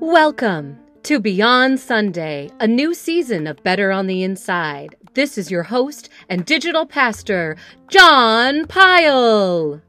Welcome 0.00 0.80
to 1.04 1.20
Beyond 1.20 1.78
Sunday, 1.78 2.50
a 2.58 2.66
new 2.66 2.92
season 2.94 3.46
of 3.46 3.62
Better 3.62 3.92
on 3.92 4.08
the 4.08 4.24
Inside. 4.24 4.96
This 5.14 5.38
is 5.38 5.48
your 5.48 5.62
host 5.62 6.08
and 6.28 6.44
digital 6.44 6.84
pastor, 6.84 7.56
John 7.86 8.66
Pyle. 8.66 9.80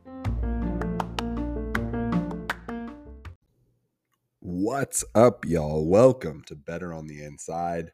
What's 4.42 5.04
up, 5.16 5.44
y'all? 5.46 5.90
Welcome 5.90 6.44
to 6.46 6.56
Better 6.56 6.94
on 6.94 7.08
the 7.08 7.24
Inside, 7.24 7.94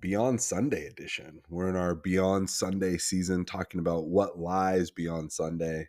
Beyond 0.00 0.40
Sunday 0.40 0.88
edition. 0.88 1.40
We're 1.48 1.68
in 1.68 1.76
our 1.76 1.94
Beyond 1.94 2.50
Sunday 2.50 2.98
season 2.98 3.44
talking 3.44 3.78
about 3.78 4.08
what 4.08 4.40
lies 4.40 4.90
beyond 4.90 5.30
Sunday. 5.30 5.86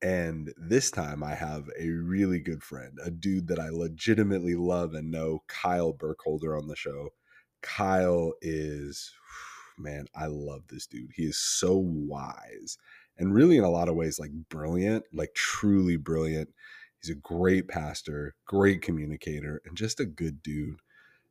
And 0.00 0.52
this 0.56 0.90
time 0.90 1.24
I 1.24 1.34
have 1.34 1.68
a 1.78 1.88
really 1.88 2.38
good 2.38 2.62
friend, 2.62 2.98
a 3.04 3.10
dude 3.10 3.48
that 3.48 3.58
I 3.58 3.70
legitimately 3.70 4.54
love 4.54 4.94
and 4.94 5.10
know, 5.10 5.42
Kyle 5.48 5.92
Burkholder, 5.92 6.56
on 6.56 6.68
the 6.68 6.76
show. 6.76 7.10
Kyle 7.62 8.34
is, 8.40 9.12
man, 9.78 10.06
I 10.14 10.26
love 10.26 10.62
this 10.68 10.86
dude. 10.86 11.10
He 11.14 11.24
is 11.24 11.38
so 11.38 11.76
wise 11.76 12.78
and 13.18 13.34
really, 13.34 13.58
in 13.58 13.64
a 13.64 13.70
lot 13.70 13.88
of 13.88 13.96
ways, 13.96 14.18
like 14.18 14.30
brilliant, 14.48 15.04
like 15.12 15.34
truly 15.34 15.96
brilliant. 15.96 16.50
He's 17.00 17.10
a 17.10 17.16
great 17.16 17.68
pastor, 17.68 18.34
great 18.46 18.80
communicator, 18.80 19.60
and 19.64 19.76
just 19.76 20.00
a 20.00 20.06
good 20.06 20.42
dude. 20.42 20.80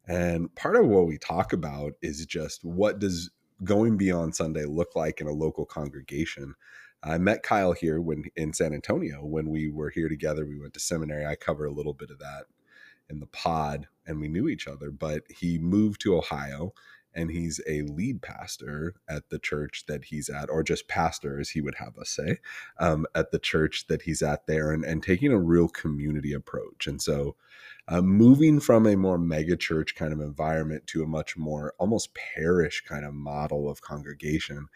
And 0.06 0.54
part 0.56 0.76
of 0.76 0.88
what 0.88 1.08
we 1.08 1.18
talk 1.18 1.54
about 1.54 1.94
is 2.02 2.26
just 2.26 2.64
what 2.64 3.00
does 3.00 3.30
going 3.64 3.98
beyond 3.98 4.36
Sunday 4.36 4.66
look 4.66 4.96
like 4.96 5.22
in 5.22 5.28
a 5.28 5.32
local 5.32 5.66
congregation? 5.66 6.56
I 7.04 7.18
met 7.18 7.44
Kyle 7.44 7.74
here 7.74 8.02
when 8.02 8.26
in 8.36 8.54
San 8.54 8.74
Antonio 8.74 9.24
when 9.24 9.50
we 9.50 9.70
were 9.70 9.90
here 9.90 10.10
together. 10.10 10.46
We 10.46 10.60
went 10.60 10.74
to 10.74 10.80
seminary. 10.80 11.26
I 11.26 11.36
cover 11.36 11.66
a 11.66 11.72
little 11.72 11.94
bit 11.94 12.10
of 12.10 12.20
that 12.20 12.46
in 13.10 13.20
the 13.20 13.28
pod, 13.28 13.88
and 14.06 14.20
we 14.20 14.28
knew 14.28 14.48
each 14.48 14.68
other. 14.68 14.92
But 14.92 15.24
he 15.30 15.58
moved 15.58 16.02
to 16.02 16.18
Ohio, 16.18 16.74
and 17.14 17.32
he's 17.32 17.62
a 17.68 17.84
lead 17.84 18.22
pastor 18.22 18.96
at 19.10 19.30
the 19.30 19.40
church 19.40 19.86
that 19.88 20.06
he's 20.06 20.30
at, 20.30 20.50
or 20.50 20.64
just 20.64 20.88
pastor, 20.88 21.40
as 21.40 21.50
he 21.50 21.62
would 21.62 21.76
have 21.76 21.98
us 21.98 22.10
say, 22.10 22.40
um, 22.80 23.06
at 23.16 23.32
the 23.32 23.40
church 23.40 23.86
that 23.88 24.04
he's 24.04 24.22
at 24.22 24.48
there, 24.48 24.72
and, 24.72 24.84
and 24.84 25.04
taking 25.04 25.32
a 25.32 25.40
real 25.40 25.70
community 25.70 26.34
approach. 26.34 26.88
And 26.88 27.02
so, 27.02 27.36
uh, 27.88 28.02
moving 28.02 28.60
from 28.60 28.86
a 28.86 28.98
more 28.98 29.18
mega 29.18 29.56
church 29.56 29.96
kind 29.96 30.12
of 30.12 30.20
environment 30.20 30.88
to 30.88 31.04
a 31.04 31.08
much 31.08 31.38
more 31.38 31.74
almost 31.80 32.14
parish 32.14 32.84
kind 32.86 33.06
of 33.06 33.14
model 33.14 33.70
of 33.70 33.82
congregation 33.82 34.68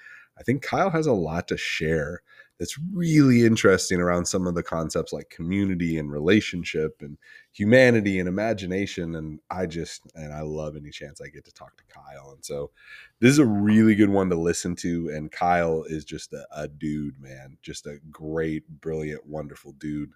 I 0.42 0.44
think 0.44 0.64
Kyle 0.64 0.89
has 0.89 1.06
a 1.06 1.14
lot 1.14 1.47
to 1.50 1.58
share 1.58 2.23
that's 2.58 2.80
really 2.94 3.45
interesting 3.45 4.00
around 4.00 4.25
some 4.25 4.48
of 4.48 4.56
the 4.56 4.64
concepts 4.64 5.14
like 5.14 5.30
community 5.30 6.00
and 6.00 6.11
relationship 6.11 6.98
and 7.02 7.20
humanity 7.52 8.17
and 8.20 8.28
imagination. 8.28 9.16
And 9.16 9.39
I 9.52 9.67
just, 9.67 10.02
and 10.16 10.33
I 10.33 10.42
love 10.42 10.75
any 10.75 10.89
chance 10.89 11.22
I 11.22 11.28
get 11.28 11.45
to 11.45 11.53
talk 11.53 11.78
to 11.78 11.83
Kyle. 11.94 12.31
And 12.31 12.44
so 12.44 12.72
this 13.20 13.30
is 13.30 13.38
a 13.38 13.45
really 13.45 13.94
good 13.94 14.09
one 14.09 14.31
to 14.31 14.36
listen 14.36 14.75
to. 14.78 15.11
And 15.14 15.31
Kyle 15.31 15.83
is 15.83 16.03
just 16.03 16.33
a, 16.33 16.44
a 16.55 16.67
dude, 16.67 17.20
man, 17.20 17.58
just 17.61 17.86
a 17.86 18.00
great, 18.09 18.67
brilliant, 18.81 19.28
wonderful 19.28 19.73
dude. 19.73 20.14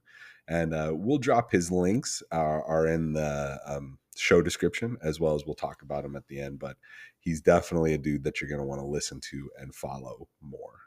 And 0.48 0.74
uh, 0.74 0.92
we'll 0.96 1.20
drop 1.20 1.52
his 1.52 1.72
links 1.72 2.24
are, 2.32 2.64
are 2.64 2.88
in 2.88 3.14
the 3.14 3.60
um, 3.68 4.00
show 4.16 4.42
description 4.42 4.98
as 5.02 5.20
well 5.20 5.36
as 5.36 5.46
we'll 5.46 5.56
talk 5.56 5.82
about 5.82 6.06
him 6.06 6.16
at 6.16 6.28
the 6.28 6.40
end. 6.40 6.60
But 6.60 6.78
he's 7.20 7.42
definitely 7.42 7.94
a 7.94 7.98
dude 7.98 8.24
that 8.24 8.40
you're 8.40 8.50
going 8.50 8.62
to 8.62 8.66
want 8.66 8.82
to 8.82 8.88
listen 8.88 9.20
to 9.32 9.50
and 9.60 9.74
follow 9.74 10.28
more. 10.42 10.82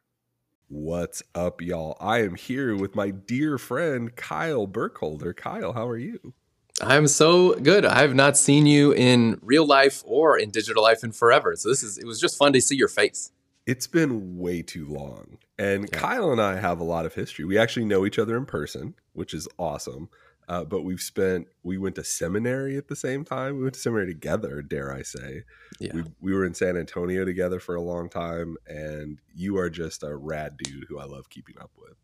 What's 0.69 1.23
up, 1.35 1.63
y'all? 1.63 1.97
I 1.99 2.23
am 2.23 2.35
here 2.35 2.77
with 2.77 2.95
my 2.95 3.11
dear 3.11 3.57
friend 3.57 4.15
Kyle 4.15 4.67
Burkholder. 4.67 5.33
Kyle, 5.33 5.73
how 5.73 5.89
are 5.89 5.97
you? 5.97 6.35
I'm 6.81 7.09
so 7.09 7.55
good. 7.55 7.85
I 7.85 8.03
have 8.03 8.15
not 8.15 8.37
seen 8.37 8.67
you 8.67 8.93
in 8.93 9.41
real 9.43 9.67
life 9.67 10.03
or 10.05 10.39
in 10.39 10.51
digital 10.51 10.83
life 10.83 11.03
in 11.03 11.13
forever. 11.13 11.57
So 11.57 11.71
this 11.71 11.83
is 11.83 11.99
it 11.99 12.07
was 12.07 12.21
just 12.21 12.37
fun 12.37 12.53
to 12.53 12.61
see 12.61 12.77
your 12.77 12.89
face. 12.89 13.33
It's 13.67 13.87
been 13.87 14.39
way 14.39 14.63
too 14.63 14.87
long. 14.87 15.39
And 15.59 15.89
yeah. 15.93 15.99
Kyle 15.99 16.31
and 16.31 16.41
I 16.41 16.57
have 16.57 16.81
a 16.81 16.85
lot 16.85 17.05
of 17.05 17.15
history. 17.15 17.45
We 17.45 17.59
actually 17.59 17.87
know 17.87 18.07
each 18.07 18.19
other 18.19 18.37
in 18.37 18.47
person, 18.47 18.95
which 19.13 19.35
is 19.35 19.49
awesome. 19.59 20.09
Uh, 20.49 20.65
but 20.65 20.83
we've 20.83 21.01
spent 21.01 21.47
we 21.63 21.77
went 21.77 21.95
to 21.95 22.05
seminary 22.05 22.79
at 22.79 22.89
the 22.89 22.97
same 22.97 23.25
time. 23.25 23.57
We 23.59 23.63
went 23.65 23.75
to 23.75 23.81
seminary 23.81 24.15
together, 24.15 24.63
dare 24.63 24.93
I 24.93 25.03
say. 25.03 25.43
Yeah. 25.79 25.93
We, 25.95 26.05
we 26.21 26.35
were 26.35 26.47
in 26.47 26.55
San 26.55 26.77
Antonio 26.77 27.27
together 27.27 27.61
for 27.61 27.75
a 27.75 27.83
long 27.83 28.09
time, 28.09 28.57
and 28.67 29.21
you 29.35 29.59
are 29.59 29.69
just 29.69 30.03
a 30.03 30.17
rad 30.17 30.57
dude 30.57 30.87
who 30.89 30.99
I 30.99 31.05
love 31.05 31.29
keeping 31.29 31.57
up 31.61 31.71
with. 31.77 31.95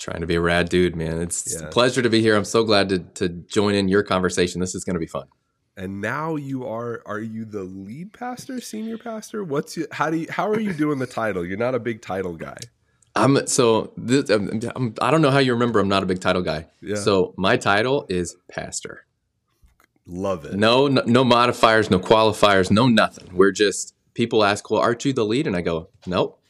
Trying 0.00 0.22
to 0.22 0.26
be 0.26 0.34
a 0.34 0.40
rad 0.40 0.68
dude, 0.70 0.96
man. 0.96 1.22
It's, 1.22 1.54
yeah. 1.54 1.68
a 1.68 1.70
pleasure 1.70 2.02
to 2.02 2.10
be 2.10 2.20
here. 2.20 2.34
I'm 2.34 2.44
so 2.44 2.64
glad 2.64 2.88
to 2.88 2.98
to 2.98 3.28
join 3.28 3.76
in 3.76 3.86
your 3.86 4.02
conversation. 4.02 4.60
This 4.60 4.74
is 4.74 4.82
going 4.82 4.94
to 4.94 5.00
be 5.00 5.06
fun. 5.06 5.28
And 5.76 6.00
now 6.00 6.34
you 6.34 6.66
are 6.66 7.02
are 7.06 7.20
you 7.20 7.44
the 7.44 7.62
lead 7.62 8.12
pastor, 8.12 8.60
senior 8.60 8.98
pastor? 8.98 9.44
What's 9.44 9.76
your, 9.76 9.86
how 9.92 10.10
do 10.10 10.16
you 10.16 10.26
how 10.28 10.48
are 10.48 10.58
you 10.58 10.72
doing 10.72 10.98
the 10.98 11.06
title? 11.06 11.46
You're 11.46 11.58
not 11.58 11.76
a 11.76 11.80
big 11.80 12.02
title 12.02 12.34
guy. 12.34 12.58
I'm 13.14 13.46
so 13.46 13.92
this, 13.96 14.30
I'm, 14.30 14.60
I'm, 14.74 14.94
I 15.00 15.10
do 15.10 15.12
not 15.12 15.20
know 15.20 15.30
how 15.30 15.38
you 15.38 15.52
remember. 15.52 15.80
I'm 15.80 15.88
not 15.88 16.02
a 16.02 16.06
big 16.06 16.20
title 16.20 16.42
guy. 16.42 16.66
Yeah. 16.80 16.96
So 16.96 17.34
my 17.36 17.56
title 17.56 18.06
is 18.08 18.36
pastor. 18.50 19.04
Love 20.06 20.44
it. 20.44 20.54
No, 20.54 20.88
no, 20.88 21.02
no 21.06 21.22
modifiers, 21.22 21.90
no 21.90 21.98
qualifiers, 21.98 22.70
no 22.70 22.88
nothing. 22.88 23.28
We're 23.34 23.52
just 23.52 23.94
people 24.14 24.44
ask, 24.44 24.70
"Well, 24.70 24.80
aren't 24.80 25.04
you 25.04 25.12
the 25.12 25.24
lead?" 25.24 25.46
And 25.46 25.54
I 25.54 25.60
go, 25.60 25.88
"Nope, 26.06 26.40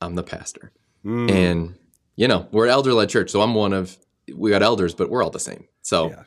I'm 0.00 0.14
the 0.14 0.22
pastor." 0.22 0.72
Mm. 1.04 1.30
And 1.30 1.74
you 2.16 2.28
know, 2.28 2.48
we're 2.52 2.68
elder 2.68 2.94
led 2.94 3.08
church, 3.08 3.30
so 3.30 3.42
I'm 3.42 3.54
one 3.54 3.72
of 3.72 3.98
we 4.34 4.50
got 4.50 4.62
elders, 4.62 4.94
but 4.94 5.10
we're 5.10 5.22
all 5.22 5.30
the 5.30 5.40
same. 5.40 5.66
So 5.82 6.10
yeah. 6.10 6.22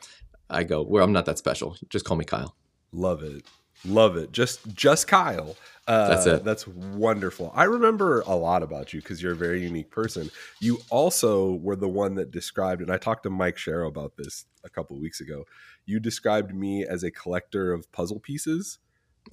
I 0.50 0.62
go, 0.64 0.82
"Well, 0.82 1.02
I'm 1.02 1.12
not 1.12 1.24
that 1.26 1.38
special. 1.38 1.76
Just 1.88 2.04
call 2.04 2.16
me 2.16 2.24
Kyle." 2.24 2.54
Love 2.92 3.22
it. 3.22 3.44
Love 3.84 4.16
it. 4.16 4.32
Just 4.32 4.74
just 4.74 5.06
Kyle. 5.06 5.56
Uh, 5.86 6.08
that's 6.08 6.26
it. 6.26 6.44
That's 6.44 6.66
wonderful. 6.66 7.52
I 7.54 7.64
remember 7.64 8.22
a 8.22 8.34
lot 8.34 8.62
about 8.62 8.94
you 8.94 9.02
because 9.02 9.22
you're 9.22 9.32
a 9.32 9.36
very 9.36 9.62
unique 9.62 9.90
person. 9.90 10.30
You 10.58 10.80
also 10.88 11.54
were 11.56 11.76
the 11.76 11.88
one 11.88 12.14
that 12.14 12.30
described, 12.30 12.80
and 12.80 12.90
I 12.90 12.96
talked 12.96 13.24
to 13.24 13.30
Mike 13.30 13.56
Sharrow 13.56 13.88
about 13.88 14.16
this 14.16 14.46
a 14.64 14.70
couple 14.70 14.98
weeks 14.98 15.20
ago. 15.20 15.44
You 15.84 16.00
described 16.00 16.54
me 16.54 16.86
as 16.86 17.02
a 17.02 17.10
collector 17.10 17.72
of 17.72 17.90
puzzle 17.92 18.18
pieces 18.18 18.78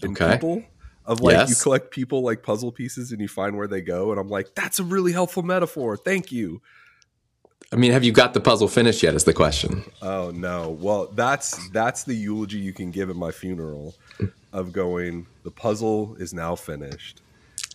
and 0.01 0.19
okay. 0.21 0.33
people. 0.33 0.63
Of 1.03 1.19
like 1.21 1.33
yes. 1.33 1.49
you 1.49 1.55
collect 1.55 1.89
people 1.89 2.21
like 2.21 2.43
puzzle 2.43 2.71
pieces 2.71 3.11
and 3.11 3.19
you 3.19 3.27
find 3.27 3.57
where 3.57 3.67
they 3.67 3.81
go, 3.81 4.11
and 4.11 4.19
I'm 4.19 4.29
like, 4.29 4.53
that's 4.53 4.79
a 4.79 4.83
really 4.83 5.13
helpful 5.13 5.41
metaphor. 5.41 5.97
Thank 5.97 6.31
you. 6.31 6.61
I 7.73 7.77
mean, 7.77 7.91
have 7.91 8.03
you 8.03 8.11
got 8.11 8.33
the 8.33 8.41
puzzle 8.41 8.67
finished 8.67 9.01
yet? 9.01 9.15
Is 9.15 9.23
the 9.23 9.33
question. 9.33 9.83
Oh 10.01 10.31
no. 10.31 10.71
Well, 10.71 11.07
that's 11.13 11.69
that's 11.69 12.03
the 12.03 12.13
eulogy 12.13 12.59
you 12.59 12.73
can 12.73 12.91
give 12.91 13.09
at 13.09 13.15
my 13.15 13.31
funeral 13.31 13.95
of 14.53 14.71
going, 14.71 15.27
the 15.43 15.51
puzzle 15.51 16.15
is 16.19 16.33
now 16.33 16.55
finished. 16.55 17.21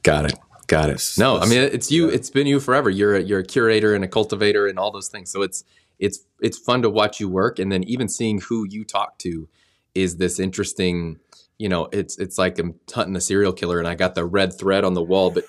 Got 0.02 0.26
it. 0.26 0.38
Got 0.66 0.90
it. 0.90 1.14
No, 1.16 1.38
I 1.38 1.46
mean 1.46 1.60
it's 1.60 1.90
you. 1.90 2.08
It's 2.08 2.28
been 2.28 2.46
you 2.46 2.60
forever. 2.60 2.90
You're 2.90 3.16
a, 3.16 3.20
you're 3.20 3.38
a 3.40 3.44
curator 3.44 3.94
and 3.94 4.04
a 4.04 4.08
cultivator 4.08 4.66
and 4.66 4.78
all 4.78 4.90
those 4.90 5.08
things. 5.08 5.30
So 5.30 5.42
it's 5.42 5.64
it's 5.98 6.20
it's 6.40 6.58
fun 6.58 6.82
to 6.82 6.90
watch 6.90 7.20
you 7.20 7.28
work, 7.28 7.58
and 7.58 7.70
then 7.70 7.84
even 7.84 8.08
seeing 8.08 8.40
who 8.40 8.66
you 8.68 8.84
talk 8.84 9.18
to 9.20 9.48
is 9.94 10.16
this 10.16 10.38
interesting. 10.40 11.18
You 11.58 11.68
know, 11.68 11.88
it's 11.92 12.18
it's 12.18 12.36
like 12.36 12.58
I'm 12.58 12.74
hunting 12.92 13.16
a 13.16 13.20
serial 13.20 13.52
killer, 13.52 13.78
and 13.78 13.88
I 13.88 13.94
got 13.94 14.14
the 14.14 14.24
red 14.24 14.58
thread 14.58 14.84
on 14.84 14.94
the 14.94 15.02
wall. 15.02 15.30
But 15.30 15.44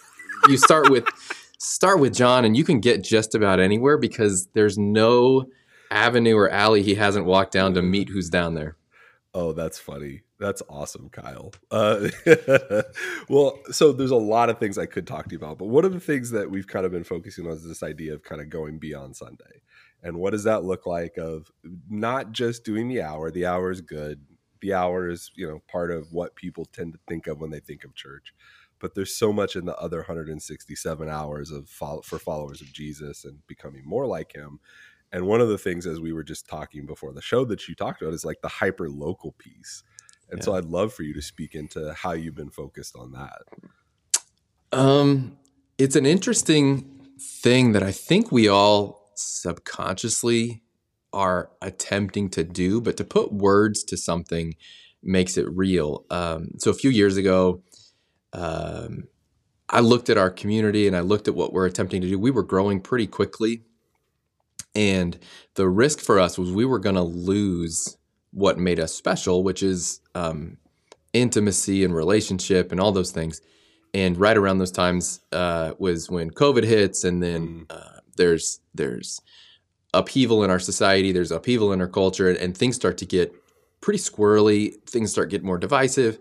you 0.47 0.57
start 0.57 0.89
with 0.89 1.05
start 1.57 1.99
with 1.99 2.15
John, 2.15 2.45
and 2.45 2.55
you 2.55 2.63
can 2.63 2.79
get 2.79 3.03
just 3.03 3.35
about 3.35 3.59
anywhere 3.59 3.97
because 3.97 4.47
there's 4.53 4.77
no 4.77 5.45
avenue 5.91 6.35
or 6.35 6.49
alley 6.49 6.83
he 6.83 6.95
hasn't 6.95 7.25
walked 7.25 7.53
down 7.53 7.73
to 7.73 7.81
meet 7.81 8.09
who's 8.09 8.29
down 8.29 8.55
there. 8.55 8.77
Oh, 9.33 9.53
that's 9.53 9.77
funny. 9.77 10.23
That's 10.39 10.61
awesome, 10.69 11.09
Kyle. 11.09 11.51
Uh, 11.71 12.09
well, 13.29 13.59
so 13.71 13.91
there's 13.91 14.11
a 14.11 14.15
lot 14.15 14.49
of 14.49 14.59
things 14.59 14.77
I 14.77 14.85
could 14.85 15.07
talk 15.07 15.25
to 15.25 15.31
you 15.31 15.37
about, 15.37 15.57
but 15.57 15.67
one 15.67 15.85
of 15.85 15.93
the 15.93 15.99
things 15.99 16.31
that 16.31 16.49
we've 16.49 16.67
kind 16.67 16.85
of 16.85 16.91
been 16.91 17.03
focusing 17.03 17.45
on 17.45 17.53
is 17.53 17.63
this 17.63 17.83
idea 17.83 18.13
of 18.13 18.23
kind 18.23 18.41
of 18.41 18.49
going 18.49 18.77
beyond 18.77 19.15
Sunday. 19.15 19.61
And 20.03 20.17
what 20.17 20.31
does 20.31 20.43
that 20.43 20.63
look 20.63 20.85
like 20.85 21.17
of 21.17 21.51
not 21.89 22.31
just 22.31 22.63
doing 22.63 22.87
the 22.87 23.01
hour, 23.01 23.31
the 23.31 23.45
hour 23.47 23.71
is 23.71 23.81
good. 23.81 24.21
The 24.61 24.73
hour 24.73 25.09
is, 25.09 25.31
you 25.35 25.47
know, 25.47 25.61
part 25.67 25.91
of 25.91 26.11
what 26.13 26.35
people 26.35 26.65
tend 26.65 26.93
to 26.93 26.99
think 27.07 27.27
of 27.27 27.39
when 27.39 27.51
they 27.51 27.59
think 27.59 27.83
of 27.83 27.95
church. 27.95 28.33
But 28.79 28.95
there's 28.95 29.15
so 29.15 29.33
much 29.33 29.55
in 29.55 29.65
the 29.65 29.75
other 29.77 29.97
167 29.97 31.09
hours 31.09 31.51
of 31.51 31.67
follow, 31.69 32.01
for 32.01 32.19
followers 32.19 32.61
of 32.61 32.71
Jesus 32.71 33.25
and 33.25 33.45
becoming 33.47 33.83
more 33.85 34.05
like 34.05 34.33
him 34.33 34.59
and 35.11 35.25
one 35.25 35.41
of 35.41 35.47
the 35.49 35.57
things, 35.57 35.85
as 35.85 35.99
we 35.99 36.11
were 36.11 36.23
just 36.23 36.47
talking 36.47 36.85
before 36.85 37.13
the 37.13 37.21
show, 37.21 37.45
that 37.45 37.67
you 37.67 37.75
talked 37.75 38.01
about 38.01 38.13
is 38.13 38.25
like 38.25 38.41
the 38.41 38.49
hyper 38.49 38.89
local 38.89 39.33
piece. 39.33 39.83
And 40.29 40.39
yeah. 40.39 40.45
so 40.45 40.55
I'd 40.55 40.65
love 40.65 40.93
for 40.93 41.03
you 41.03 41.13
to 41.13 41.21
speak 41.21 41.55
into 41.55 41.93
how 41.93 42.11
you've 42.11 42.35
been 42.35 42.49
focused 42.49 42.95
on 42.95 43.13
that. 43.13 43.43
Um, 44.73 45.37
it's 45.77 45.95
an 45.95 46.05
interesting 46.05 46.99
thing 47.19 47.71
that 47.71 47.83
I 47.83 47.91
think 47.91 48.31
we 48.31 48.49
all 48.49 49.11
subconsciously 49.15 50.61
are 51.13 51.49
attempting 51.61 52.29
to 52.31 52.43
do, 52.43 52.81
but 52.81 52.97
to 52.97 53.05
put 53.05 53.31
words 53.31 53.83
to 53.85 53.95
something 53.95 54.55
makes 55.01 55.37
it 55.37 55.47
real. 55.49 56.05
Um, 56.09 56.49
so 56.57 56.69
a 56.69 56.73
few 56.73 56.89
years 56.89 57.15
ago, 57.15 57.63
um, 58.37 59.05
I 59.69 59.81
looked 59.81 60.09
at 60.09 60.17
our 60.17 60.29
community 60.29 60.87
and 60.87 60.95
I 60.95 61.01
looked 61.01 61.27
at 61.27 61.35
what 61.35 61.53
we're 61.53 61.65
attempting 61.65 62.01
to 62.01 62.09
do. 62.09 62.19
We 62.19 62.31
were 62.31 62.43
growing 62.43 62.79
pretty 62.81 63.07
quickly 63.07 63.63
And 64.75 65.17
the 65.55 65.67
risk 65.67 65.99
for 65.99 66.19
us 66.19 66.37
was 66.37 66.51
we 66.51 66.63
were 66.63 66.79
going 66.79 66.95
to 66.95 67.01
lose 67.01 67.97
what 68.31 68.59
made 68.59 68.79
us 68.79 68.93
special, 68.93 69.43
which 69.43 69.63
is 69.63 70.01
um, 70.13 70.57
intimacy 71.13 71.83
and 71.83 71.95
relationship 71.95 72.71
and 72.71 72.79
all 72.79 72.91
those 72.91 73.11
things. 73.11 73.41
And 73.93 74.17
right 74.17 74.37
around 74.37 74.59
those 74.59 74.71
times 74.71 75.21
uh, 75.31 75.73
was 75.79 76.11
when 76.11 76.29
COVID 76.29 76.63
hits, 76.63 77.03
and 77.03 77.23
then 77.23 77.65
mm. 77.67 77.75
uh, 77.75 78.01
there's 78.17 78.59
there's 78.75 79.19
upheaval 79.93 80.43
in 80.43 80.51
our 80.51 80.59
society, 80.59 81.11
there's 81.11 81.31
upheaval 81.31 81.73
in 81.73 81.81
our 81.81 81.87
culture, 81.87 82.29
and, 82.29 82.37
and 82.37 82.55
things 82.55 82.75
start 82.75 82.99
to 82.99 83.05
get 83.05 83.33
pretty 83.81 83.99
squirrely. 83.99 84.75
Things 84.87 85.11
start 85.11 85.31
getting 85.31 85.47
more 85.47 85.57
divisive, 85.57 86.19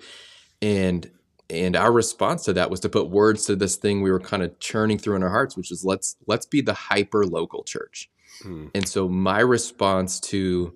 and 0.63 1.11
and 1.49 1.77
our 1.77 1.93
response 1.93 2.45
to 2.45 2.53
that 2.55 2.71
was 2.71 2.81
to 2.81 2.89
put 2.89 3.09
words 3.09 3.47
to 3.47 3.57
this 3.57 3.77
thing 3.77 4.03
we 4.03 4.11
were 4.11 4.21
kind 4.21 4.43
of 4.43 4.59
churning 4.59 4.99
through 4.99 5.17
in 5.17 5.23
our 5.23 5.31
hearts, 5.31 5.57
which 5.57 5.71
is 5.71 5.85
let's 5.85 6.17
let's 6.27 6.47
be 6.47 6.61
the 6.61 6.75
hyper 6.75 7.25
local 7.25 7.63
church. 7.63 8.11
Hmm. 8.43 8.67
And 8.75 8.89
so 8.89 9.09
my 9.09 9.41
response 9.41 10.21
to 10.21 10.75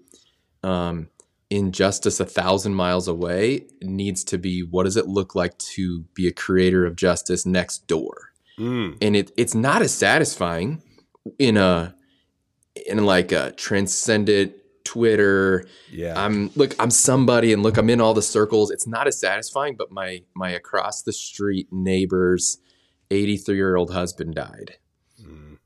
um, 0.62 1.08
injustice 1.50 2.20
a 2.20 2.25
thousand 2.25 2.75
miles 2.75 3.08
away 3.08 3.67
needs 3.82 4.22
to 4.25 4.38
be 4.38 4.62
what 4.62 4.84
does 4.84 4.96
it 4.96 5.08
look 5.08 5.34
like 5.34 5.58
to 5.58 6.02
be 6.14 6.28
a 6.28 6.32
creator 6.32 6.87
of 6.87 6.96
justice 6.96 7.44
next 7.44 7.87
door? 7.87 8.31
Hmm. 8.56 8.93
And 9.02 9.17
it 9.17 9.32
it's 9.37 9.55
not 9.55 9.82
as 9.82 9.93
satisfying 9.93 10.82
in 11.38 11.56
a 11.56 11.94
in 12.87 13.05
like 13.05 13.32
a 13.32 13.52
transcendent 13.52 14.55
Twitter. 14.90 15.66
Yeah. 15.88 16.20
I'm 16.20 16.50
look, 16.56 16.75
I'm 16.81 16.90
somebody 16.90 17.52
and 17.52 17.62
look, 17.62 17.76
I'm 17.76 17.88
in 17.88 18.00
all 18.00 18.12
the 18.12 18.22
circles. 18.22 18.72
It's 18.72 18.88
not 18.88 19.06
as 19.06 19.20
satisfying, 19.20 19.76
but 19.76 19.92
my 19.92 20.22
my 20.34 20.50
across 20.50 21.02
the 21.02 21.12
street 21.12 21.69
neighbor's 21.70 22.58
83 23.12 23.54
year 23.54 23.76
old 23.76 23.92
husband 23.92 24.34
died. 24.34 24.78
Mm. 25.25 25.58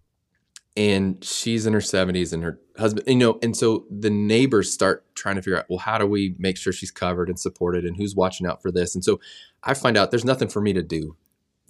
And 0.76 1.24
she's 1.24 1.64
in 1.64 1.72
her 1.72 1.78
70s 1.78 2.34
and 2.34 2.42
her 2.42 2.60
husband, 2.76 3.06
you 3.08 3.14
know, 3.14 3.38
and 3.42 3.56
so 3.56 3.86
the 3.90 4.10
neighbors 4.10 4.70
start 4.70 5.06
trying 5.14 5.36
to 5.36 5.42
figure 5.42 5.58
out, 5.58 5.66
well, 5.70 5.78
how 5.78 5.96
do 5.96 6.06
we 6.06 6.34
make 6.38 6.58
sure 6.58 6.72
she's 6.72 6.90
covered 6.90 7.30
and 7.30 7.40
supported 7.40 7.86
and 7.86 7.96
who's 7.96 8.14
watching 8.14 8.46
out 8.46 8.60
for 8.60 8.70
this? 8.70 8.94
And 8.94 9.02
so 9.02 9.20
I 9.62 9.72
find 9.72 9.96
out 9.96 10.10
there's 10.10 10.24
nothing 10.24 10.48
for 10.48 10.60
me 10.60 10.74
to 10.74 10.82
do. 10.82 11.16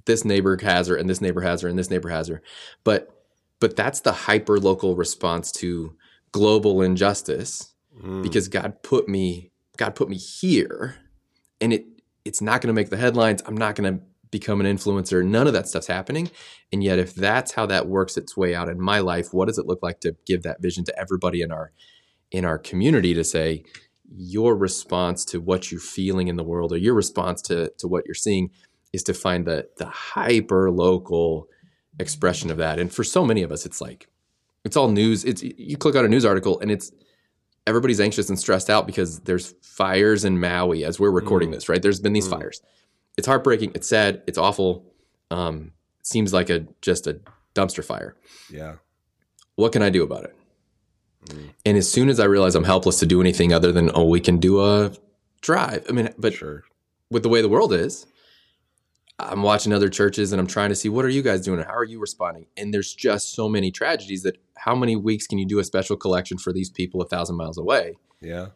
This 0.07 0.25
neighbor 0.25 0.59
has 0.61 0.89
her 0.89 0.97
and 0.97 1.09
this 1.09 1.21
neighbor 1.21 1.43
has 1.43 1.61
her 1.61 1.69
and 1.69 1.79
this 1.79 1.91
neighbor 1.91 2.09
has 2.09 2.27
her. 2.27 2.43
But 2.83 3.11
but 3.61 3.77
that's 3.77 4.01
the 4.01 4.13
hyper 4.13 4.59
local 4.59 4.97
response 4.97 5.53
to 5.53 5.95
global 6.35 6.83
injustice 6.83 7.75
mm. 8.03 8.21
because 8.21 8.49
God 8.49 8.83
put 8.83 9.09
me 9.09 9.53
God 9.77 9.95
put 9.95 10.09
me 10.09 10.17
here 10.17 10.97
and 11.61 11.73
it 11.73 11.87
it's 12.25 12.41
not 12.41 12.61
going 12.61 12.75
to 12.75 12.75
make 12.75 12.91
the 12.91 12.97
headlines. 12.97 13.41
I'm 13.47 13.57
not 13.57 13.77
going 13.77 13.99
to 13.99 14.05
become 14.33 14.61
an 14.61 14.67
influencer. 14.67 15.25
None 15.25 15.47
of 15.47 15.53
that 15.53 15.69
stuff's 15.69 15.87
happening. 15.87 16.29
And 16.73 16.83
yet 16.83 16.99
if 16.99 17.15
that's 17.15 17.53
how 17.53 17.67
that 17.67 17.87
works 17.87 18.17
its 18.17 18.37
way 18.37 18.53
out 18.53 18.69
in 18.69 18.81
my 18.81 18.99
life, 18.99 19.33
what 19.33 19.47
does 19.47 19.59
it 19.59 19.67
look 19.67 19.81
like 19.81 20.01
to 20.01 20.17
give 20.27 20.43
that 20.43 20.61
vision 20.61 20.83
to 20.87 20.99
everybody 20.99 21.41
in 21.41 21.53
our 21.53 21.71
in 22.33 22.45
our 22.45 22.59
community 22.59 23.15
to 23.15 23.23
say 23.23 23.63
your 24.13 24.57
response 24.57 25.25
to 25.27 25.41
what 25.41 25.71
you're 25.71 25.81
feeling 25.81 26.27
in 26.27 26.35
the 26.35 26.43
world 26.43 26.73
or 26.73 26.79
your 26.79 26.95
response 26.95 27.43
to 27.43 27.73
to 27.79 27.87
what 27.87 28.07
you're 28.07 28.15
seeing 28.15 28.51
is 28.93 29.05
to 29.05 29.15
find 29.15 29.47
the 29.47 29.69
the 29.77 29.87
hyper 29.87 30.69
local 30.69 31.47
expression 32.01 32.51
of 32.51 32.57
that. 32.57 32.81
And 32.81 32.93
for 32.93 33.05
so 33.05 33.25
many 33.25 33.45
of 33.45 33.53
us 33.53 33.65
it's 33.65 33.81
like 33.81 34.09
it's 34.65 34.77
all 34.77 34.89
news. 34.89 35.25
It's 35.25 35.43
you 35.43 35.77
click 35.77 35.95
on 35.95 36.05
a 36.05 36.09
news 36.09 36.25
article 36.25 36.59
and 36.61 36.71
it's 36.71 36.91
everybody's 37.67 38.01
anxious 38.01 38.29
and 38.29 38.39
stressed 38.39 38.71
out 38.71 38.87
because 38.87 39.21
there's 39.21 39.55
fires 39.63 40.25
in 40.25 40.41
Maui 40.41 40.85
as 40.85 40.99
we're 40.99 41.11
recording 41.11 41.51
mm. 41.51 41.53
this, 41.53 41.69
right? 41.69 41.81
There's 41.81 42.01
been 42.01 42.13
these 42.13 42.29
mm. 42.29 42.39
fires. 42.39 42.63
It's 43.17 43.27
heartbreaking. 43.27 43.73
It's 43.75 43.89
sad. 43.89 44.23
It's 44.27 44.39
awful. 44.39 44.85
Um, 45.31 45.73
it 46.01 46.07
seems 46.07 46.33
like 46.33 46.51
a 46.51 46.67
just 46.81 47.07
a 47.07 47.21
dumpster 47.55 47.85
fire. 47.85 48.17
Yeah. 48.51 48.77
What 49.57 49.73
can 49.73 49.83
I 49.83 49.91
do 49.91 50.03
about 50.03 50.25
it? 50.25 50.37
Mm. 51.27 51.51
And 51.65 51.79
as 51.79 51.91
soon 51.91 52.09
as 52.09 52.21
I 52.21 52.25
realize 52.25 52.55
I'm 52.55 52.65
helpless 52.65 52.99
to 53.01 53.07
do 53.07 53.21
anything 53.21 53.53
other 53.53 53.73
than 53.73 53.91
oh, 53.95 54.05
we 54.05 54.21
can 54.21 54.39
do 54.39 54.65
a 54.65 54.93
drive. 55.41 55.85
I 55.89 55.93
mean, 55.93 56.13
but 56.19 56.35
sure. 56.35 56.65
with 57.11 57.23
the 57.23 57.29
way 57.29 57.41
the 57.43 57.49
world 57.49 57.73
is, 57.73 58.07
I'm 59.19 59.43
watching 59.43 59.73
other 59.73 59.89
churches 59.89 60.33
and 60.33 60.41
I'm 60.41 60.47
trying 60.47 60.71
to 60.71 60.75
see 60.75 60.89
what 60.89 61.05
are 61.05 61.11
you 61.11 61.23
guys 61.23 61.43
doing 61.43 61.61
and 61.61 61.69
how 61.69 61.77
are 61.77 61.85
you 61.85 62.01
responding? 62.01 62.47
And 62.57 62.75
there's 62.75 62.93
just 62.93 63.35
so 63.35 63.49
many 63.49 63.71
tragedies 63.71 64.25
that 64.25 64.39
how 64.57 64.75
many 64.75 64.97
weeks 64.97 65.27
can 65.27 65.39
you 65.39 65.47
do 65.47 65.59
a 65.59 65.65
special 65.65 65.97
collection 65.97 66.39
for 66.39 66.53
these 66.53 66.71
people 66.71 67.03
a 67.03 67.09
thousand 67.09 67.37
miles 67.37 67.59
away? 67.59 67.97
Yeah. 68.21 68.49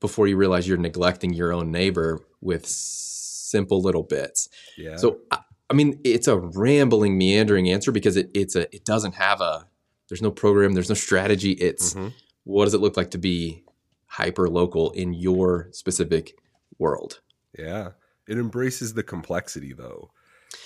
Before 0.00 0.26
you 0.26 0.36
realize 0.36 0.68
you're 0.68 0.76
neglecting 0.76 1.32
your 1.32 1.52
own 1.52 1.70
neighbor 1.70 2.20
with 2.40 2.66
simple 2.66 3.80
little 3.80 4.02
bits. 4.02 4.48
Yeah. 4.76 4.96
So 4.96 5.20
I, 5.30 5.38
I 5.70 5.74
mean, 5.74 6.00
it's 6.04 6.28
a 6.28 6.36
rambling, 6.36 7.16
meandering 7.16 7.70
answer 7.70 7.92
because 7.92 8.16
it, 8.16 8.30
it's 8.34 8.56
a 8.56 8.62
it 8.74 8.84
doesn't 8.84 9.14
have 9.14 9.40
a 9.40 9.66
there's 10.08 10.22
no 10.22 10.30
program, 10.30 10.72
there's 10.72 10.88
no 10.88 10.94
strategy. 10.94 11.52
It's 11.52 11.94
mm-hmm. 11.94 12.08
what 12.44 12.64
does 12.64 12.74
it 12.74 12.80
look 12.80 12.96
like 12.96 13.10
to 13.12 13.18
be 13.18 13.64
hyper 14.06 14.48
local 14.48 14.90
in 14.90 15.14
your 15.14 15.68
specific 15.72 16.36
world? 16.78 17.20
Yeah. 17.58 17.90
It 18.28 18.38
embraces 18.38 18.94
the 18.94 19.02
complexity 19.02 19.72
though. 19.72 20.10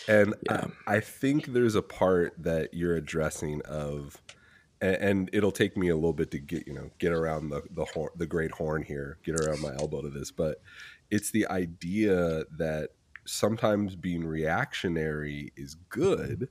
And 0.07 0.35
yeah. 0.51 0.67
I, 0.87 0.97
I, 0.97 1.01
think 1.01 1.47
there's 1.47 1.75
a 1.75 1.83
part 1.83 2.35
that 2.39 2.75
you're 2.75 2.97
addressing 2.97 3.63
of 3.63 4.21
and, 4.81 4.97
and, 4.97 5.31
it'll 5.33 5.53
take 5.53 5.77
me 5.77 5.89
a 5.89 5.95
little 5.95 6.13
bit 6.13 6.31
to 6.31 6.39
get, 6.39 6.67
you 6.67 6.73
know, 6.73 6.91
get 6.99 7.13
around 7.13 7.51
the 7.51 7.63
the 7.71 7.85
horn, 7.85 8.11
the 8.17 8.27
great 8.27 8.53
horn 8.53 8.83
here, 8.83 9.19
get 9.25 9.39
around 9.41 9.61
my 9.61 9.75
elbow 9.75 10.03
to 10.03 10.11
this, 10.11 10.31
but 10.31 10.61
it's 11.11 11.31
the 11.31 11.47
idea 11.49 12.45
that 12.57 12.91
sometimes 13.27 13.95
being 13.95 14.25
reactionary 14.25 15.53
is 15.57 15.75
good, 15.89 16.49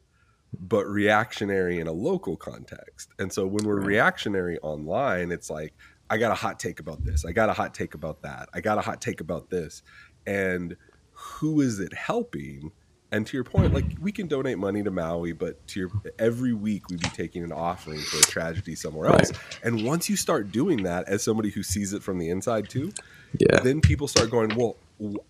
but 0.59 0.85
reactionary 0.85 1.79
in 1.79 1.87
a 1.87 1.91
local 1.91 2.37
context. 2.37 3.09
And 3.19 3.31
so 3.31 3.45
when 3.45 3.65
we're 3.65 3.79
right. 3.79 3.87
reactionary 3.87 4.59
online, 4.59 5.31
it's 5.31 5.49
like 5.49 5.73
I 6.09 6.17
got 6.17 6.31
a 6.31 6.35
hot 6.35 6.59
take 6.59 6.79
about 6.79 7.03
this. 7.03 7.25
I 7.25 7.31
got 7.31 7.49
a 7.49 7.53
hot 7.53 7.73
take 7.73 7.93
about 7.93 8.21
that. 8.21 8.49
I 8.53 8.61
got 8.61 8.77
a 8.77 8.81
hot 8.81 9.01
take 9.01 9.21
about 9.21 9.49
this. 9.49 9.83
And 10.25 10.77
who 11.11 11.61
is 11.61 11.79
it 11.79 11.93
helping? 11.93 12.71
And 13.11 13.25
to 13.27 13.37
your 13.37 13.45
point, 13.45 13.73
like 13.73 13.85
we 14.01 14.11
can 14.11 14.27
donate 14.27 14.57
money 14.57 14.83
to 14.83 14.91
Maui, 14.91 15.31
but 15.31 15.65
to 15.69 15.79
your 15.79 15.89
every 16.19 16.53
week 16.53 16.89
we'd 16.89 16.99
be 16.99 17.09
taking 17.09 17.43
an 17.43 17.53
offering 17.53 17.99
for 18.01 18.17
a 18.17 18.21
tragedy 18.21 18.75
somewhere 18.75 19.07
else. 19.07 19.31
Right. 19.31 19.59
And 19.63 19.85
once 19.85 20.09
you 20.09 20.17
start 20.17 20.51
doing 20.51 20.83
that, 20.83 21.07
as 21.07 21.23
somebody 21.23 21.49
who 21.49 21.63
sees 21.63 21.93
it 21.93 22.03
from 22.03 22.19
the 22.19 22.29
inside 22.29 22.69
too, 22.69 22.91
yeah, 23.39 23.61
then 23.61 23.79
people 23.79 24.07
start 24.07 24.29
going, 24.29 24.55
well, 24.55 24.75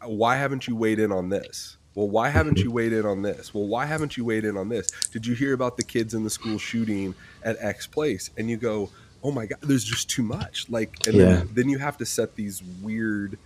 why 0.03 0.37
haven't 0.37 0.67
you 0.67 0.75
weighed 0.75 0.99
in 0.99 1.11
on 1.11 1.29
this? 1.29 1.77
Well, 1.93 2.09
why 2.09 2.29
haven't 2.29 2.59
you 2.59 2.71
weighed 2.71 2.93
in 2.93 3.05
on 3.05 3.23
this? 3.23 3.53
Well, 3.53 3.65
why 3.65 3.85
haven't 3.85 4.17
you 4.17 4.25
weighed 4.25 4.45
in 4.45 4.55
on 4.55 4.69
this? 4.69 4.87
Did 5.11 5.25
you 5.25 5.33
hear 5.33 5.53
about 5.53 5.77
the 5.77 5.83
kids 5.83 6.13
in 6.13 6.23
the 6.23 6.29
school 6.29 6.59
shooting 6.59 7.15
at 7.43 7.57
X 7.59 7.87
place? 7.87 8.29
And 8.37 8.49
you 8.49 8.57
go, 8.57 8.89
oh 9.23 9.31
my 9.31 9.45
god, 9.47 9.59
there's 9.61 9.83
just 9.83 10.09
too 10.09 10.23
much. 10.23 10.69
Like, 10.69 11.07
and 11.07 11.15
yeah. 11.15 11.25
then, 11.25 11.49
then 11.53 11.69
you 11.69 11.79
have 11.79 11.97
to 11.97 12.05
set 12.05 12.35
these 12.35 12.61
weird 12.81 13.37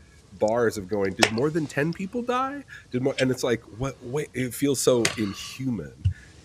bars 0.41 0.77
of 0.77 0.89
going, 0.89 1.13
did 1.13 1.31
more 1.31 1.49
than 1.49 1.67
10 1.67 1.93
people 1.93 2.21
die? 2.21 2.65
Did 2.91 3.03
more, 3.03 3.15
and 3.19 3.31
it's 3.31 3.43
like, 3.43 3.61
what, 3.77 3.95
wait, 4.03 4.29
it 4.33 4.53
feels 4.53 4.81
so 4.81 5.03
inhuman. 5.17 5.93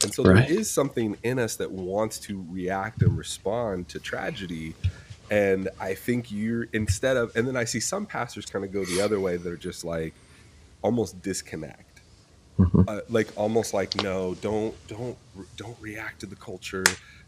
And 0.03 0.15
so 0.15 0.23
right. 0.23 0.47
there 0.47 0.59
is 0.59 0.71
something 0.71 1.17
in 1.25 1.39
us 1.39 1.57
that 1.57 1.73
wants 1.73 2.19
to 2.21 2.47
react 2.51 3.03
and 3.03 3.17
respond 3.17 3.89
to 3.89 3.99
tragedy. 3.99 4.75
And 5.31 5.71
I 5.81 5.95
think 5.95 6.31
you're 6.31 6.65
instead 6.73 7.17
of, 7.17 7.35
and 7.35 7.49
then 7.49 7.57
I 7.57 7.65
see 7.65 7.81
some 7.81 8.07
pastors 8.07 8.47
kind 8.47 8.65
of 8.65 8.73
go 8.73 8.85
the 8.85 9.01
other 9.01 9.19
way 9.19 9.39
They're 9.39 9.57
just 9.57 9.85
like 9.85 10.15
almost 10.83 11.21
disconnect. 11.23 12.01
Mm-hmm. 12.59 12.83
Uh, 12.87 13.01
like 13.11 13.29
almost 13.37 13.75
like 13.75 14.03
no 14.03 14.35
don't 14.37 14.75
don't 14.89 15.19
don't 15.59 15.77
react 15.79 16.21
to 16.21 16.27
the 16.27 16.37
culture 16.37 16.85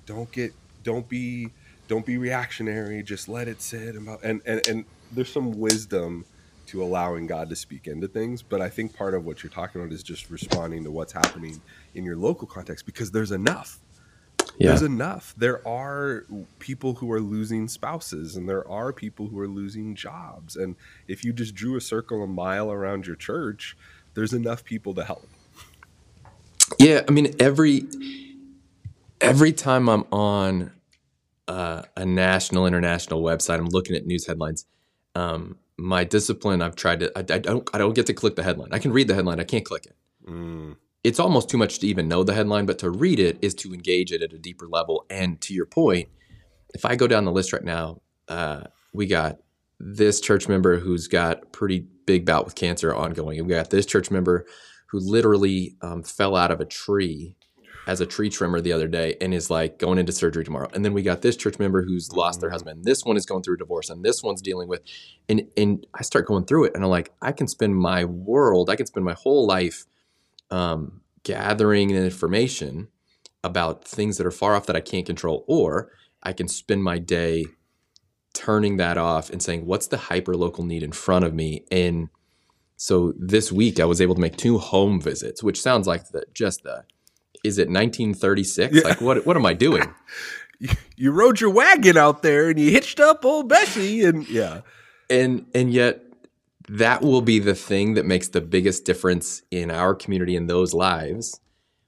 don't 0.06 0.32
get 0.32 0.54
don't 0.84 1.06
be 1.06 1.50
don't 1.86 2.06
be 2.06 2.16
reactionary 2.16 3.02
just 3.02 3.28
let 3.28 3.46
it 3.46 3.60
sit 3.60 3.94
and 3.94 4.08
and 4.22 4.40
and, 4.46 4.66
and 4.66 4.84
there's 5.12 5.30
some 5.30 5.52
wisdom 5.52 6.24
to 6.68 6.82
allowing 6.82 7.26
God 7.26 7.48
to 7.50 7.56
speak 7.56 7.86
into 7.86 8.08
things. 8.08 8.42
But 8.42 8.60
I 8.60 8.68
think 8.68 8.96
part 8.96 9.14
of 9.14 9.24
what 9.24 9.42
you're 9.42 9.50
talking 9.50 9.80
about 9.80 9.92
is 9.92 10.02
just 10.02 10.30
responding 10.30 10.84
to 10.84 10.90
what's 10.90 11.12
happening 11.12 11.60
in 11.94 12.04
your 12.04 12.16
local 12.16 12.46
context 12.46 12.86
because 12.86 13.10
there's 13.10 13.32
enough. 13.32 13.78
Yeah. 14.58 14.68
There's 14.68 14.82
enough. 14.82 15.34
There 15.36 15.66
are 15.66 16.24
people 16.58 16.94
who 16.94 17.12
are 17.12 17.20
losing 17.20 17.68
spouses 17.68 18.36
and 18.36 18.48
there 18.48 18.66
are 18.68 18.92
people 18.92 19.28
who 19.28 19.38
are 19.40 19.48
losing 19.48 19.94
jobs. 19.94 20.56
And 20.56 20.76
if 21.06 21.24
you 21.24 21.32
just 21.32 21.54
drew 21.54 21.76
a 21.76 21.80
circle 21.80 22.22
a 22.22 22.26
mile 22.26 22.70
around 22.70 23.06
your 23.06 23.16
church, 23.16 23.76
there's 24.14 24.32
enough 24.32 24.64
people 24.64 24.94
to 24.94 25.04
help. 25.04 25.28
Yeah, 26.78 27.02
I 27.08 27.12
mean 27.12 27.34
every 27.40 27.84
every 29.20 29.52
time 29.52 29.88
I'm 29.88 30.04
on 30.12 30.72
uh, 31.46 31.82
a 31.96 32.04
national 32.04 32.66
international 32.66 33.22
website, 33.22 33.58
I'm 33.58 33.68
looking 33.68 33.96
at 33.96 34.06
news 34.06 34.26
headlines. 34.26 34.66
Um, 35.14 35.56
my 35.78 36.04
discipline 36.04 36.60
i've 36.60 36.76
tried 36.76 37.00
to 37.00 37.12
I, 37.16 37.20
I, 37.20 37.38
don't 37.38 37.68
i 37.72 37.78
don't 37.78 37.94
get 37.94 38.06
to 38.06 38.14
click 38.14 38.36
the 38.36 38.42
headline. 38.42 38.70
I 38.72 38.78
can 38.78 38.92
read 38.92 39.08
the 39.08 39.14
headline 39.14 39.40
i 39.40 39.44
can't 39.44 39.64
click 39.64 39.86
it. 39.86 39.96
Mm. 40.28 40.76
it's 41.04 41.20
almost 41.20 41.48
too 41.48 41.56
much 41.56 41.78
to 41.78 41.86
even 41.86 42.08
know 42.08 42.24
the 42.24 42.34
headline 42.34 42.66
but 42.66 42.78
to 42.80 42.90
read 42.90 43.18
it 43.18 43.38
is 43.40 43.54
to 43.56 43.72
engage 43.72 44.12
it 44.12 44.22
at 44.22 44.32
a 44.32 44.38
deeper 44.38 44.66
level. 44.66 45.06
And 45.08 45.40
to 45.42 45.54
your 45.54 45.66
point 45.66 46.08
if 46.74 46.84
i 46.84 46.96
go 46.96 47.06
down 47.06 47.24
the 47.24 47.32
list 47.32 47.52
right 47.52 47.64
now 47.64 48.00
uh, 48.28 48.64
we 48.92 49.06
got 49.06 49.38
this 49.80 50.20
church 50.20 50.48
member 50.48 50.78
who's 50.78 51.08
got 51.08 51.52
pretty 51.52 51.86
big 52.06 52.24
bout 52.26 52.44
with 52.44 52.54
cancer 52.54 52.94
ongoing. 52.94 53.44
We 53.46 53.54
got 53.54 53.70
this 53.70 53.86
church 53.86 54.10
member 54.10 54.46
who 54.90 54.98
literally 54.98 55.76
um, 55.82 56.02
fell 56.02 56.34
out 56.34 56.50
of 56.50 56.60
a 56.60 56.64
tree 56.64 57.36
as 57.88 58.02
a 58.02 58.06
tree 58.06 58.28
trimmer 58.28 58.60
the 58.60 58.72
other 58.72 58.86
day 58.86 59.16
and 59.20 59.32
is 59.32 59.48
like 59.48 59.78
going 59.78 59.98
into 59.98 60.12
surgery 60.12 60.44
tomorrow. 60.44 60.68
And 60.74 60.84
then 60.84 60.92
we 60.92 61.02
got 61.02 61.22
this 61.22 61.36
church 61.36 61.58
member 61.58 61.82
who's 61.82 62.12
lost 62.12 62.40
their 62.40 62.50
mm-hmm. 62.50 62.54
husband. 62.54 62.84
This 62.84 63.02
one 63.02 63.16
is 63.16 63.24
going 63.24 63.42
through 63.42 63.54
a 63.54 63.58
divorce 63.58 63.88
and 63.88 64.04
this 64.04 64.22
one's 64.22 64.42
dealing 64.42 64.68
with 64.68 64.82
and 65.28 65.48
and 65.56 65.86
I 65.94 66.02
start 66.02 66.26
going 66.26 66.44
through 66.44 66.64
it 66.66 66.74
and 66.74 66.84
I'm 66.84 66.90
like, 66.90 67.10
I 67.22 67.32
can 67.32 67.48
spend 67.48 67.74
my 67.76 68.04
world, 68.04 68.68
I 68.68 68.76
can 68.76 68.86
spend 68.86 69.06
my 69.06 69.14
whole 69.14 69.46
life 69.46 69.86
um, 70.50 71.00
gathering 71.22 71.90
information 71.90 72.88
about 73.42 73.84
things 73.84 74.18
that 74.18 74.26
are 74.26 74.30
far 74.30 74.54
off 74.54 74.66
that 74.66 74.76
I 74.76 74.80
can't 74.80 75.06
control, 75.06 75.44
or 75.46 75.90
I 76.22 76.32
can 76.32 76.48
spend 76.48 76.82
my 76.82 76.98
day 76.98 77.46
turning 78.34 78.76
that 78.76 78.98
off 78.98 79.30
and 79.30 79.42
saying, 79.42 79.64
what's 79.64 79.86
the 79.86 79.96
hyper 79.96 80.36
local 80.36 80.64
need 80.64 80.82
in 80.82 80.92
front 80.92 81.24
of 81.24 81.32
me? 81.32 81.64
And 81.70 82.08
so 82.76 83.14
this 83.18 83.50
week 83.50 83.80
I 83.80 83.84
was 83.84 84.00
able 84.00 84.14
to 84.14 84.20
make 84.20 84.36
two 84.36 84.58
home 84.58 85.00
visits, 85.00 85.42
which 85.42 85.60
sounds 85.60 85.86
like 85.86 86.08
the 86.08 86.24
just 86.34 86.64
the 86.64 86.84
is 87.48 87.58
it 87.58 87.68
1936? 87.68 88.76
Yeah. 88.76 88.82
Like 88.82 89.00
what 89.00 89.26
what 89.26 89.36
am 89.36 89.46
I 89.46 89.54
doing? 89.54 89.92
you, 90.96 91.10
rode 91.12 91.40
your 91.40 91.50
wagon 91.50 91.96
out 91.96 92.22
there 92.22 92.50
and 92.50 92.58
you 92.58 92.70
hitched 92.70 93.00
up 93.00 93.24
old 93.24 93.48
Bessie 93.48 94.04
and 94.04 94.28
yeah. 94.28 94.60
And 95.10 95.46
and 95.54 95.72
yet 95.72 96.02
that 96.68 97.02
will 97.02 97.22
be 97.22 97.38
the 97.38 97.54
thing 97.54 97.94
that 97.94 98.06
makes 98.06 98.28
the 98.28 98.40
biggest 98.40 98.84
difference 98.84 99.42
in 99.50 99.70
our 99.70 99.94
community 99.94 100.36
in 100.36 100.46
those 100.46 100.74
lives 100.74 101.40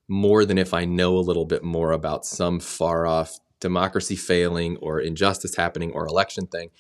more 0.09 0.45
than 0.45 0.59
if 0.59 0.75
I 0.75 0.85
know 0.87 1.17
a 1.17 1.21
little 1.21 1.45
bit 1.45 1.63
more 1.63 1.93
about 1.93 2.27
some 2.27 2.59
far 2.59 3.07
off 3.07 3.39
democracy 3.61 4.17
failing 4.17 4.77
or 4.79 5.01
injustice 5.01 5.55
happening 5.55 5.93
or 5.93 6.07
election 6.07 6.47
thing. 6.47 6.71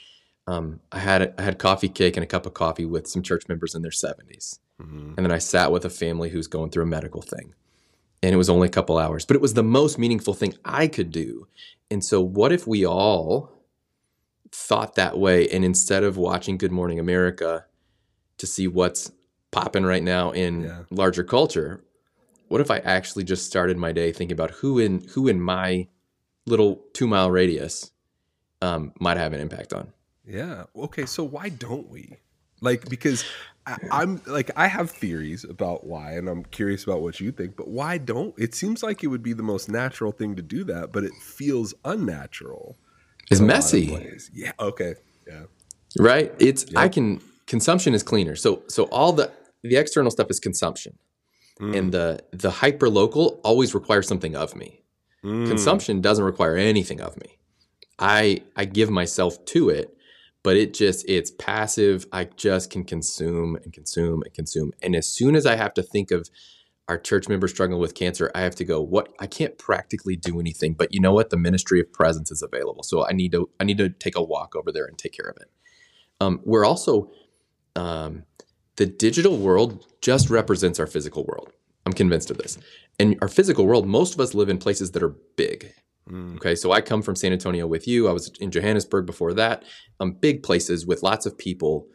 Um, 0.46 0.80
I 0.90 0.98
had 0.98 1.34
I 1.38 1.42
had 1.42 1.58
coffee 1.58 1.88
cake 1.88 2.16
and 2.16 2.24
a 2.24 2.26
cup 2.26 2.46
of 2.46 2.54
coffee 2.54 2.86
with 2.86 3.06
some 3.06 3.22
church 3.22 3.44
members 3.48 3.74
in 3.74 3.82
their 3.82 3.92
70s, 3.92 4.58
mm-hmm. 4.82 5.14
and 5.16 5.18
then 5.18 5.30
I 5.30 5.38
sat 5.38 5.70
with 5.70 5.84
a 5.84 5.90
family 5.90 6.30
who's 6.30 6.48
going 6.48 6.70
through 6.70 6.84
a 6.84 6.86
medical 6.86 7.22
thing, 7.22 7.54
and 8.22 8.34
it 8.34 8.36
was 8.36 8.50
only 8.50 8.68
a 8.68 8.70
couple 8.70 8.98
hours, 8.98 9.24
but 9.24 9.36
it 9.36 9.40
was 9.40 9.54
the 9.54 9.62
most 9.62 9.98
meaningful 9.98 10.34
thing 10.34 10.54
I 10.64 10.86
could 10.86 11.10
do. 11.10 11.46
And 11.90 12.04
so, 12.04 12.20
what 12.20 12.52
if 12.52 12.66
we 12.66 12.84
all 12.86 13.50
thought 14.52 14.94
that 14.96 15.18
way, 15.18 15.48
and 15.48 15.64
instead 15.64 16.04
of 16.04 16.16
watching 16.16 16.58
Good 16.58 16.72
Morning 16.72 16.98
America 16.98 17.64
to 18.38 18.46
see 18.46 18.68
what's 18.68 19.10
popping 19.50 19.84
right 19.84 20.02
now 20.02 20.30
in 20.30 20.62
yeah. 20.62 20.82
larger 20.90 21.24
culture, 21.24 21.84
what 22.48 22.60
if 22.60 22.70
I 22.70 22.78
actually 22.78 23.24
just 23.24 23.46
started 23.46 23.76
my 23.76 23.92
day 23.92 24.12
thinking 24.12 24.34
about 24.34 24.50
who 24.50 24.78
in 24.78 25.06
who 25.10 25.28
in 25.28 25.40
my 25.40 25.88
little 26.46 26.82
two 26.92 27.06
mile 27.06 27.30
radius 27.30 27.90
um, 28.60 28.92
might 29.00 29.16
have 29.16 29.32
an 29.32 29.40
impact 29.40 29.72
on? 29.72 29.92
Yeah. 30.26 30.64
Okay. 30.76 31.06
So 31.06 31.24
why 31.24 31.48
don't 31.48 31.88
we? 31.88 32.16
Like, 32.60 32.88
because 32.88 33.24
I, 33.70 34.02
I'm 34.02 34.20
like, 34.26 34.50
I 34.56 34.66
have 34.66 34.90
theories 34.90 35.44
about 35.44 35.86
why, 35.86 36.12
and 36.12 36.28
I'm 36.28 36.44
curious 36.44 36.84
about 36.84 37.02
what 37.02 37.20
you 37.20 37.30
think, 37.30 37.56
but 37.56 37.68
why 37.68 37.98
don't? 37.98 38.34
It 38.36 38.54
seems 38.54 38.82
like 38.82 39.04
it 39.04 39.06
would 39.06 39.22
be 39.22 39.32
the 39.32 39.42
most 39.42 39.68
natural 39.68 40.12
thing 40.12 40.36
to 40.36 40.42
do 40.42 40.64
that, 40.64 40.92
but 40.92 41.04
it 41.04 41.12
feels 41.20 41.72
unnatural. 41.84 42.76
It's 43.30 43.40
messy. 43.40 44.18
Yeah. 44.34 44.52
Okay. 44.58 44.94
Yeah. 45.26 45.44
Right. 45.98 46.34
It's, 46.38 46.64
yep. 46.64 46.76
I 46.76 46.88
can, 46.88 47.20
consumption 47.46 47.94
is 47.94 48.02
cleaner. 48.02 48.34
So, 48.36 48.62
so 48.66 48.84
all 48.84 49.12
the, 49.12 49.30
the 49.62 49.76
external 49.76 50.10
stuff 50.10 50.28
is 50.30 50.40
consumption. 50.40 50.98
Mm. 51.60 51.78
And 51.78 51.92
the, 51.92 52.24
the 52.32 52.50
hyper 52.50 52.88
local 52.88 53.40
always 53.44 53.74
requires 53.74 54.08
something 54.08 54.34
of 54.34 54.56
me. 54.56 54.82
Mm. 55.24 55.46
Consumption 55.46 56.00
doesn't 56.00 56.24
require 56.24 56.56
anything 56.56 57.00
of 57.00 57.16
me. 57.20 57.38
I, 57.98 58.42
I 58.56 58.64
give 58.64 58.90
myself 58.90 59.44
to 59.46 59.68
it 59.68 59.96
but 60.42 60.56
it 60.56 60.74
just 60.74 61.08
it's 61.08 61.30
passive. 61.30 62.06
I 62.12 62.24
just 62.24 62.70
can 62.70 62.84
consume 62.84 63.56
and 63.56 63.72
consume 63.72 64.22
and 64.22 64.32
consume. 64.32 64.72
And 64.82 64.96
as 64.96 65.06
soon 65.06 65.36
as 65.36 65.46
i 65.46 65.56
have 65.56 65.74
to 65.74 65.82
think 65.82 66.10
of 66.10 66.28
our 66.88 66.98
church 66.98 67.28
members 67.28 67.52
struggling 67.52 67.80
with 67.80 67.94
cancer 67.94 68.32
i 68.34 68.40
have 68.40 68.56
to 68.56 68.64
go 68.64 68.80
what? 68.80 69.12
I 69.20 69.26
can't 69.26 69.56
practically 69.58 70.16
do 70.16 70.40
anything 70.40 70.74
but 70.74 70.92
you 70.92 71.00
know 71.00 71.12
what? 71.12 71.30
The 71.30 71.36
ministry 71.36 71.80
of 71.80 71.92
presence 71.92 72.30
is 72.30 72.42
available. 72.42 72.82
So 72.82 73.06
i 73.06 73.12
need 73.12 73.32
to 73.32 73.50
i 73.60 73.64
need 73.64 73.78
to 73.78 73.90
take 73.90 74.16
a 74.16 74.22
walk 74.22 74.56
over 74.56 74.72
there 74.72 74.86
and 74.86 74.96
take 74.98 75.12
care 75.12 75.28
of 75.28 75.36
it. 75.40 75.50
Um, 76.20 76.40
we're 76.44 76.64
also 76.64 77.10
um, 77.76 78.24
the 78.76 78.86
digital 78.86 79.36
world 79.36 79.86
just 80.00 80.30
represents 80.30 80.78
our 80.80 80.86
physical 80.86 81.24
world. 81.24 81.52
I'm 81.86 81.92
convinced 81.92 82.30
of 82.30 82.38
this. 82.38 82.58
And 82.98 83.16
our 83.22 83.28
physical 83.28 83.66
world 83.66 83.86
most 83.86 84.14
of 84.14 84.20
us 84.20 84.34
live 84.34 84.48
in 84.48 84.58
places 84.58 84.92
that 84.92 85.02
are 85.02 85.14
big 85.36 85.72
Mm. 86.08 86.36
Okay, 86.36 86.54
so 86.54 86.72
I 86.72 86.80
come 86.80 87.02
from 87.02 87.16
San 87.16 87.32
Antonio 87.32 87.66
with 87.66 87.86
you. 87.86 88.08
I 88.08 88.12
was 88.12 88.30
in 88.40 88.50
Johannesburg 88.50 89.06
before 89.06 89.34
that. 89.34 89.64
Um, 89.98 90.12
big 90.12 90.42
places 90.42 90.86
with 90.86 91.02
lots 91.02 91.26
of 91.26 91.36
people. 91.36 91.86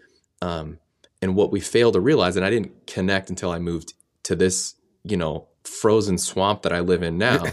Um, 0.42 0.80
and 1.22 1.36
what 1.36 1.52
we 1.52 1.60
fail 1.60 1.92
to 1.92 2.00
realize, 2.00 2.36
and 2.36 2.46
I 2.46 2.50
didn't 2.50 2.88
connect 2.88 3.30
until 3.30 3.52
I 3.52 3.60
moved 3.60 3.94
to 4.24 4.36
this, 4.36 4.76
you 5.04 5.18
know, 5.18 5.48
frozen 5.64 6.18
swamp 6.18 6.62
that 6.64 6.74
I 6.74 6.82
live 6.82 7.04
in 7.04 7.18
now. 7.18 7.44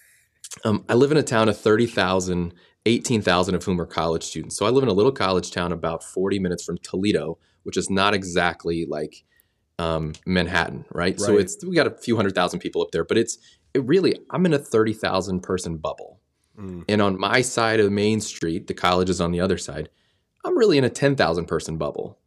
um, 0.64 0.84
I 0.88 0.94
live 0.94 1.10
in 1.10 1.16
a 1.16 1.22
town 1.22 1.48
of 1.48 1.58
30,000, 1.58 2.54
18,000 2.86 3.54
of 3.54 3.64
whom 3.64 3.80
are 3.80 3.86
college 3.86 4.22
students. 4.22 4.56
So 4.56 4.66
I 4.66 4.70
live 4.70 4.82
in 4.82 4.88
a 4.88 4.92
little 4.92 5.12
college 5.12 5.50
town 5.50 5.72
about 5.72 6.04
40 6.04 6.38
minutes 6.38 6.64
from 6.64 6.78
Toledo, 6.78 7.38
which 7.64 7.76
is 7.76 7.90
not 7.90 8.14
exactly 8.14 8.86
like 8.88 9.24
um, 9.78 10.12
Manhattan, 10.26 10.84
right? 10.92 11.12
right? 11.12 11.20
So 11.20 11.38
it's 11.38 11.64
we 11.64 11.74
got 11.74 11.86
a 11.86 11.90
few 11.90 12.16
hundred 12.16 12.34
thousand 12.34 12.60
people 12.60 12.82
up 12.82 12.90
there, 12.90 13.04
but 13.04 13.16
it's 13.16 13.36
it 13.36 13.57
really, 13.82 14.18
I'm 14.30 14.46
in 14.46 14.54
a 14.54 14.58
30,000 14.58 15.40
person 15.40 15.76
bubble. 15.76 16.20
Mm. 16.58 16.84
And 16.88 17.02
on 17.02 17.18
my 17.18 17.40
side 17.40 17.80
of 17.80 17.92
Main 17.92 18.20
Street, 18.20 18.66
the 18.66 18.74
college 18.74 19.10
is 19.10 19.20
on 19.20 19.32
the 19.32 19.40
other 19.40 19.58
side, 19.58 19.88
I'm 20.44 20.56
really 20.56 20.78
in 20.78 20.84
a 20.84 20.90
10,000 20.90 21.46
person 21.46 21.76
bubble. 21.76 22.18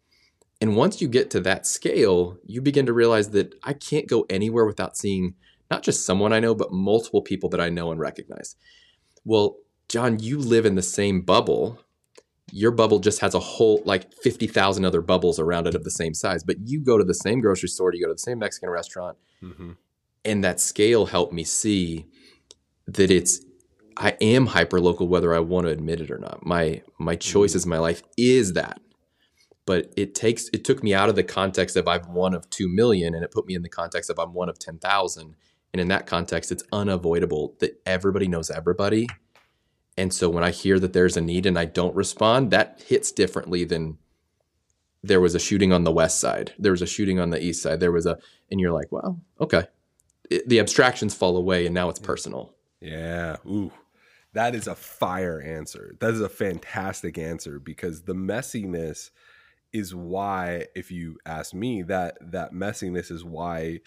And 0.59 0.75
once 0.75 1.01
you 1.01 1.07
get 1.07 1.29
to 1.31 1.39
that 1.41 1.65
scale, 1.65 2.37
you 2.45 2.61
begin 2.61 2.85
to 2.85 2.93
realize 2.93 3.29
that 3.31 3.55
I 3.63 3.73
can't 3.73 4.07
go 4.07 4.25
anywhere 4.29 4.65
without 4.65 4.95
seeing 4.95 5.35
not 5.71 5.83
just 5.83 6.05
someone 6.05 6.33
I 6.33 6.39
know, 6.39 6.53
but 6.53 6.71
multiple 6.71 7.21
people 7.21 7.49
that 7.49 7.61
I 7.61 7.69
know 7.69 7.91
and 7.91 7.99
recognize. 7.99 8.55
Well, 9.25 9.57
John, 9.89 10.19
you 10.19 10.37
live 10.37 10.65
in 10.65 10.75
the 10.75 10.81
same 10.81 11.21
bubble. 11.21 11.79
Your 12.51 12.71
bubble 12.71 12.99
just 12.99 13.21
has 13.21 13.33
a 13.33 13.39
whole 13.39 13.81
like 13.85 14.13
50,000 14.13 14.85
other 14.85 15.01
bubbles 15.01 15.39
around 15.39 15.67
it 15.67 15.75
of 15.75 15.83
the 15.83 15.91
same 15.91 16.13
size, 16.13 16.43
but 16.43 16.57
you 16.65 16.79
go 16.79 16.97
to 16.97 17.03
the 17.03 17.13
same 17.13 17.41
grocery 17.41 17.69
store, 17.69 17.93
you 17.93 18.01
go 18.01 18.09
to 18.09 18.13
the 18.13 18.19
same 18.19 18.39
Mexican 18.39 18.69
restaurant, 18.69 19.17
mm-hmm 19.41 19.71
and 20.23 20.43
that 20.43 20.59
scale 20.59 21.05
helped 21.05 21.33
me 21.33 21.43
see 21.43 22.05
that 22.87 23.11
it's 23.11 23.41
I 23.97 24.15
am 24.21 24.47
hyper 24.47 24.79
local 24.79 25.07
whether 25.07 25.35
I 25.35 25.39
want 25.39 25.67
to 25.67 25.71
admit 25.71 26.01
it 26.01 26.11
or 26.11 26.17
not. 26.17 26.45
My 26.45 26.81
my 26.97 27.15
mm-hmm. 27.15 27.19
choices, 27.19 27.65
my 27.65 27.77
life 27.77 28.03
is 28.17 28.53
that. 28.53 28.79
But 29.65 29.93
it 29.95 30.15
takes 30.15 30.49
it 30.53 30.63
took 30.63 30.83
me 30.83 30.93
out 30.93 31.09
of 31.09 31.15
the 31.15 31.23
context 31.23 31.75
of 31.75 31.87
I'm 31.87 32.13
one 32.13 32.33
of 32.33 32.49
two 32.49 32.67
million 32.67 33.13
and 33.13 33.23
it 33.23 33.31
put 33.31 33.45
me 33.45 33.55
in 33.55 33.61
the 33.61 33.69
context 33.69 34.09
of 34.09 34.19
I'm 34.19 34.33
one 34.33 34.49
of 34.49 34.59
ten 34.59 34.79
thousand. 34.79 35.35
And 35.73 35.79
in 35.79 35.87
that 35.87 36.05
context, 36.05 36.51
it's 36.51 36.63
unavoidable 36.73 37.55
that 37.59 37.81
everybody 37.85 38.27
knows 38.27 38.49
everybody. 38.49 39.07
And 39.97 40.13
so 40.13 40.29
when 40.29 40.43
I 40.43 40.51
hear 40.51 40.79
that 40.79 40.93
there's 40.93 41.15
a 41.15 41.21
need 41.21 41.45
and 41.45 41.57
I 41.57 41.65
don't 41.65 41.95
respond, 41.95 42.51
that 42.51 42.83
hits 42.85 43.11
differently 43.11 43.63
than 43.63 43.97
there 45.03 45.21
was 45.21 45.35
a 45.35 45.39
shooting 45.39 45.71
on 45.71 45.83
the 45.83 45.91
west 45.91 46.19
side. 46.19 46.53
There 46.59 46.71
was 46.71 46.81
a 46.81 46.87
shooting 46.87 47.19
on 47.19 47.29
the 47.29 47.41
east 47.41 47.61
side. 47.61 47.79
There 47.79 47.91
was 47.91 48.05
a, 48.05 48.17
and 48.49 48.59
you're 48.59 48.71
like, 48.71 48.91
well, 48.91 49.19
okay, 49.39 49.63
it, 50.31 50.47
the 50.47 50.59
abstractions 50.59 51.13
fall 51.13 51.37
away 51.37 51.65
and 51.65 51.75
now 51.75 51.89
it's 51.89 51.99
personal. 51.99 52.55
Yeah. 52.79 53.37
Ooh. 53.45 53.71
That 54.33 54.55
is 54.55 54.67
a 54.67 54.75
fire 54.75 55.41
answer. 55.41 55.95
That 55.99 56.13
is 56.13 56.21
a 56.21 56.29
fantastic 56.29 57.17
answer 57.17 57.59
because 57.59 58.03
the 58.03 58.15
messiness 58.15 59.11
is 59.73 59.93
why 59.93 60.67
if 60.73 60.89
you 60.89 61.17
ask 61.25 61.53
me 61.53 61.81
that 61.83 62.17
that 62.21 62.53
messiness 62.53 63.11
is 63.11 63.25
why 63.25 63.79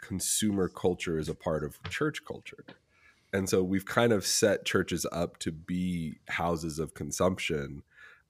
consumer 0.00 0.68
culture 0.68 1.18
is 1.18 1.28
a 1.28 1.34
part 1.34 1.62
of 1.62 1.80
church 1.88 2.24
culture. 2.24 2.64
And 3.32 3.48
so 3.48 3.62
we've 3.62 3.86
kind 3.86 4.12
of 4.12 4.26
set 4.26 4.64
churches 4.64 5.06
up 5.12 5.38
to 5.38 5.52
be 5.52 6.18
houses 6.28 6.78
of 6.78 6.94
consumption 6.94 7.82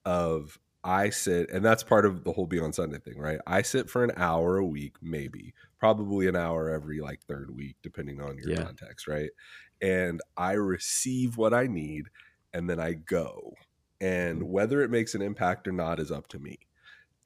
of 0.05 0.59
I 0.85 1.11
sit, 1.11 1.51
and 1.51 1.65
that's 1.65 1.83
part 1.83 2.05
of 2.05 2.25
the 2.25 2.33
whole 2.33 2.47
Beyond 2.47 2.75
Sunday 2.75 2.99
thing, 2.99 3.19
right? 3.19 3.39
I 3.47 3.63
sit 3.63 3.89
for 3.89 4.03
an 4.03 4.13
hour 4.17 4.59
a 4.59 4.67
week, 4.67 4.97
maybe, 5.01 5.55
probably 5.83 6.29
an 6.29 6.37
hour 6.37 6.71
every 6.71 7.01
like 7.01 7.21
third 7.25 7.53
week, 7.53 7.75
depending 7.83 8.21
on 8.21 8.39
your 8.39 8.51
yeah. 8.51 8.63
context, 8.63 9.09
right? 9.09 9.31
And 9.81 10.21
I 10.37 10.53
receive 10.53 11.37
what 11.37 11.53
I 11.53 11.67
need 11.67 12.05
and 12.55 12.71
then 12.71 12.79
I 12.79 12.93
go. 12.93 13.55
And 14.01 14.43
mm-hmm. 14.43 14.53
whether 14.53 14.83
it 14.83 14.93
makes 14.93 15.17
an 15.17 15.23
impact 15.23 15.67
or 15.67 15.73
not 15.73 15.99
is 15.99 16.13
up 16.13 16.29
to 16.29 16.39
me. 16.39 16.61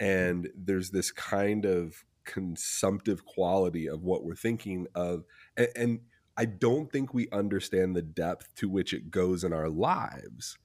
And 0.00 0.48
there's 0.56 0.88
this 0.88 1.10
kind 1.10 1.66
of 1.66 2.02
consumptive 2.24 3.26
quality 3.26 3.90
of 3.90 4.04
what 4.04 4.24
we're 4.24 4.34
thinking 4.34 4.86
of. 4.94 5.24
And, 5.58 5.68
and 5.76 6.00
I 6.38 6.46
don't 6.46 6.90
think 6.90 7.12
we 7.12 7.28
understand 7.30 7.94
the 7.94 8.00
depth 8.00 8.54
to 8.54 8.70
which 8.70 8.94
it 8.94 9.10
goes 9.10 9.44
in 9.44 9.52
our 9.52 9.68
lives 9.68 10.56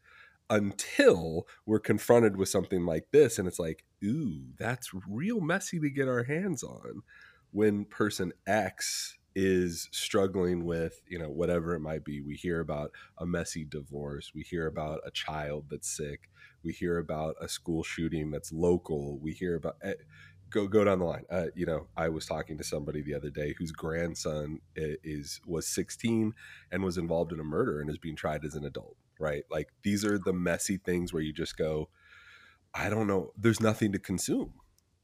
until 0.50 1.46
we're 1.66 1.80
confronted 1.80 2.38
with 2.38 2.48
something 2.48 2.86
like 2.86 3.08
this 3.12 3.40
and 3.40 3.48
it's 3.48 3.60
like 3.60 3.86
ooh 4.04 4.44
that's 4.60 4.92
real 5.08 5.40
messy 5.40 5.80
to 5.80 5.90
get 5.90 6.10
our 6.10 6.24
hands 6.24 6.62
on 6.62 7.02
when 7.52 7.86
person 7.86 8.32
x 8.48 9.18
is 9.34 9.88
struggling 9.92 10.66
with 10.66 11.02
you 11.08 11.18
know 11.18 11.30
whatever 11.30 11.74
it 11.74 11.80
might 11.80 12.04
be 12.04 12.20
we 12.20 12.36
hear 12.36 12.60
about 12.60 12.92
a 13.18 13.26
messy 13.26 13.64
divorce 13.64 14.34
we 14.36 14.42
hear 14.42 14.68
about 14.68 15.00
a 15.06 15.12
child 15.12 15.66
that's 15.70 15.90
sick 15.90 16.30
we 16.64 16.74
hear 16.74 16.98
about 16.98 17.36
a 17.40 17.48
school 17.48 17.82
shooting 17.82 18.30
that's 18.30 18.52
local 18.52 19.18
we 19.20 19.32
hear 19.32 19.56
about 19.56 19.78
eh, 19.84 19.94
go 20.52 20.68
go 20.68 20.84
down 20.84 21.00
the 21.00 21.06
line. 21.06 21.26
Uh, 21.32 21.48
you 21.56 21.66
know, 21.66 21.88
I 21.98 22.10
was 22.10 22.26
talking 22.26 22.58
to 22.58 22.64
somebody 22.64 23.02
the 23.02 23.16
other 23.16 23.30
day 23.32 23.56
whose 23.58 23.72
grandson 23.72 24.60
is 24.76 25.42
was 25.48 25.66
16 25.68 26.34
and 26.72 26.84
was 26.84 26.98
involved 26.98 27.32
in 27.32 27.40
a 27.40 27.44
murder 27.44 27.80
and 27.80 27.90
is 27.90 27.98
being 27.98 28.16
tried 28.16 28.46
as 28.46 28.54
an 28.54 28.66
adult. 28.66 28.98
Right, 29.20 29.44
like 29.52 29.70
these 29.84 30.04
are 30.04 30.18
the 30.18 30.34
messy 30.34 30.78
things 30.78 31.14
where 31.14 31.22
you 31.22 31.32
just 31.32 31.56
go, 31.56 31.90
I 32.74 32.90
don't 32.90 33.08
know. 33.08 33.34
There's 33.38 33.62
nothing 33.62 33.92
to 33.92 34.00
consume. 34.00 34.54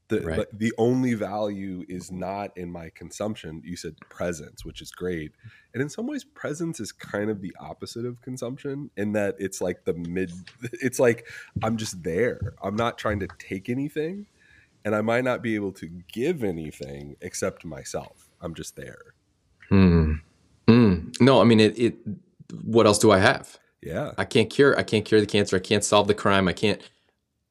The, 0.09 0.21
right. 0.21 0.37
but 0.37 0.57
the 0.57 0.73
only 0.77 1.15
value 1.15 1.83
is 1.89 2.11
not 2.11 2.57
in 2.57 2.71
my 2.71 2.89
consumption. 2.95 3.61
You 3.65 3.75
said 3.75 3.95
presence, 4.09 4.63
which 4.63 4.81
is 4.81 4.89
great. 4.89 5.33
And 5.73 5.81
in 5.81 5.89
some 5.89 6.07
ways, 6.07 6.23
presence 6.23 6.79
is 6.79 6.93
kind 6.93 7.29
of 7.29 7.41
the 7.41 7.53
opposite 7.59 8.05
of 8.05 8.21
consumption 8.21 8.89
in 8.95 9.11
that 9.13 9.35
it's 9.37 9.59
like 9.59 9.83
the 9.83 9.93
mid, 9.93 10.31
it's 10.71 10.99
like 10.99 11.27
I'm 11.61 11.75
just 11.75 12.01
there. 12.03 12.53
I'm 12.63 12.75
not 12.75 12.97
trying 12.97 13.19
to 13.19 13.27
take 13.37 13.69
anything 13.69 14.25
and 14.85 14.95
I 14.95 15.01
might 15.01 15.25
not 15.25 15.41
be 15.41 15.55
able 15.55 15.73
to 15.73 15.87
give 16.11 16.45
anything 16.45 17.17
except 17.19 17.65
myself. 17.65 18.29
I'm 18.39 18.53
just 18.53 18.77
there. 18.77 19.13
Hmm. 19.67 20.13
Mm. 20.67 21.19
No, 21.19 21.41
I 21.41 21.43
mean, 21.43 21.59
it, 21.59 21.77
it, 21.77 21.95
what 22.63 22.85
else 22.85 22.97
do 22.97 23.11
I 23.11 23.17
have? 23.17 23.57
Yeah. 23.81 24.13
I 24.17 24.23
can't 24.23 24.49
cure, 24.49 24.79
I 24.79 24.83
can't 24.83 25.03
cure 25.03 25.19
the 25.19 25.27
cancer. 25.27 25.57
I 25.57 25.59
can't 25.59 25.83
solve 25.83 26.07
the 26.07 26.13
crime. 26.13 26.47
I 26.47 26.53
can't, 26.53 26.81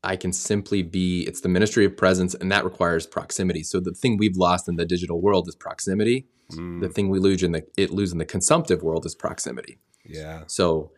I 0.07 0.15
can 0.15 0.33
simply 0.33 0.83
be, 0.83 1.23
it's 1.23 1.41
the 1.41 1.49
ministry 1.49 1.85
of 1.85 1.97
presence, 1.97 2.33
and 2.33 2.51
that 2.53 2.65
requires 2.65 3.09
proximity. 3.09 3.65
So 3.65 3.81
the 3.81 3.93
thing 3.93 4.17
we've 4.17 4.37
lost 4.37 4.69
in 4.69 4.77
the 4.77 4.87
digital 4.87 5.21
world 5.21 5.49
is 5.49 5.57
proximity. 5.57 6.29
Mm. 6.53 6.81
The 6.81 6.89
thing 6.89 7.09
we 7.09 7.19
lose 7.19 7.43
in 7.43 7.51
the 7.51 7.67
it 7.77 7.91
lose 7.91 8.13
in 8.13 8.19
the 8.19 8.25
consumptive 8.25 8.85
world 8.85 9.05
is 9.05 9.17
proximity. 9.17 9.79
Yeah. 10.05 10.45
So 10.47 10.93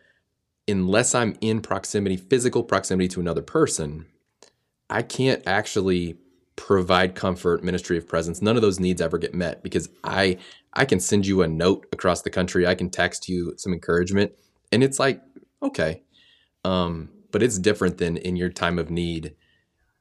unless 0.67 1.15
I'm 1.15 1.35
in 1.41 1.61
proximity, 1.61 2.17
physical 2.17 2.63
proximity 2.63 3.07
to 3.09 3.19
another 3.19 3.41
person, 3.41 4.05
I 4.91 5.01
can't 5.01 5.41
actually 5.47 6.17
provide 6.55 7.15
comfort, 7.15 7.63
ministry 7.63 7.97
of 7.97 8.07
presence. 8.07 8.43
None 8.43 8.57
of 8.57 8.61
those 8.61 8.79
needs 8.79 9.01
ever 9.01 9.17
get 9.17 9.33
met 9.33 9.63
because 9.63 9.89
I 10.03 10.37
I 10.73 10.85
can 10.85 10.99
send 10.99 11.25
you 11.25 11.41
a 11.41 11.47
note 11.47 11.87
across 11.91 12.21
the 12.21 12.29
country. 12.29 12.67
I 12.67 12.75
can 12.75 12.91
text 12.91 13.27
you 13.27 13.55
some 13.57 13.73
encouragement, 13.73 14.33
and 14.71 14.83
it's 14.83 14.99
like 14.99 15.19
okay. 15.63 16.03
Um, 16.63 17.09
but 17.31 17.43
it's 17.43 17.59
different 17.59 17.97
than 17.97 18.17
in 18.17 18.35
your 18.35 18.49
time 18.49 18.79
of 18.79 18.89
need. 18.89 19.35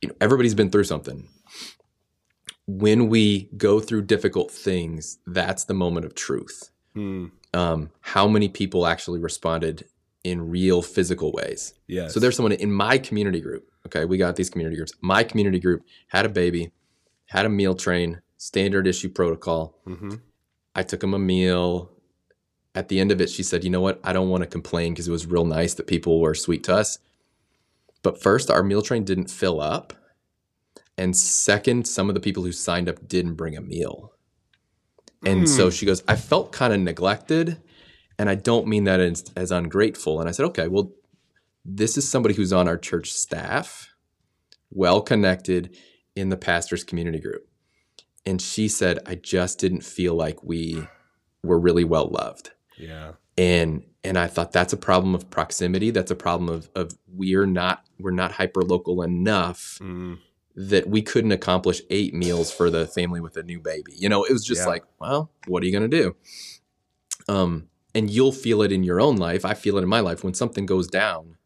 You 0.01 0.09
know, 0.09 0.15
everybody's 0.21 0.55
been 0.55 0.71
through 0.71 0.85
something. 0.85 1.29
When 2.67 3.09
we 3.09 3.49
go 3.57 3.81
through 3.81 4.03
difficult 4.03 4.51
things, 4.51 5.19
that's 5.27 5.65
the 5.65 5.75
moment 5.75 6.07
of 6.07 6.15
truth. 6.15 6.71
Hmm. 6.95 7.27
Um, 7.55 7.91
how 8.01 8.29
many 8.29 8.49
people 8.49 8.87
actually 8.87 9.21
responded 9.21 9.87
in 10.23 10.51
real 10.51 10.83
physical 10.83 11.33
ways? 11.33 11.75
Yeah. 11.87 12.09
So 12.09 12.21
there's 12.21 12.37
someone 12.37 12.53
in 12.53 12.71
my 12.71 12.99
community 12.99 13.41
group. 13.41 13.71
Okay, 13.87 14.05
we 14.05 14.19
got 14.19 14.37
these 14.37 14.51
community 14.51 14.77
groups. 14.77 14.93
My 15.01 15.25
community 15.25 15.59
group 15.59 15.83
had 16.09 16.27
a 16.27 16.29
baby, 16.29 16.73
had 17.27 17.47
a 17.47 17.49
meal 17.49 17.75
train, 17.75 18.21
standard 18.37 18.87
issue 18.87 19.09
protocol. 19.09 19.79
Mm-hmm. 19.87 20.17
I 20.75 20.83
took 20.83 21.03
him 21.03 21.15
a 21.15 21.19
meal. 21.19 21.91
At 22.75 22.89
the 22.89 23.01
end 23.01 23.11
of 23.11 23.21
it, 23.21 23.31
she 23.31 23.43
said, 23.43 23.65
"You 23.65 23.71
know 23.71 23.81
what? 23.81 23.99
I 24.05 24.13
don't 24.13 24.29
want 24.29 24.43
to 24.43 24.47
complain 24.49 24.93
because 24.93 25.09
it 25.09 25.13
was 25.13 25.27
real 25.27 25.45
nice 25.45 25.75
that 25.75 25.87
people 25.87 26.21
were 26.21 26.35
sweet 26.35 26.65
to 26.65 26.75
us. 26.75 26.99
But 28.09 28.23
first, 28.23 28.51
our 28.51 28.63
meal 28.63 28.81
train 28.81 29.05
didn't 29.05 29.31
fill 29.31 29.61
up. 29.61 29.93
And 30.97 31.15
second, 31.15 31.87
some 31.87 32.09
of 32.09 32.15
the 32.15 32.23
people 32.23 32.43
who 32.43 32.53
signed 32.53 32.89
up 32.89 33.07
didn't 33.07 33.35
bring 33.35 33.55
a 33.55 33.61
meal. 33.61 34.15
And 35.27 35.43
mm. 35.43 35.47
so 35.47 35.65
hmm. 35.65 35.71
she 35.73 35.85
goes, 35.85 36.03
I 36.09 36.17
felt 36.17 36.51
kind 36.51 36.73
of 36.73 36.81
neglected. 36.81 37.61
And 38.19 38.31
I 38.31 38.35
don't 38.35 38.67
mean 38.67 38.85
that 38.85 38.99
as, 38.99 39.31
as 39.37 39.51
ungrateful. 39.51 40.21
And 40.21 40.27
I 40.27 40.33
said, 40.33 40.47
okay, 40.47 40.69
well, 40.69 40.91
this 41.67 41.99
is 41.99 42.11
somebody 42.11 42.35
who's 42.35 42.51
on 42.51 42.67
our 42.67 42.79
church 42.79 43.11
staff, 43.13 43.91
well 44.71 45.03
connected 45.03 45.77
in 46.17 46.31
the 46.31 46.39
pastor's 46.39 46.85
community 46.85 47.21
group. 47.21 47.47
And 48.25 48.41
she 48.41 48.69
said, 48.69 49.01
I 49.05 49.17
just 49.17 49.59
didn't 49.59 49.83
feel 49.85 50.15
like 50.15 50.43
we 50.43 50.83
were 51.43 51.61
really 51.61 51.85
well 51.85 52.09
loved. 52.09 52.53
Yeah. 52.79 53.13
And 53.39 53.85
and 54.05 54.19
I 54.19 54.27
thought 54.27 54.53
that's 54.53 54.73
a 54.73 54.77
problem 54.77 55.15
of 55.15 55.31
proximity. 55.31 55.91
That's 55.91 56.11
a 56.11 56.17
problem 56.17 56.49
of 56.49 56.69
of 56.75 56.99
we're 57.07 57.47
not 57.47 57.85
we're 57.99 58.11
not 58.11 58.33
hyper 58.33 58.63
local 58.63 59.03
enough 59.03 59.79
mm. 59.81 60.19
that 60.57 60.89
we 60.89 61.03
couldn't 61.03 61.33
accomplish 61.33 61.81
eight 61.91 62.15
meals 62.15 62.53
for 62.53 62.69
the 62.71 62.87
family 62.87 63.21
with 63.21 63.37
a 63.37 63.43
new 63.43 63.61
baby. 63.61 63.93
You 63.97 64.09
know, 64.09 64.25
it 64.25 64.33
was 64.33 64.45
just 64.45 64.63
yeah. 64.63 64.69
like, 64.69 64.85
well, 65.01 65.31
what 65.47 65.63
are 65.63 65.67
you 65.67 65.73
gonna 65.73 65.89
do? 65.89 66.17
Um, 67.29 67.69
and 67.95 68.11
you'll 68.11 68.33
feel 68.33 68.63
it 68.63 68.73
in 68.73 68.83
your 68.83 69.01
own 69.01 69.17
life. 69.17 69.45
I 69.45 69.55
feel 69.55 69.79
it 69.79 69.83
in 69.83 69.89
my 69.89 70.01
life 70.01 70.25
when 70.25 70.35
something 70.35 70.67
goes 70.67 70.89
down. 70.89 71.37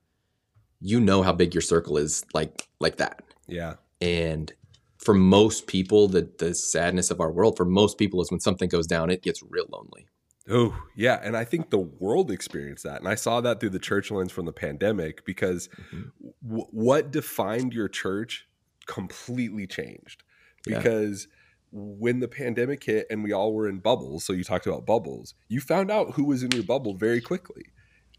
You 0.80 1.00
know 1.00 1.22
how 1.22 1.32
big 1.32 1.54
your 1.54 1.62
circle 1.62 1.98
is, 1.98 2.24
like 2.32 2.68
like 2.80 2.96
that. 2.96 3.22
Yeah. 3.46 3.74
And 4.00 4.52
for 4.98 5.14
most 5.14 5.66
people, 5.66 6.08
the 6.08 6.28
the 6.38 6.54
sadness 6.54 7.10
of 7.10 7.20
our 7.20 7.30
world, 7.30 7.56
for 7.56 7.64
most 7.64 7.98
people, 7.98 8.20
is 8.22 8.30
when 8.30 8.40
something 8.40 8.68
goes 8.68 8.86
down, 8.86 9.10
it 9.10 9.22
gets 9.22 9.42
real 9.42 9.66
lonely. 9.70 10.06
Oh, 10.50 10.76
yeah. 10.96 11.20
And 11.22 11.36
I 11.36 11.44
think 11.44 11.70
the 11.70 11.78
world 11.78 12.30
experienced 12.30 12.84
that. 12.84 12.98
And 12.98 13.08
I 13.08 13.14
saw 13.14 13.40
that 13.40 13.60
through 13.60 13.70
the 13.70 13.78
church 13.78 14.10
lens 14.10 14.32
from 14.32 14.44
the 14.44 14.52
pandemic 14.52 15.24
because 15.24 15.68
mm-hmm. 15.68 16.28
w- 16.46 16.66
what 16.70 17.12
defined 17.12 17.72
your 17.72 17.88
church 17.88 18.48
completely 18.86 19.66
changed. 19.66 20.24
Because 20.64 21.28
yeah. 21.30 21.78
when 21.80 22.20
the 22.20 22.28
pandemic 22.28 22.82
hit 22.82 23.06
and 23.08 23.22
we 23.22 23.32
all 23.32 23.52
were 23.52 23.68
in 23.68 23.78
bubbles, 23.78 24.24
so 24.24 24.32
you 24.32 24.42
talked 24.42 24.66
about 24.66 24.84
bubbles, 24.84 25.34
you 25.48 25.60
found 25.60 25.90
out 25.90 26.14
who 26.14 26.24
was 26.24 26.42
in 26.42 26.50
your 26.50 26.64
bubble 26.64 26.94
very 26.94 27.20
quickly. 27.20 27.66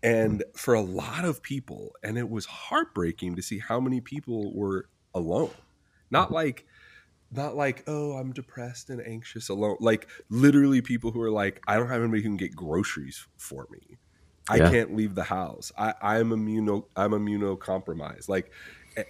And 0.02 0.40
mm-hmm. 0.40 0.58
for 0.58 0.74
a 0.74 0.82
lot 0.82 1.26
of 1.26 1.42
people, 1.42 1.92
and 2.04 2.18
it 2.18 2.30
was 2.30 2.46
heartbreaking 2.46 3.36
to 3.36 3.42
see 3.42 3.60
how 3.60 3.80
many 3.80 4.00
people 4.00 4.54
were 4.56 4.88
alone. 5.14 5.52
Not 6.10 6.28
mm-hmm. 6.28 6.36
like, 6.36 6.66
not 7.36 7.56
like 7.56 7.84
oh 7.88 8.14
i'm 8.14 8.32
depressed 8.32 8.90
and 8.90 9.06
anxious 9.06 9.50
alone. 9.50 9.78
Like 9.80 10.08
literally 10.30 10.82
people 10.82 11.12
who 11.12 11.22
are 11.22 11.32
like 11.32 11.62
i 11.68 11.76
don't 11.76 11.90
have 11.90 12.02
anybody 12.02 12.22
who 12.22 12.30
can 12.30 12.38
get 12.38 12.56
groceries 12.56 13.26
for 13.38 13.68
me. 13.72 13.98
I 14.50 14.58
yeah. 14.58 14.70
can't 14.70 14.96
leave 14.96 15.16
the 15.16 15.24
house. 15.24 15.72
I 15.78 15.94
i'm 16.02 16.30
immuno 16.30 16.86
i'm 16.96 17.12
immunocompromised. 17.12 18.30
Like 18.30 18.52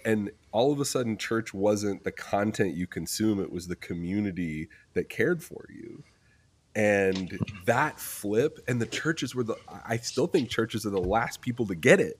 and 0.04 0.30
all 0.50 0.72
of 0.72 0.80
a 0.80 0.84
sudden 0.84 1.18
church 1.18 1.52
wasn't 1.52 2.04
the 2.04 2.12
content 2.12 2.74
you 2.74 2.86
consume 2.86 3.40
it 3.40 3.52
was 3.52 3.68
the 3.68 3.76
community 3.76 4.68
that 4.94 5.08
cared 5.08 5.42
for 5.42 5.66
you. 5.68 6.02
And 6.76 7.38
that 7.66 8.00
flip 8.00 8.58
and 8.66 8.80
the 8.80 8.86
churches 8.86 9.34
were 9.34 9.44
the 9.44 9.56
i 9.86 9.96
still 9.96 10.26
think 10.26 10.48
churches 10.48 10.84
are 10.84 10.90
the 10.90 11.00
last 11.00 11.40
people 11.40 11.66
to 11.66 11.74
get 11.74 12.00
it 12.00 12.18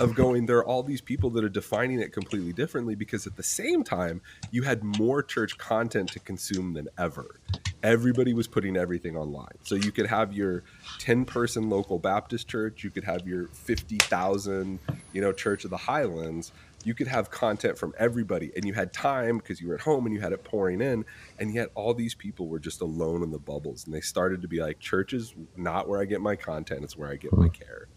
of 0.00 0.14
going 0.14 0.46
there 0.46 0.58
are 0.58 0.64
all 0.64 0.82
these 0.82 1.00
people 1.00 1.30
that 1.30 1.44
are 1.44 1.48
defining 1.48 2.00
it 2.00 2.12
completely 2.12 2.52
differently 2.52 2.94
because 2.94 3.26
at 3.26 3.36
the 3.36 3.42
same 3.42 3.82
time 3.82 4.20
you 4.50 4.62
had 4.62 4.84
more 4.84 5.22
church 5.22 5.58
content 5.58 6.10
to 6.12 6.20
consume 6.20 6.74
than 6.74 6.88
ever. 6.96 7.40
Everybody 7.82 8.32
was 8.32 8.46
putting 8.46 8.76
everything 8.76 9.16
online. 9.16 9.56
So 9.62 9.74
you 9.74 9.90
could 9.90 10.06
have 10.06 10.32
your 10.32 10.62
10 10.98 11.24
person 11.24 11.68
local 11.68 11.98
baptist 11.98 12.48
church 12.48 12.84
you 12.84 12.90
could 12.90 13.04
have 13.04 13.26
your 13.26 13.48
50,000 13.48 14.78
you 15.12 15.20
know 15.20 15.32
church 15.32 15.64
of 15.64 15.70
the 15.70 15.76
highlands. 15.76 16.52
You 16.84 16.94
could 16.94 17.08
have 17.08 17.30
content 17.30 17.76
from 17.76 17.92
everybody 17.98 18.52
and 18.54 18.64
you 18.64 18.74
had 18.74 18.92
time 18.92 19.38
because 19.38 19.60
you 19.60 19.68
were 19.68 19.74
at 19.74 19.80
home 19.80 20.06
and 20.06 20.14
you 20.14 20.20
had 20.20 20.32
it 20.32 20.44
pouring 20.44 20.80
in 20.80 21.04
and 21.40 21.52
yet 21.52 21.70
all 21.74 21.92
these 21.92 22.14
people 22.14 22.46
were 22.46 22.60
just 22.60 22.80
alone 22.80 23.24
in 23.24 23.32
the 23.32 23.38
bubbles 23.38 23.84
and 23.84 23.92
they 23.92 24.00
started 24.00 24.42
to 24.42 24.48
be 24.48 24.60
like 24.60 24.78
church 24.78 25.12
is 25.12 25.34
not 25.56 25.88
where 25.88 26.00
i 26.00 26.04
get 26.04 26.20
my 26.20 26.36
content 26.36 26.84
it's 26.84 26.96
where 26.96 27.10
i 27.10 27.16
get 27.16 27.32
my 27.32 27.48
care. 27.48 27.88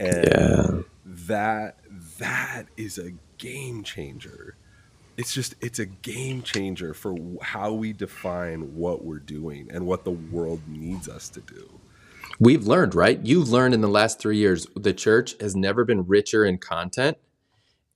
And 0.00 0.24
yeah. 0.26 0.71
That 1.26 1.78
that 2.18 2.66
is 2.76 2.98
a 2.98 3.12
game 3.38 3.82
changer 3.82 4.56
it's 5.16 5.34
just 5.34 5.54
it's 5.60 5.78
a 5.78 5.86
game 5.86 6.42
changer 6.42 6.94
for 6.94 7.16
how 7.42 7.72
we 7.72 7.92
define 7.92 8.74
what 8.74 9.04
we're 9.04 9.18
doing 9.18 9.68
and 9.70 9.86
what 9.86 10.04
the 10.04 10.10
world 10.10 10.60
needs 10.66 11.08
us 11.08 11.28
to 11.28 11.40
do 11.40 11.68
we've 12.38 12.66
learned 12.66 12.94
right 12.94 13.20
you've 13.24 13.48
learned 13.48 13.74
in 13.74 13.80
the 13.80 13.88
last 13.88 14.18
three 14.18 14.38
years 14.38 14.66
the 14.76 14.94
church 14.94 15.34
has 15.40 15.54
never 15.54 15.84
been 15.84 16.06
richer 16.06 16.44
in 16.44 16.58
content 16.58 17.16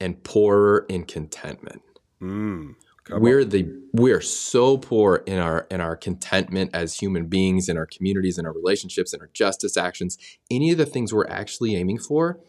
and 0.01 0.23
poorer 0.25 0.85
in 0.89 1.05
contentment 1.05 1.83
mm. 2.21 2.75
We're 3.09 3.43
on. 3.43 3.51
the 3.51 3.73
we're 3.93 4.21
so 4.21 4.79
poor 4.79 5.23
in 5.27 5.39
our 5.39 5.67
in 5.71 5.81
our 5.81 5.95
contentment 5.95 6.73
as 6.75 6.97
human 6.97 7.27
beings 7.27 7.69
in 7.69 7.77
our 7.77 7.87
communities 7.87 8.37
in 8.37 8.45
our 8.47 8.53
relationships 8.53 9.15
in 9.15 9.21
our 9.21 9.31
justice 9.33 9.77
actions 9.77 10.19
any 10.51 10.73
of 10.73 10.79
the 10.79 10.87
things 10.87 11.15
we're 11.15 11.29
actually 11.29 11.77
aiming 11.77 11.99
for 11.99 12.41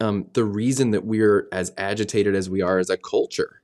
um, 0.00 0.26
the 0.34 0.44
reason 0.44 0.90
that 0.90 1.04
we're 1.04 1.48
as 1.52 1.72
agitated 1.78 2.34
as 2.34 2.50
we 2.50 2.62
are 2.62 2.78
as 2.78 2.90
a 2.90 2.96
culture 2.96 3.62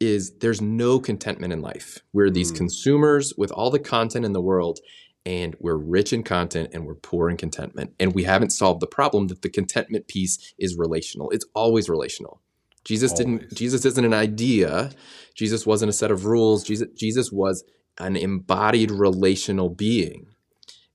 is 0.00 0.32
there's 0.38 0.60
no 0.60 0.98
contentment 0.98 1.52
in 1.52 1.60
life 1.60 2.00
we're 2.12 2.30
these 2.30 2.52
mm. 2.52 2.56
consumers 2.56 3.34
with 3.36 3.52
all 3.52 3.70
the 3.70 3.78
content 3.78 4.24
in 4.24 4.32
the 4.32 4.42
world 4.42 4.80
and 5.24 5.54
we're 5.60 5.76
rich 5.76 6.12
in 6.12 6.24
content 6.24 6.70
and 6.72 6.84
we're 6.84 6.96
poor 6.96 7.30
in 7.30 7.36
contentment 7.36 7.92
and 8.00 8.14
we 8.14 8.24
haven't 8.24 8.50
solved 8.50 8.80
the 8.80 8.86
problem 8.86 9.28
that 9.28 9.42
the 9.42 9.50
contentment 9.50 10.08
piece 10.08 10.54
is 10.58 10.76
relational 10.76 11.30
it's 11.30 11.46
always 11.54 11.88
relational 11.88 12.40
Jesus 12.84 13.12
Always. 13.12 13.26
didn't 13.26 13.54
Jesus 13.54 13.84
isn't 13.84 14.04
an 14.04 14.14
idea. 14.14 14.90
Jesus 15.34 15.66
wasn't 15.66 15.90
a 15.90 15.92
set 15.92 16.10
of 16.10 16.26
rules. 16.26 16.64
Jesus 16.64 16.88
Jesus 16.96 17.30
was 17.30 17.64
an 17.98 18.16
embodied 18.16 18.90
relational 18.90 19.68
being. 19.68 20.26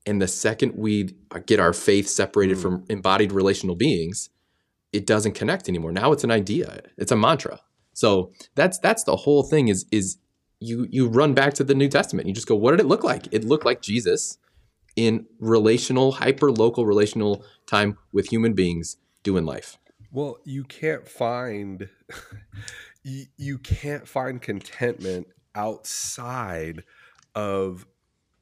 And 0.05 0.21
the 0.21 0.27
second 0.27 0.73
we 0.75 1.15
get 1.45 1.59
our 1.59 1.73
faith 1.73 2.07
separated 2.07 2.57
mm. 2.57 2.61
from 2.61 2.85
embodied 2.89 3.31
relational 3.31 3.75
beings, 3.75 4.29
it 4.93 5.05
doesn't 5.05 5.33
connect 5.33 5.69
anymore. 5.69 5.91
Now 5.91 6.11
it's 6.11 6.23
an 6.23 6.31
idea. 6.31 6.81
It's 6.97 7.11
a 7.11 7.15
mantra. 7.15 7.59
So 7.93 8.31
that's 8.55 8.79
that's 8.79 9.03
the 9.03 9.15
whole 9.15 9.43
thing 9.43 9.67
is 9.67 9.85
is 9.91 10.17
you 10.59 10.87
you 10.89 11.07
run 11.07 11.33
back 11.33 11.53
to 11.55 11.63
the 11.63 11.75
New 11.75 11.87
Testament. 11.87 12.27
You 12.27 12.33
just 12.33 12.47
go, 12.47 12.55
what 12.55 12.71
did 12.71 12.79
it 12.79 12.85
look 12.85 13.03
like? 13.03 13.27
It 13.31 13.43
looked 13.43 13.65
like 13.65 13.81
Jesus 13.81 14.37
in 14.95 15.25
relational, 15.39 16.13
hyper 16.13 16.51
local 16.51 16.85
relational 16.85 17.43
time 17.67 17.97
with 18.11 18.29
human 18.29 18.53
beings 18.53 18.97
doing 19.23 19.45
life. 19.45 19.77
Well, 20.11 20.37
you 20.43 20.63
can't 20.63 21.07
find 21.07 21.89
you, 23.03 23.25
you 23.37 23.57
can't 23.57 24.07
find 24.07 24.41
contentment 24.41 25.27
outside 25.53 26.83
of 27.35 27.85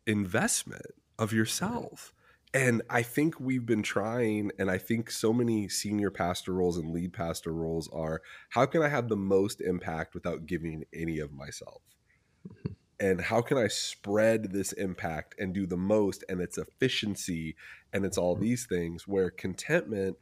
investment 0.08 0.86
of 1.18 1.34
yourself. 1.34 2.14
And 2.56 2.82
I 2.90 3.02
think 3.02 3.38
we've 3.38 3.66
been 3.66 3.84
trying, 3.84 4.50
and 4.58 4.72
I 4.72 4.78
think 4.78 5.12
so 5.12 5.34
many 5.34 5.68
senior 5.68 6.10
pastor 6.10 6.54
roles 6.54 6.78
and 6.78 6.94
lead 6.94 7.12
pastor 7.12 7.52
roles 7.52 7.90
are 7.92 8.22
how 8.50 8.66
can 8.66 8.82
I 8.82 8.88
have 8.88 9.10
the 9.10 9.18
most 9.18 9.60
impact 9.60 10.14
without 10.14 10.46
giving 10.46 10.86
any 10.94 11.20
of 11.20 11.34
myself? 11.34 11.82
and 13.00 13.20
how 13.20 13.42
can 13.42 13.58
I 13.58 13.68
spread 13.68 14.54
this 14.54 14.72
impact 14.72 15.36
and 15.38 15.54
do 15.54 15.66
the 15.66 15.78
most 15.78 16.24
and 16.30 16.40
its 16.40 16.58
efficiency 16.58 17.56
and 17.94 18.06
it's 18.06 18.18
all 18.18 18.36
mm-hmm. 18.36 18.44
these 18.44 18.66
things 18.66 19.08
where 19.08 19.30
contentment 19.30 20.18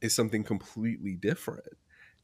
is 0.00 0.14
something 0.14 0.44
completely 0.44 1.14
different. 1.14 1.76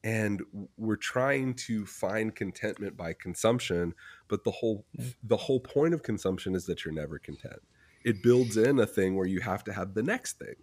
And 0.03 0.43
we're 0.77 0.97
trying 0.97 1.55
to 1.55 1.87
find 1.87 2.35
contentment 2.35 2.97
by 2.97 3.15
consumption 3.15 3.95
but 4.29 4.45
the 4.45 4.51
whole 4.51 4.85
the 5.23 5.37
whole 5.37 5.61
point 5.61 5.95
of 5.95 6.03
consumption 6.03 6.55
is 6.55 6.67
that 6.67 6.85
you're 6.85 6.95
never 6.95 7.19
content 7.19 7.63
it 8.05 8.23
builds 8.23 8.57
in 8.57 8.79
a 8.79 8.87
thing 8.87 9.17
where 9.17 9.27
you 9.27 9.41
have 9.41 9.65
to 9.65 9.73
have 9.73 9.95
the 9.95 10.03
next 10.03 10.39
thing 10.39 10.57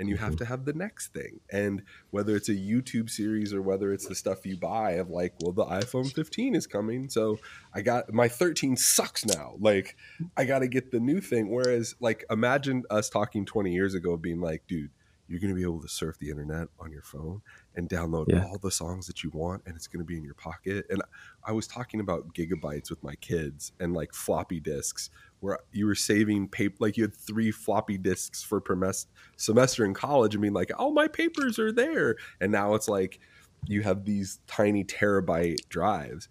and 0.00 0.08
you 0.08 0.16
have 0.16 0.30
mm-hmm. 0.30 0.36
to 0.36 0.44
have 0.46 0.64
the 0.64 0.72
next 0.72 1.12
thing. 1.12 1.40
And 1.52 1.82
whether 2.10 2.34
it's 2.34 2.48
a 2.48 2.54
YouTube 2.54 3.10
series 3.10 3.52
or 3.52 3.60
whether 3.60 3.92
it's 3.92 4.06
the 4.06 4.14
stuff 4.14 4.46
you 4.46 4.56
buy 4.56 4.92
of 4.92 5.10
like, 5.10 5.34
well, 5.42 5.52
the 5.52 5.66
iPhone 5.66 6.10
15 6.10 6.54
is 6.54 6.66
coming, 6.66 7.10
so 7.10 7.38
I 7.74 7.82
got 7.82 8.10
my 8.10 8.26
13 8.26 8.76
sucks 8.76 9.26
now. 9.26 9.56
Like, 9.60 9.96
I 10.38 10.46
got 10.46 10.60
to 10.60 10.68
get 10.68 10.90
the 10.90 11.00
new 11.00 11.20
thing. 11.20 11.50
Whereas, 11.50 11.96
like, 12.00 12.24
imagine 12.30 12.84
us 12.88 13.10
talking 13.10 13.44
20 13.44 13.72
years 13.72 13.94
ago, 13.94 14.16
being 14.16 14.40
like, 14.40 14.62
dude, 14.66 14.90
you're 15.30 15.38
going 15.38 15.50
to 15.50 15.54
be 15.54 15.62
able 15.62 15.80
to 15.80 15.88
surf 15.88 16.18
the 16.18 16.28
internet 16.28 16.68
on 16.80 16.90
your 16.90 17.02
phone 17.02 17.40
and 17.76 17.88
download 17.88 18.26
yeah. 18.28 18.44
all 18.46 18.58
the 18.58 18.70
songs 18.70 19.06
that 19.06 19.22
you 19.22 19.30
want 19.30 19.62
and 19.64 19.76
it's 19.76 19.86
going 19.86 20.00
to 20.00 20.04
be 20.04 20.16
in 20.16 20.24
your 20.24 20.34
pocket 20.34 20.84
and 20.90 21.00
i 21.44 21.52
was 21.52 21.68
talking 21.68 22.00
about 22.00 22.34
gigabytes 22.34 22.90
with 22.90 23.00
my 23.04 23.14
kids 23.16 23.70
and 23.78 23.94
like 23.94 24.12
floppy 24.12 24.58
disks 24.58 25.08
where 25.40 25.58
you 25.72 25.86
were 25.86 25.94
saving 25.94 26.48
paper 26.48 26.76
like 26.78 26.96
you 26.96 27.04
had 27.04 27.14
three 27.14 27.50
floppy 27.50 27.98
disks 27.98 28.42
for 28.42 28.60
per 28.60 28.76
mes- 28.76 29.06
semester 29.36 29.84
in 29.84 29.94
college 29.94 30.34
and 30.34 30.42
being 30.42 30.54
like 30.54 30.70
oh 30.78 30.90
my 30.90 31.08
papers 31.08 31.58
are 31.58 31.72
there. 31.72 32.16
And 32.40 32.52
now 32.52 32.74
it's 32.74 32.88
like 32.88 33.18
you 33.66 33.82
have 33.82 34.04
these 34.04 34.40
tiny 34.46 34.84
terabyte 34.84 35.68
drives. 35.68 36.28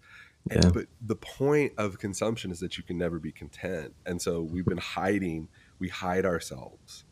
And, 0.50 0.64
yeah. 0.64 0.70
but 0.72 0.86
the 1.02 1.16
point 1.16 1.74
of 1.76 1.98
consumption 1.98 2.50
is 2.50 2.60
that 2.60 2.78
you 2.78 2.82
can 2.82 2.96
never 2.96 3.18
be 3.18 3.30
content. 3.30 3.94
And 4.06 4.20
so 4.20 4.40
we've 4.40 4.64
been 4.64 4.78
hiding 4.78 5.48
we 5.78 5.88
hide 5.88 6.24
ourselves. 6.24 7.04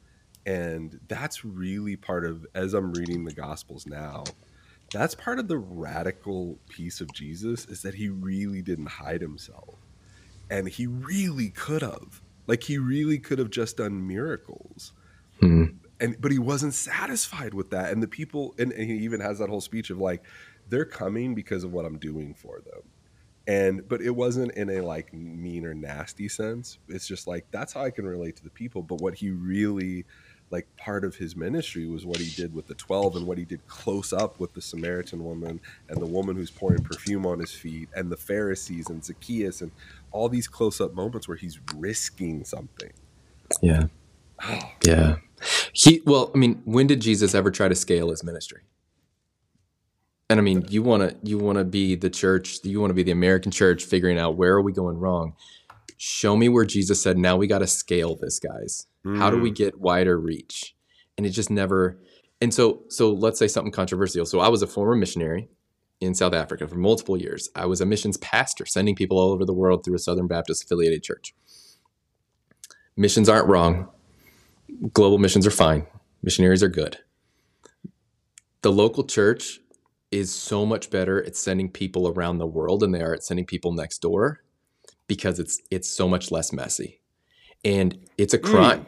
And 0.47 1.01
that's 1.09 1.45
really 1.45 1.97
part 1.97 2.25
of 2.25 2.47
as 2.55 2.73
i'm 2.73 2.93
reading 2.93 3.25
the 3.25 3.35
gospels 3.35 3.87
now 3.87 4.25
that's 4.91 5.15
part 5.15 5.39
of 5.39 5.47
the 5.47 5.59
radical 5.59 6.59
piece 6.71 7.03
of 7.03 7.13
jesus 7.13 7.67
is 7.67 7.83
that 7.83 7.95
he 7.95 8.09
really 8.09 8.63
didn't 8.63 8.87
hide 8.87 9.21
himself 9.21 9.75
and 10.51 10.69
he 10.69 10.87
really 10.87 11.51
could 11.51 11.83
have. 11.83 12.23
Like 12.47 12.63
he 12.63 12.79
really 12.79 13.19
could 13.19 13.39
have 13.39 13.51
just 13.51 13.77
done 13.77 14.07
miracles. 14.07 14.93
Hmm. 15.41 15.65
and 16.01 16.21
but 16.21 16.33
he 16.33 16.39
wasn't 16.41 16.75
satisfied 16.75 17.55
with 17.55 17.71
that. 17.71 17.93
And 17.93 18.03
the 18.03 18.09
people 18.09 18.55
and, 18.59 18.73
and, 18.73 18.91
he 18.91 18.97
even 18.99 19.21
has 19.21 19.39
that 19.39 19.49
whole 19.49 19.61
speech 19.61 19.91
of 19.91 19.99
like 19.99 20.25
they're 20.69 20.85
coming 20.85 21.33
because 21.33 21.63
of 21.63 21.73
what 21.73 21.85
i'm 21.85 21.99
doing 21.99 22.35
for 22.35 22.61
them. 22.61 22.83
And 23.47 23.89
but 23.89 24.03
it 24.03 24.11
wasn't 24.11 24.53
in 24.53 24.69
a 24.69 24.81
like 24.81 25.13
mean 25.15 25.65
or 25.65 25.75
nasty 25.75 26.29
sense. 26.29 26.79
It's 26.89 27.07
just 27.07 27.29
like 27.29 27.47
that's 27.53 27.73
how 27.73 27.85
i 27.85 27.91
can 27.91 28.07
relate 28.07 28.37
to 28.37 28.45
the 28.45 28.51
people. 28.51 28.83
But 28.83 29.01
what 29.01 29.15
he 29.15 29.31
really 29.31 30.05
like 30.51 30.67
part 30.77 31.05
of 31.05 31.15
his 31.17 31.37
ministry 31.37 31.87
was 31.87 32.07
what 32.07 32.19
he 32.19 32.31
did 32.35 32.55
with 32.55 32.67
the 32.67 32.75
12 32.75 33.17
and 33.17 33.27
what 33.27 33.39
he 33.39 33.45
did 33.45 33.67
close 33.67 34.13
up 34.13 34.41
with 34.41 34.55
the 34.55 34.63
Samaritan 34.63 35.23
woman 35.23 35.61
and 35.89 36.01
the 36.01 36.07
woman 36.07 36.37
who's 36.37 36.51
pouring 36.51 36.83
perfume 36.83 37.27
on 37.27 37.39
his 37.39 37.53
feet 37.53 37.89
and 37.95 38.11
the 38.11 38.17
Pharisees 38.17 38.89
and 38.89 39.05
Zacchaeus 39.05 39.61
and 39.61 39.71
all 40.11 40.29
these 40.29 40.49
close 40.49 40.81
up 40.81 40.95
moments 40.95 41.29
where 41.29 41.37
he's 41.37 41.59
risking 41.77 42.45
something. 42.45 42.93
Yeah. 43.63 43.85
Oh. 44.43 44.61
Yeah. 44.85 45.17
He 45.73 46.03
well, 46.05 46.33
I 46.35 46.39
mean, 46.39 46.63
when 46.65 46.89
did 46.89 47.01
Jesus 47.01 47.33
ever 47.33 47.51
try 47.53 47.69
to 47.69 47.75
scale 47.75 48.11
his 48.11 48.25
ministry? 48.25 48.63
And 50.29 50.41
I 50.41 50.43
mean, 50.43 50.65
you 50.69 50.83
want 50.83 51.09
to 51.09 51.17
you 51.23 51.39
want 51.39 51.59
to 51.59 51.65
be 51.65 51.95
the 51.95 52.11
church, 52.11 52.59
you 52.65 52.81
want 52.81 52.91
to 52.91 52.95
be 52.95 53.05
the 53.05 53.13
American 53.13 53.53
church 53.53 53.85
figuring 53.85 54.19
out 54.19 54.37
where 54.37 54.55
are 54.55 54.63
we 54.63 54.73
going 54.73 54.99
wrong. 54.99 55.35
Show 55.97 56.37
me 56.37 56.49
where 56.49 56.65
Jesus 56.65 57.01
said, 57.01 57.19
"Now 57.19 57.37
we 57.37 57.47
got 57.47 57.59
to 57.59 57.67
scale 57.67 58.17
this, 58.17 58.41
guys." 58.41 58.87
Mm. 59.07 59.19
How 59.19 59.31
do 59.31 59.39
we 59.39 59.51
mm. 59.51 59.57
get 59.57 59.81
wider 59.81 60.19
reach? 60.19 60.75
And 61.17 61.27
it 61.27 61.31
just 61.31 61.51
never. 61.51 61.99
And 62.41 62.53
so, 62.53 62.83
so 62.89 63.13
let's 63.13 63.39
say 63.39 63.49
something 63.49 63.73
controversial. 63.73 64.25
So 64.27 64.41
I 64.41 64.49
was 64.49 64.63
a 64.63 64.67
former 64.67 64.95
missionary 64.95 65.49
in 66.01 66.15
South 66.15 66.35
Africa 66.35 66.69
for 66.69 66.77
multiple 66.77 67.17
years. 67.17 67.49
I 67.55 67.67
was 67.67 67.81
a 67.81 67.87
missions 67.87 68.17
pastor, 68.19 68.67
sending 68.67 68.95
people 68.95 69.19
all 69.19 69.33
over 69.33 69.45
the 69.45 69.53
world 69.53 69.85
through 69.85 69.97
a 69.97 69.99
Southern 69.99 70.27
Baptist 70.27 70.65
affiliated 70.65 71.03
church. 71.03 71.35
Missions 72.97 73.29
aren't 73.29 73.49
wrong. 73.49 73.89
Global 74.93 75.19
missions 75.19 75.47
are 75.47 75.53
fine. 75.53 75.87
Missionaries 76.23 76.63
are 76.63 76.69
good. 76.69 76.99
The 78.63 78.73
local 78.73 79.05
church 79.05 79.61
is 80.11 80.33
so 80.35 80.65
much 80.65 80.91
better 80.91 81.23
at 81.25 81.37
sending 81.37 81.71
people 81.71 82.09
around 82.09 82.39
the 82.39 82.47
world 82.47 82.81
than 82.81 82.93
they 82.93 83.03
are 83.03 83.15
at 83.15 83.23
sending 83.23 83.45
people 83.45 83.73
next 83.73 83.99
door 83.99 84.43
because 85.07 85.39
it's 85.39 85.61
it's 85.71 85.89
so 85.89 86.09
much 86.09 86.31
less 86.31 86.53
messy. 86.53 87.01
And 87.65 87.99
it's 88.17 88.35
a 88.35 88.39
crime. 88.39 88.81
Mm. 88.81 88.87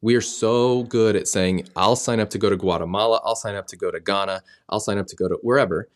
We 0.00 0.14
are 0.14 0.20
so 0.20 0.84
good 0.84 1.16
at 1.16 1.26
saying, 1.26 1.68
I'll 1.74 1.96
sign 1.96 2.20
up 2.20 2.30
to 2.30 2.38
go 2.38 2.50
to 2.50 2.56
Guatemala, 2.56 3.20
I'll 3.24 3.34
sign 3.34 3.56
up 3.56 3.66
to 3.68 3.76
go 3.76 3.90
to 3.90 3.98
Ghana, 3.98 4.42
I'll 4.68 4.80
sign 4.80 4.98
up 4.98 5.06
to 5.08 5.16
go 5.16 5.26
to 5.28 5.38
wherever, 5.42 5.88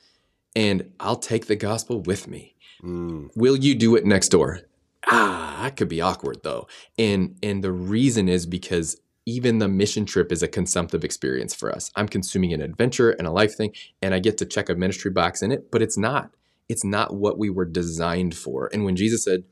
and 0.54 0.92
I'll 1.00 1.16
take 1.16 1.46
the 1.46 1.56
gospel 1.56 2.00
with 2.00 2.28
me. 2.28 2.54
Mm. 2.82 3.30
Will 3.34 3.56
you 3.56 3.74
do 3.74 3.96
it 3.96 4.04
next 4.04 4.28
door? 4.28 4.60
Ah, 5.06 5.60
that 5.62 5.76
could 5.76 5.88
be 5.88 6.00
awkward 6.00 6.38
though. 6.42 6.66
And 6.98 7.36
and 7.42 7.64
the 7.64 7.72
reason 7.72 8.28
is 8.28 8.46
because 8.46 9.00
even 9.26 9.58
the 9.58 9.68
mission 9.68 10.06
trip 10.06 10.32
is 10.32 10.42
a 10.42 10.48
consumptive 10.48 11.04
experience 11.04 11.54
for 11.54 11.70
us. 11.70 11.90
I'm 11.94 12.08
consuming 12.08 12.52
an 12.52 12.62
adventure 12.62 13.10
and 13.10 13.26
a 13.26 13.30
life 13.30 13.56
thing, 13.56 13.72
and 14.02 14.14
I 14.14 14.18
get 14.18 14.38
to 14.38 14.46
check 14.46 14.68
a 14.68 14.74
ministry 14.74 15.10
box 15.10 15.42
in 15.42 15.52
it, 15.52 15.70
but 15.70 15.82
it's 15.82 15.98
not. 15.98 16.30
It's 16.68 16.84
not 16.84 17.14
what 17.14 17.38
we 17.38 17.50
were 17.50 17.64
designed 17.64 18.36
for. 18.36 18.70
And 18.72 18.84
when 18.84 18.96
Jesus 18.96 19.24
said, 19.24 19.44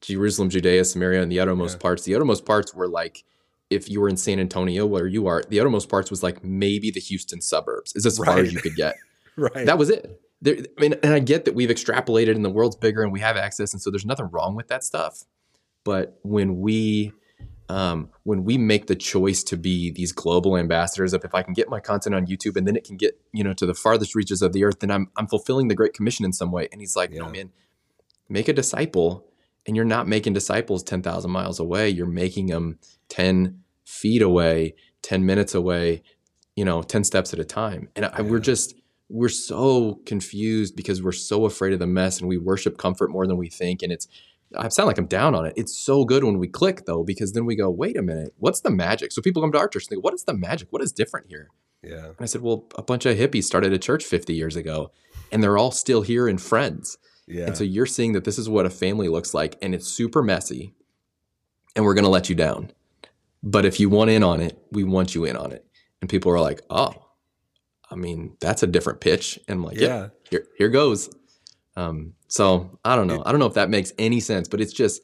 Jerusalem, 0.00 0.50
Judea, 0.50 0.84
Samaria, 0.84 1.22
and 1.22 1.32
the 1.32 1.40
uttermost 1.40 1.76
yeah. 1.76 1.82
parts. 1.82 2.02
The 2.02 2.14
uttermost 2.14 2.44
parts 2.44 2.74
were 2.74 2.88
like 2.88 3.24
if 3.70 3.88
you 3.88 4.00
were 4.00 4.08
in 4.08 4.16
San 4.16 4.38
Antonio, 4.38 4.86
where 4.86 5.06
you 5.06 5.26
are, 5.26 5.42
the 5.48 5.58
uttermost 5.58 5.88
parts 5.88 6.10
was 6.10 6.22
like 6.22 6.44
maybe 6.44 6.90
the 6.90 7.00
Houston 7.00 7.40
suburbs. 7.40 7.92
Is 7.96 8.06
as 8.06 8.18
right. 8.20 8.26
far 8.26 8.38
as 8.38 8.52
you 8.52 8.60
could 8.60 8.76
get. 8.76 8.96
right. 9.54 9.66
That 9.66 9.78
was 9.78 9.90
it. 9.90 10.20
There, 10.40 10.56
I 10.56 10.80
mean, 10.80 10.94
and 11.02 11.14
I 11.14 11.20
get 11.20 11.44
that 11.46 11.54
we've 11.54 11.70
extrapolated 11.70 12.34
and 12.34 12.44
the 12.44 12.50
world's 12.50 12.76
bigger 12.76 13.02
and 13.02 13.12
we 13.12 13.20
have 13.20 13.36
access, 13.36 13.72
and 13.72 13.80
so 13.80 13.90
there's 13.90 14.04
nothing 14.04 14.28
wrong 14.30 14.54
with 14.54 14.68
that 14.68 14.84
stuff. 14.84 15.24
But 15.84 16.18
when 16.22 16.60
we 16.60 17.12
um, 17.68 18.10
when 18.24 18.44
we 18.44 18.58
make 18.58 18.86
the 18.86 18.96
choice 18.96 19.42
to 19.44 19.56
be 19.56 19.90
these 19.90 20.12
global 20.12 20.56
ambassadors 20.56 21.14
of 21.14 21.24
if 21.24 21.34
I 21.34 21.42
can 21.42 21.54
get 21.54 21.68
my 21.68 21.80
content 21.80 22.14
on 22.14 22.26
YouTube 22.26 22.56
and 22.56 22.66
then 22.66 22.76
it 22.76 22.84
can 22.84 22.96
get 22.96 23.18
you 23.32 23.42
know 23.42 23.54
to 23.54 23.66
the 23.66 23.74
farthest 23.74 24.14
reaches 24.14 24.42
of 24.42 24.52
the 24.52 24.64
earth, 24.64 24.80
then 24.80 24.90
I'm 24.90 25.10
I'm 25.16 25.26
fulfilling 25.26 25.68
the 25.68 25.74
Great 25.74 25.94
Commission 25.94 26.24
in 26.24 26.32
some 26.32 26.52
way. 26.52 26.68
And 26.72 26.80
he's 26.80 26.96
like, 26.96 27.10
yeah. 27.10 27.20
no 27.20 27.28
man, 27.30 27.50
make 28.28 28.48
a 28.48 28.52
disciple 28.52 29.26
and 29.66 29.76
you're 29.76 29.84
not 29.84 30.06
making 30.06 30.32
disciples 30.32 30.82
10,000 30.82 31.30
miles 31.30 31.58
away. 31.58 31.88
You're 31.88 32.06
making 32.06 32.46
them 32.46 32.78
10 33.08 33.60
feet 33.84 34.22
away, 34.22 34.74
10 35.02 35.24
minutes 35.24 35.54
away, 35.54 36.02
you 36.54 36.64
know, 36.64 36.82
10 36.82 37.04
steps 37.04 37.32
at 37.32 37.38
a 37.38 37.44
time. 37.44 37.88
And 37.96 38.06
I, 38.06 38.20
we're 38.22 38.40
just, 38.40 38.74
we're 39.08 39.28
so 39.28 40.00
confused 40.06 40.76
because 40.76 41.02
we're 41.02 41.12
so 41.12 41.44
afraid 41.44 41.72
of 41.72 41.78
the 41.78 41.86
mess 41.86 42.20
and 42.20 42.28
we 42.28 42.38
worship 42.38 42.78
comfort 42.78 43.10
more 43.10 43.26
than 43.26 43.36
we 43.36 43.48
think. 43.48 43.82
And 43.82 43.92
it's, 43.92 44.08
I 44.56 44.68
sound 44.68 44.86
like 44.86 44.98
I'm 44.98 45.06
down 45.06 45.34
on 45.34 45.46
it. 45.46 45.52
It's 45.56 45.76
so 45.76 46.04
good 46.04 46.24
when 46.24 46.38
we 46.38 46.48
click 46.48 46.86
though, 46.86 47.04
because 47.04 47.32
then 47.32 47.44
we 47.44 47.56
go, 47.56 47.68
wait 47.68 47.96
a 47.96 48.02
minute, 48.02 48.34
what's 48.38 48.60
the 48.60 48.70
magic? 48.70 49.12
So 49.12 49.20
people 49.20 49.42
come 49.42 49.52
to 49.52 49.58
our 49.58 49.68
church 49.68 49.84
and 49.84 49.90
think, 49.90 50.04
what 50.04 50.14
is 50.14 50.24
the 50.24 50.34
magic? 50.34 50.68
What 50.70 50.82
is 50.82 50.92
different 50.92 51.26
here? 51.28 51.50
Yeah. 51.82 52.06
And 52.06 52.16
I 52.20 52.24
said, 52.24 52.40
well, 52.40 52.66
a 52.76 52.82
bunch 52.82 53.04
of 53.04 53.16
hippies 53.16 53.44
started 53.44 53.72
a 53.72 53.78
church 53.78 54.04
50 54.04 54.34
years 54.34 54.56
ago 54.56 54.90
and 55.30 55.42
they're 55.42 55.58
all 55.58 55.70
still 55.70 56.02
here 56.02 56.26
and 56.26 56.40
friends. 56.40 56.96
Yeah. 57.26 57.46
And 57.46 57.56
so 57.56 57.64
you're 57.64 57.86
seeing 57.86 58.12
that 58.12 58.24
this 58.24 58.38
is 58.38 58.48
what 58.48 58.66
a 58.66 58.70
family 58.70 59.08
looks 59.08 59.34
like 59.34 59.56
and 59.60 59.74
it's 59.74 59.88
super 59.88 60.22
messy 60.22 60.74
and 61.76 61.84
we're 61.84 61.94
going 61.94 62.04
to 62.04 62.10
let 62.10 62.28
you 62.28 62.34
down. 62.34 62.70
But 63.42 63.66
if 63.66 63.78
you 63.78 63.90
want 63.90 64.10
in 64.10 64.22
on 64.22 64.40
it, 64.40 64.58
we 64.70 64.84
want 64.84 65.14
you 65.14 65.24
in 65.24 65.36
on 65.36 65.52
it. 65.52 65.66
And 66.00 66.08
people 66.08 66.32
are 66.32 66.40
like, 66.40 66.62
"Oh, 66.70 67.03
I 67.94 67.96
mean, 67.96 68.36
that's 68.40 68.62
a 68.62 68.66
different 68.66 69.00
pitch." 69.00 69.38
And 69.48 69.58
I'm 69.58 69.64
like, 69.64 69.78
"Yeah, 69.78 69.86
yeah 69.86 70.08
here 70.30 70.46
here 70.58 70.68
goes." 70.68 71.08
Um, 71.76 72.14
so 72.28 72.78
I 72.84 72.96
don't 72.96 73.06
know. 73.06 73.22
I 73.24 73.30
don't 73.30 73.40
know 73.40 73.46
if 73.46 73.54
that 73.54 73.70
makes 73.70 73.92
any 73.98 74.20
sense, 74.20 74.48
but 74.48 74.60
it's 74.60 74.72
just 74.72 75.00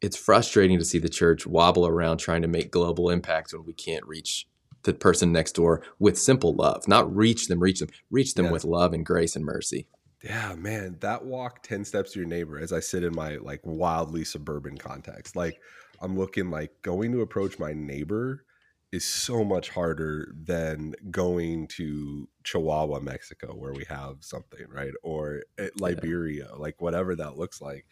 it's 0.00 0.16
frustrating 0.16 0.78
to 0.78 0.84
see 0.84 0.98
the 0.98 1.08
church 1.08 1.46
wobble 1.46 1.86
around 1.86 2.18
trying 2.18 2.42
to 2.42 2.48
make 2.48 2.70
global 2.70 3.10
impacts 3.10 3.52
when 3.52 3.64
we 3.64 3.72
can't 3.72 4.06
reach 4.06 4.46
the 4.82 4.94
person 4.94 5.32
next 5.32 5.52
door 5.52 5.82
with 5.98 6.18
simple 6.18 6.54
love. 6.54 6.86
Not 6.86 7.14
reach 7.14 7.48
them, 7.48 7.60
reach 7.60 7.80
them, 7.80 7.88
reach 8.10 8.34
them 8.34 8.46
yeah. 8.46 8.52
with 8.52 8.64
love 8.64 8.92
and 8.92 9.04
grace 9.04 9.34
and 9.34 9.44
mercy. 9.44 9.88
Yeah, 10.22 10.54
man, 10.56 10.96
that 11.00 11.24
walk 11.24 11.62
10 11.62 11.84
steps 11.84 12.12
to 12.12 12.20
your 12.20 12.28
neighbor 12.28 12.58
as 12.58 12.72
I 12.72 12.80
sit 12.80 13.04
in 13.04 13.14
my 13.14 13.36
like 13.36 13.60
wildly 13.64 14.24
suburban 14.24 14.76
context. 14.76 15.36
Like 15.36 15.60
I'm 16.00 16.18
looking 16.18 16.50
like 16.50 16.70
going 16.82 17.12
to 17.12 17.22
approach 17.22 17.58
my 17.58 17.72
neighbor 17.72 18.44
is 18.90 19.04
so 19.04 19.44
much 19.44 19.68
harder 19.70 20.32
than 20.34 20.94
going 21.10 21.66
to 21.68 22.28
Chihuahua, 22.44 23.00
Mexico, 23.00 23.54
where 23.54 23.72
we 23.72 23.84
have 23.88 24.16
something, 24.20 24.66
right? 24.70 24.92
Or 25.02 25.42
Liberia, 25.78 26.48
yeah. 26.50 26.56
like 26.56 26.80
whatever 26.80 27.14
that 27.16 27.36
looks 27.36 27.60
like. 27.60 27.86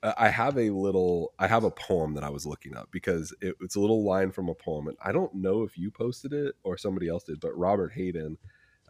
I 0.00 0.28
have 0.28 0.56
a 0.56 0.70
little, 0.70 1.32
I 1.40 1.48
have 1.48 1.64
a 1.64 1.72
poem 1.72 2.14
that 2.14 2.22
I 2.22 2.30
was 2.30 2.46
looking 2.46 2.76
up 2.76 2.88
because 2.92 3.34
it, 3.40 3.56
it's 3.60 3.74
a 3.74 3.80
little 3.80 4.04
line 4.04 4.30
from 4.30 4.48
a 4.48 4.54
poem. 4.54 4.86
And 4.86 4.96
I 5.04 5.10
don't 5.10 5.34
know 5.34 5.64
if 5.64 5.76
you 5.76 5.90
posted 5.90 6.32
it 6.32 6.54
or 6.62 6.78
somebody 6.78 7.08
else 7.08 7.24
did, 7.24 7.40
but 7.40 7.58
Robert 7.58 7.92
Hayden 7.94 8.38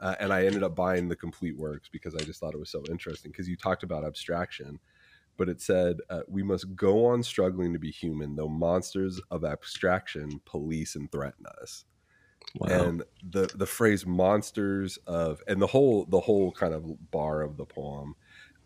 uh, 0.01 0.15
and 0.21 0.33
I 0.33 0.45
ended 0.45 0.63
up 0.63 0.77
buying 0.77 1.09
the 1.09 1.17
complete 1.17 1.57
works 1.57 1.89
because 1.89 2.15
I 2.15 2.19
just 2.19 2.41
thought 2.41 2.55
it 2.55 2.61
was 2.61 2.71
so 2.71 2.83
interesting. 2.91 3.33
Because 3.33 3.49
you 3.49 3.57
talked 3.57 3.83
about 3.83 4.05
abstraction, 4.05 4.79
but 5.39 5.49
it 5.49 5.63
said 5.63 5.99
uh, 6.11 6.21
we 6.29 6.43
must 6.43 6.77
go 6.77 7.07
on 7.07 7.23
struggling 7.23 7.73
to 7.73 7.79
be 7.79 7.91
human, 7.91 8.37
though 8.37 8.49
monsters 8.49 9.21
of 9.31 9.45
abstraction 9.45 10.41
police 10.45 10.97
and 10.97 11.11
threaten 11.11 11.47
us. 11.63 11.87
Wow. 12.57 12.69
And 12.69 13.05
the 13.31 13.51
the 13.55 13.67
phrase 13.67 14.05
"monsters 14.05 14.99
of" 15.07 15.43
and 15.47 15.63
the 15.63 15.67
whole 15.67 16.05
the 16.05 16.21
whole 16.21 16.53
kind 16.53 16.75
of 16.75 17.11
bar 17.11 17.41
of 17.41 17.57
the 17.57 17.65
poem. 17.65 18.15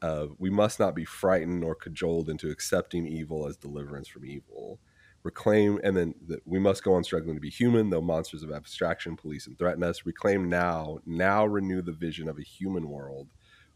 Uh, 0.01 0.27
we 0.39 0.51
must 0.51 0.81
not 0.81 0.97
be 0.97 1.05
frightened 1.05 1.63
or 1.63 1.77
cajoled 1.77 2.29
into 2.29 2.51
accepting 2.51 3.07
evil 3.07 3.47
as 3.47 3.57
deliverance 3.57 4.09
from 4.09 4.25
evil 4.25 4.81
reclaim 5.23 5.79
and 5.85 5.97
then 5.97 6.15
the, 6.27 6.39
we 6.45 6.59
must 6.59 6.83
go 6.83 6.95
on 6.95 7.05
struggling 7.05 7.37
to 7.37 7.41
be 7.41 7.51
human 7.51 7.91
though 7.91 8.01
monsters 8.01 8.43
of 8.43 8.51
abstraction 8.51 9.17
police 9.17 9.47
and 9.47 9.59
threaten 9.59 9.83
us 9.83 10.05
reclaim 10.05 10.49
now 10.49 10.99
now 11.07 11.47
renew 11.47 11.81
the 11.81 11.93
vision 11.93 12.29
of 12.29 12.39
a 12.39 12.43
human 12.43 12.89
world 12.89 13.29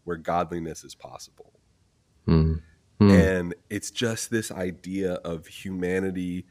where 0.04 0.16
godliness 0.16 0.82
is 0.82 0.94
possible 0.94 1.52
mm. 2.26 2.60
Mm. 3.00 3.38
and 3.38 3.54
it's 3.68 3.90
just 3.90 4.30
this 4.30 4.50
idea 4.50 5.14
of 5.14 5.46
humanity 5.46 6.46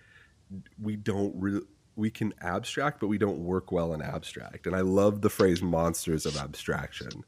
we 0.79 0.95
don't 0.95 1.34
re- 1.39 1.62
we 1.95 2.12
can 2.12 2.34
abstract 2.41 2.99
but 2.99 3.08
we 3.08 3.17
don't 3.17 3.39
work 3.39 3.71
well 3.71 3.93
in 3.93 4.01
abstract 4.01 4.67
and 4.67 4.75
i 4.75 4.81
love 4.81 5.21
the 5.21 5.29
phrase 5.29 5.63
monsters 5.63 6.25
of 6.25 6.38
abstraction 6.38 7.23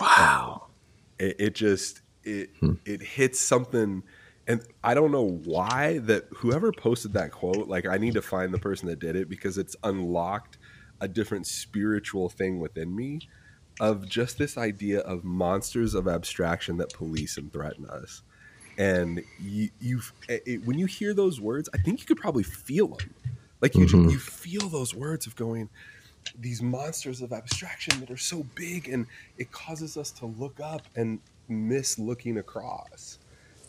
wow 0.00 0.62
um, 0.62 0.70
it, 1.18 1.36
it, 1.40 1.54
just 1.54 2.02
it 2.22 2.50
hmm. 2.60 2.74
it 2.84 3.02
hits 3.02 3.40
something 3.40 4.02
and 4.46 4.60
I 4.82 4.94
don't 4.94 5.12
know 5.12 5.40
why 5.44 5.98
that 5.98 6.26
whoever 6.36 6.72
posted 6.72 7.12
that 7.12 7.30
quote, 7.30 7.68
like 7.68 7.86
I 7.86 7.98
need 7.98 8.14
to 8.14 8.22
find 8.22 8.52
the 8.52 8.58
person 8.58 8.88
that 8.88 8.98
did 8.98 9.14
it 9.14 9.28
because 9.28 9.56
it's 9.56 9.76
unlocked 9.84 10.58
a 11.00 11.08
different 11.08 11.46
spiritual 11.46 12.28
thing 12.28 12.58
within 12.58 12.94
me 12.94 13.20
of 13.80 14.08
just 14.08 14.38
this 14.38 14.58
idea 14.58 15.00
of 15.00 15.24
monsters 15.24 15.94
of 15.94 16.08
abstraction 16.08 16.76
that 16.78 16.92
police 16.92 17.36
and 17.36 17.52
threaten 17.52 17.86
us. 17.86 18.22
And 18.78 19.22
you, 19.40 19.70
you 19.80 20.00
when 20.64 20.78
you 20.78 20.86
hear 20.86 21.14
those 21.14 21.40
words, 21.40 21.68
I 21.74 21.78
think 21.78 22.00
you 22.00 22.06
could 22.06 22.18
probably 22.18 22.42
feel 22.42 22.88
them. 22.88 23.14
Like 23.60 23.76
you, 23.76 23.86
mm-hmm. 23.86 24.08
you 24.08 24.18
feel 24.18 24.68
those 24.68 24.94
words 24.94 25.26
of 25.26 25.36
going, 25.36 25.68
these 26.40 26.62
monsters 26.62 27.20
of 27.20 27.32
abstraction 27.32 28.00
that 28.00 28.10
are 28.10 28.16
so 28.16 28.44
big, 28.54 28.88
and 28.88 29.06
it 29.38 29.52
causes 29.52 29.96
us 29.96 30.10
to 30.12 30.26
look 30.26 30.58
up 30.58 30.82
and 30.96 31.20
miss 31.48 31.98
looking 31.98 32.38
across 32.38 33.18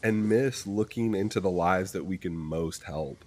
and 0.04 0.28
miss 0.28 0.68
looking 0.68 1.16
into 1.16 1.40
the 1.40 1.50
lives 1.50 1.92
that 1.94 2.06
we 2.06 2.18
can 2.18 2.36
most 2.36 2.84
help 2.84 3.24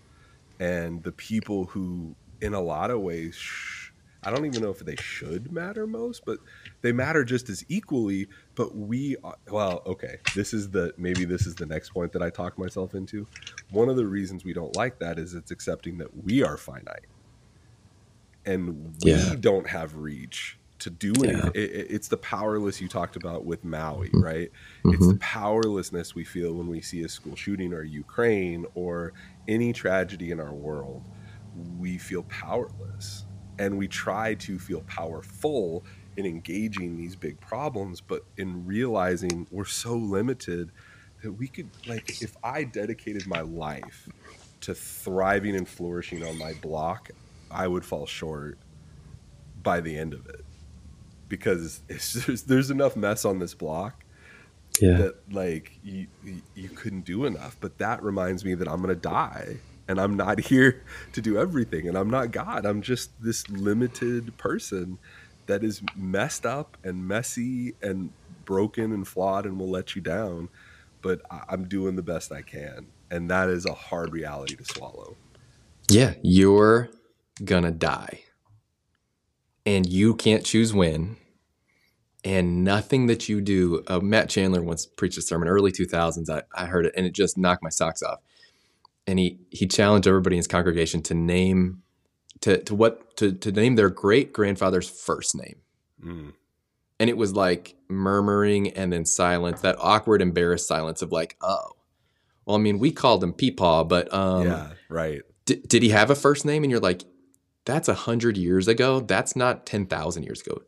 and 0.61 1.03
the 1.03 1.13
people 1.13 1.65
who 1.67 2.15
in 2.41 2.55
a 2.55 2.61
lot 2.61 2.91
of 2.91 3.01
ways 3.01 3.35
sh- 3.35 3.91
i 4.23 4.31
don't 4.31 4.47
even 4.47 4.63
know 4.63 4.71
if 4.71 4.79
they 4.81 4.97
should 4.97 5.51
matter 5.53 5.87
most 5.87 6.25
but 6.25 6.39
they 6.83 6.93
matter 6.93 7.25
just 7.25 7.49
as 7.49 7.65
equally 7.69 8.27
but 8.57 8.75
we 8.75 9.17
are, 9.23 9.37
well 9.51 9.83
okay 9.87 10.17
this 10.35 10.53
is 10.53 10.71
the 10.71 10.93
maybe 10.97 11.25
this 11.25 11.47
is 11.47 11.55
the 11.55 11.67
next 11.67 11.91
point 11.91 12.13
that 12.13 12.23
i 12.23 12.31
talk 12.31 12.59
myself 12.59 12.95
into 12.95 13.27
one 13.71 13.89
of 13.89 13.97
the 13.97 14.07
reasons 14.07 14.45
we 14.45 14.53
don't 14.53 14.75
like 14.75 14.99
that 14.99 15.19
is 15.19 15.35
it's 15.35 15.51
accepting 15.51 15.99
that 15.99 16.25
we 16.25 16.43
are 16.43 16.57
finite 16.57 17.07
and 18.45 18.95
we 19.05 19.13
yeah. 19.13 19.35
don't 19.39 19.69
have 19.69 19.97
reach 19.97 20.59
to 20.79 20.91
do 20.91 21.13
anything. 21.25 21.39
Yeah. 21.39 21.51
It, 21.55 21.87
it's 21.91 22.09
the 22.09 22.17
powerless 22.17 22.81
you 22.81 22.89
talked 22.89 23.17
about 23.17 23.45
with 23.45 23.65
Maui, 23.65 24.09
mm-hmm. 24.09 24.23
right? 24.23 24.51
Mm-hmm. 24.85 24.95
It's 24.95 25.09
the 25.09 25.19
powerlessness 25.19 26.15
we 26.15 26.25
feel 26.25 26.55
when 26.55 26.69
we 26.69 26.81
see 26.81 27.03
a 27.03 27.09
school 27.09 27.37
shooting 27.37 27.73
or 27.73 27.83
Ukraine 27.83 28.67
or 28.75 29.13
any 29.49 29.73
tragedy 29.73 30.31
in 30.31 30.41
our 30.41 30.53
world. 30.53 31.03
We 31.79 31.99
feel 31.99 32.25
powerless 32.25 33.25
and 33.59 33.79
we 33.79 33.89
try 33.89 34.35
to 34.35 34.59
feel 34.59 34.83
powerful 34.83 35.85
in 36.17 36.27
engaging 36.27 36.97
these 36.97 37.17
big 37.17 37.41
problems, 37.41 38.01
but 38.01 38.25
in 38.37 38.67
realizing 38.67 39.47
we're 39.51 39.65
so 39.65 39.95
limited 39.95 40.71
that 41.23 41.33
we 41.33 41.49
could, 41.49 41.69
like, 41.87 42.23
if 42.23 42.37
I 42.43 42.65
dedicated 42.65 43.27
my 43.27 43.41
life 43.41 44.09
to 44.63 44.75
thriving 44.75 45.57
and 45.57 45.69
flourishing 45.69 46.25
on 46.25 46.39
my 46.39 46.53
block, 46.55 47.11
I 47.51 47.69
would 47.69 47.85
fall 47.85 48.07
short 48.07 48.59
by 49.63 49.81
the 49.81 49.97
end 49.97 50.15
of 50.15 50.27
it 50.29 50.45
because 51.29 51.81
there's, 51.89 52.43
there's 52.45 52.71
enough 52.71 52.97
mess 52.97 53.25
on 53.25 53.39
this 53.39 53.55
block 53.55 54.05
yeah. 54.81 54.97
that 54.97 55.33
like 55.33 55.79
you, 55.83 56.07
you 56.55 56.69
couldn't 56.69 57.05
do 57.05 57.25
enough. 57.25 57.57
But 57.61 57.79
that 57.79 58.03
reminds 58.03 58.45
me 58.45 58.55
that 58.55 58.69
I'm 58.69 58.81
gonna 58.81 58.95
die 58.95 59.57
and 59.89 60.01
I'm 60.01 60.17
not 60.17 60.41
here 60.53 60.85
to 61.13 61.21
do 61.21 61.39
everything 61.39 61.89
and 61.89 61.97
I'm 61.97 62.11
not 62.11 62.31
God. 62.31 62.65
I'm 62.65 62.83
just 62.83 63.11
this 63.23 63.49
limited 63.49 64.37
person 64.37 64.99
that 65.47 65.65
is 65.65 65.83
messed 65.95 66.47
up 66.47 66.77
and 66.85 67.07
messy 67.07 67.75
and 67.83 68.11
broken 68.45 68.93
and 68.93 69.07
flawed 69.07 69.47
and 69.47 69.59
will 69.59 69.71
let 69.71 69.97
you 69.97 70.03
down. 70.03 70.49
But 71.03 71.23
I'm 71.31 71.69
doing 71.69 71.97
the 71.97 72.03
best 72.03 72.33
I 72.33 72.43
can. 72.43 72.87
And 73.11 73.31
that 73.31 73.49
is 73.49 73.65
a 73.65 73.75
hard 73.75 74.13
reality 74.13 74.57
to 74.57 74.65
swallow. 74.65 75.17
Yeah, 75.89 76.15
you're 76.23 76.91
gonna 77.45 77.71
die 77.71 78.21
and 79.67 79.85
you 79.85 80.15
can't 80.15 80.45
choose 80.45 80.73
when 80.73 81.17
and 82.25 82.65
nothing 82.65 83.07
that 83.09 83.29
you 83.29 83.41
do 83.41 83.83
uh, 83.89 84.01
matt 84.01 84.31
chandler 84.31 84.63
once 84.63 84.87
preached 84.87 85.19
a 85.19 85.23
sermon 85.23 85.49
early 85.49 85.71
2000s 85.71 86.31
I, 86.31 86.43
I 86.55 86.67
heard 86.67 86.87
it 86.87 86.95
and 86.97 87.05
it 87.05 87.13
just 87.13 87.37
knocked 87.37 87.63
my 87.63 87.69
socks 87.69 88.03
off 88.03 88.21
and 89.07 89.19
he 89.19 89.39
he 89.51 89.67
challenged 89.67 90.09
everybody 90.09 90.37
in 90.37 90.39
his 90.39 90.47
congregation 90.47 91.03
to 91.03 91.15
name 91.15 91.83
to 92.41 92.63
to 92.65 92.75
what 92.75 93.17
to 93.17 93.33
to 93.33 93.53
name 93.53 93.77
their 93.77 93.91
great 93.91 94.33
grandfather's 94.33 94.89
first 94.89 95.35
name 95.35 95.57
mm. 96.05 96.33
and 97.01 97.11
it 97.11 97.17
was 97.17 97.33
like 97.33 97.75
murmuring 97.89 98.71
and 98.71 98.93
then 98.93 99.05
silence 99.05 99.61
that 99.61 99.77
awkward 99.79 100.21
embarrassed 100.21 100.69
silence 100.69 101.03
of 101.03 101.13
like 101.13 101.37
oh 101.41 101.71
well 102.45 102.57
i 102.57 102.59
mean 102.59 102.79
we 102.79 102.91
called 102.91 103.23
him 103.23 103.33
peepaw 103.33 103.89
but 103.89 104.13
um 104.13 104.47
yeah 104.47 104.71
right 104.89 105.23
d- 105.45 105.63
did 105.67 105.83
he 105.83 105.91
have 105.91 106.11
a 106.11 106.15
first 106.15 106.45
name 106.45 106.63
and 106.63 106.71
you're 106.71 106.81
like 106.81 107.03
that's 107.67 107.89
a 107.89 107.95
hundred 107.95 108.39
years 108.39 108.69
ago. 108.69 109.01
That's 109.01 109.37
not 109.37 109.67
ten 109.67 109.85
thousand 109.85 110.23
years 110.23 110.41
ago. 110.41 110.63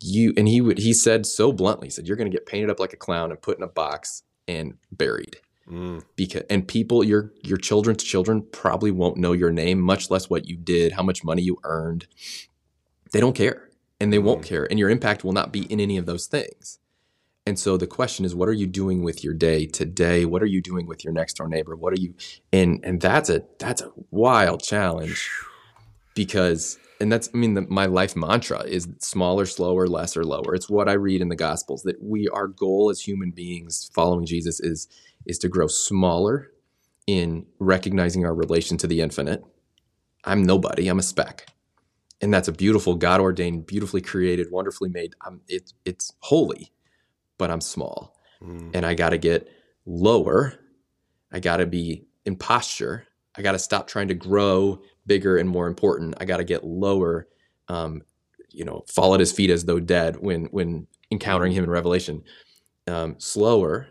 You 0.00 0.32
and 0.36 0.48
he 0.48 0.60
would 0.60 0.78
he 0.78 0.92
said 0.92 1.26
so 1.26 1.52
bluntly, 1.52 1.86
he 1.86 1.90
said, 1.90 2.08
You're 2.08 2.16
gonna 2.16 2.30
get 2.30 2.46
painted 2.46 2.70
up 2.70 2.80
like 2.80 2.92
a 2.92 2.96
clown 2.96 3.30
and 3.30 3.40
put 3.40 3.58
in 3.58 3.62
a 3.62 3.68
box 3.68 4.24
and 4.48 4.74
buried. 4.90 5.36
Mm. 5.70 6.02
Because 6.16 6.42
and 6.48 6.66
people, 6.66 7.04
your 7.04 7.32
your 7.42 7.58
children's 7.58 8.02
children 8.02 8.42
probably 8.52 8.90
won't 8.90 9.16
know 9.16 9.32
your 9.32 9.50
name, 9.50 9.80
much 9.80 10.10
less 10.10 10.30
what 10.30 10.48
you 10.48 10.56
did, 10.56 10.92
how 10.92 11.02
much 11.02 11.24
money 11.24 11.42
you 11.42 11.58
earned. 11.64 12.06
They 13.12 13.20
don't 13.20 13.36
care. 13.36 13.68
And 14.00 14.12
they 14.12 14.18
mm. 14.18 14.24
won't 14.24 14.44
care. 14.44 14.66
And 14.70 14.78
your 14.78 14.90
impact 14.90 15.24
will 15.24 15.32
not 15.32 15.52
be 15.52 15.62
in 15.62 15.80
any 15.80 15.98
of 15.98 16.06
those 16.06 16.26
things. 16.26 16.78
And 17.44 17.58
so 17.58 17.76
the 17.76 17.86
question 17.86 18.24
is, 18.24 18.34
what 18.34 18.48
are 18.48 18.54
you 18.54 18.66
doing 18.66 19.02
with 19.02 19.24
your 19.24 19.32
day 19.32 19.66
today? 19.66 20.26
What 20.26 20.42
are 20.42 20.46
you 20.46 20.60
doing 20.60 20.86
with 20.86 21.02
your 21.02 21.14
next 21.14 21.38
door 21.38 21.48
neighbor? 21.48 21.76
What 21.76 21.92
are 21.92 22.00
you 22.00 22.14
and 22.52 22.80
and 22.84 23.00
that's 23.00 23.28
a 23.30 23.42
that's 23.58 23.82
a 23.82 23.90
wild 24.10 24.62
challenge 24.62 25.30
because 26.14 26.78
and 27.00 27.12
that's 27.12 27.30
i 27.32 27.36
mean 27.36 27.54
the, 27.54 27.62
my 27.62 27.86
life 27.86 28.16
mantra 28.16 28.60
is 28.62 28.88
smaller 28.98 29.46
slower 29.46 29.86
lesser 29.86 30.24
lower 30.24 30.54
it's 30.54 30.68
what 30.68 30.88
i 30.88 30.92
read 30.92 31.20
in 31.20 31.28
the 31.28 31.36
gospels 31.36 31.82
that 31.84 32.02
we 32.02 32.28
our 32.28 32.48
goal 32.48 32.90
as 32.90 33.00
human 33.00 33.30
beings 33.30 33.88
following 33.94 34.26
jesus 34.26 34.58
is 34.60 34.88
is 35.28 35.38
to 35.38 35.48
grow 35.48 35.68
smaller 35.68 36.50
in 37.06 37.46
recognizing 37.60 38.24
our 38.24 38.34
relation 38.34 38.76
to 38.76 38.86
the 38.86 39.00
infinite 39.00 39.44
i'm 40.24 40.42
nobody 40.42 40.88
i'm 40.88 40.98
a 40.98 41.02
speck 41.02 41.46
and 42.20 42.34
that's 42.34 42.48
a 42.48 42.52
beautiful 42.52 42.96
god 42.96 43.20
ordained 43.20 43.66
beautifully 43.66 44.00
created 44.00 44.50
wonderfully 44.50 44.88
made 44.88 45.14
I'm, 45.24 45.40
it, 45.48 45.72
it's 45.84 46.12
holy 46.20 46.72
but 47.38 47.50
i'm 47.50 47.60
small 47.60 48.16
mm. 48.42 48.70
and 48.74 48.84
i 48.84 48.94
got 48.94 49.10
to 49.10 49.18
get 49.18 49.48
lower 49.86 50.54
i 51.30 51.38
got 51.38 51.58
to 51.58 51.66
be 51.66 52.06
in 52.24 52.34
posture 52.34 53.06
i 53.36 53.42
got 53.42 53.52
to 53.52 53.58
stop 53.58 53.86
trying 53.86 54.08
to 54.08 54.14
grow 54.14 54.82
bigger 55.08 55.38
and 55.38 55.48
more 55.48 55.66
important. 55.66 56.14
I 56.20 56.24
got 56.24 56.36
to 56.36 56.44
get 56.44 56.62
lower. 56.62 57.26
Um, 57.66 58.02
you 58.50 58.64
know, 58.64 58.84
fall 58.86 59.14
at 59.14 59.20
his 59.20 59.32
feet 59.32 59.50
as 59.50 59.64
though 59.64 59.80
dead 59.80 60.16
when 60.20 60.44
when 60.46 60.86
encountering 61.10 61.52
him 61.52 61.64
in 61.64 61.70
Revelation. 61.70 62.22
Um, 62.86 63.16
slower. 63.18 63.88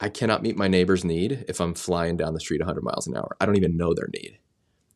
I 0.00 0.08
cannot 0.08 0.42
meet 0.42 0.56
my 0.56 0.68
neighbor's 0.68 1.04
need 1.04 1.44
if 1.48 1.60
I'm 1.60 1.74
flying 1.74 2.16
down 2.16 2.34
the 2.34 2.40
street 2.40 2.60
100 2.60 2.82
miles 2.82 3.06
an 3.06 3.16
hour. 3.16 3.36
I 3.40 3.46
don't 3.46 3.56
even 3.56 3.76
know 3.76 3.94
their 3.94 4.10
need. 4.12 4.38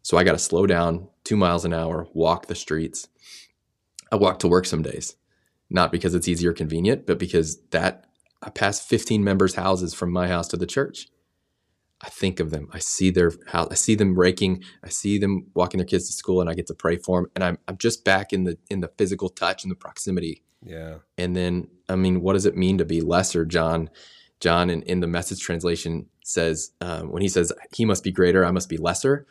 So 0.02 0.16
I 0.16 0.24
got 0.24 0.32
to 0.32 0.38
slow 0.38 0.66
down 0.66 1.08
two 1.24 1.36
miles 1.36 1.64
an 1.64 1.72
hour, 1.72 2.06
walk 2.12 2.46
the 2.46 2.54
streets. 2.54 3.08
I 4.12 4.16
walk 4.16 4.38
to 4.40 4.48
work 4.48 4.66
some 4.66 4.82
days, 4.82 5.16
not 5.68 5.92
because 5.92 6.14
it's 6.14 6.28
easy 6.28 6.46
or 6.46 6.52
convenient, 6.52 7.06
but 7.06 7.18
because 7.18 7.60
that 7.70 8.06
I 8.42 8.50
pass 8.50 8.84
15 8.84 9.22
members' 9.22 9.54
houses 9.54 9.94
from 9.94 10.12
my 10.12 10.28
house 10.28 10.48
to 10.48 10.56
the 10.56 10.66
church. 10.66 11.08
I 12.02 12.08
think 12.08 12.40
of 12.40 12.50
them. 12.50 12.68
I 12.72 12.78
see 12.78 13.10
their 13.10 13.32
house. 13.48 13.68
I 13.70 13.74
see 13.74 13.94
them 13.94 14.18
raking. 14.18 14.64
I 14.82 14.88
see 14.88 15.18
them 15.18 15.48
walking 15.54 15.78
their 15.78 15.86
kids 15.86 16.06
to 16.06 16.12
school, 16.14 16.40
and 16.40 16.48
I 16.48 16.54
get 16.54 16.66
to 16.68 16.74
pray 16.74 16.96
for 16.96 17.20
them. 17.20 17.30
And 17.34 17.44
I'm 17.44 17.58
I'm 17.68 17.76
just 17.76 18.04
back 18.04 18.32
in 18.32 18.44
the 18.44 18.56
in 18.70 18.80
the 18.80 18.90
physical 18.96 19.28
touch 19.28 19.64
and 19.64 19.70
the 19.70 19.76
proximity. 19.76 20.42
Yeah. 20.62 20.98
And 21.18 21.36
then 21.36 21.68
I 21.90 21.96
mean, 21.96 22.22
what 22.22 22.32
does 22.32 22.46
it 22.46 22.56
mean 22.56 22.78
to 22.78 22.86
be 22.86 23.02
lesser, 23.02 23.44
John? 23.44 23.90
John 24.40 24.70
in, 24.70 24.82
in 24.82 25.00
the 25.00 25.06
message 25.06 25.40
translation 25.40 26.06
says 26.24 26.72
um, 26.80 27.10
when 27.10 27.22
he 27.22 27.28
says 27.28 27.52
he 27.74 27.84
must 27.84 28.02
be 28.02 28.10
greater, 28.10 28.44
I 28.44 28.50
must 28.50 28.68
be 28.68 28.76
lesser. 28.76 29.26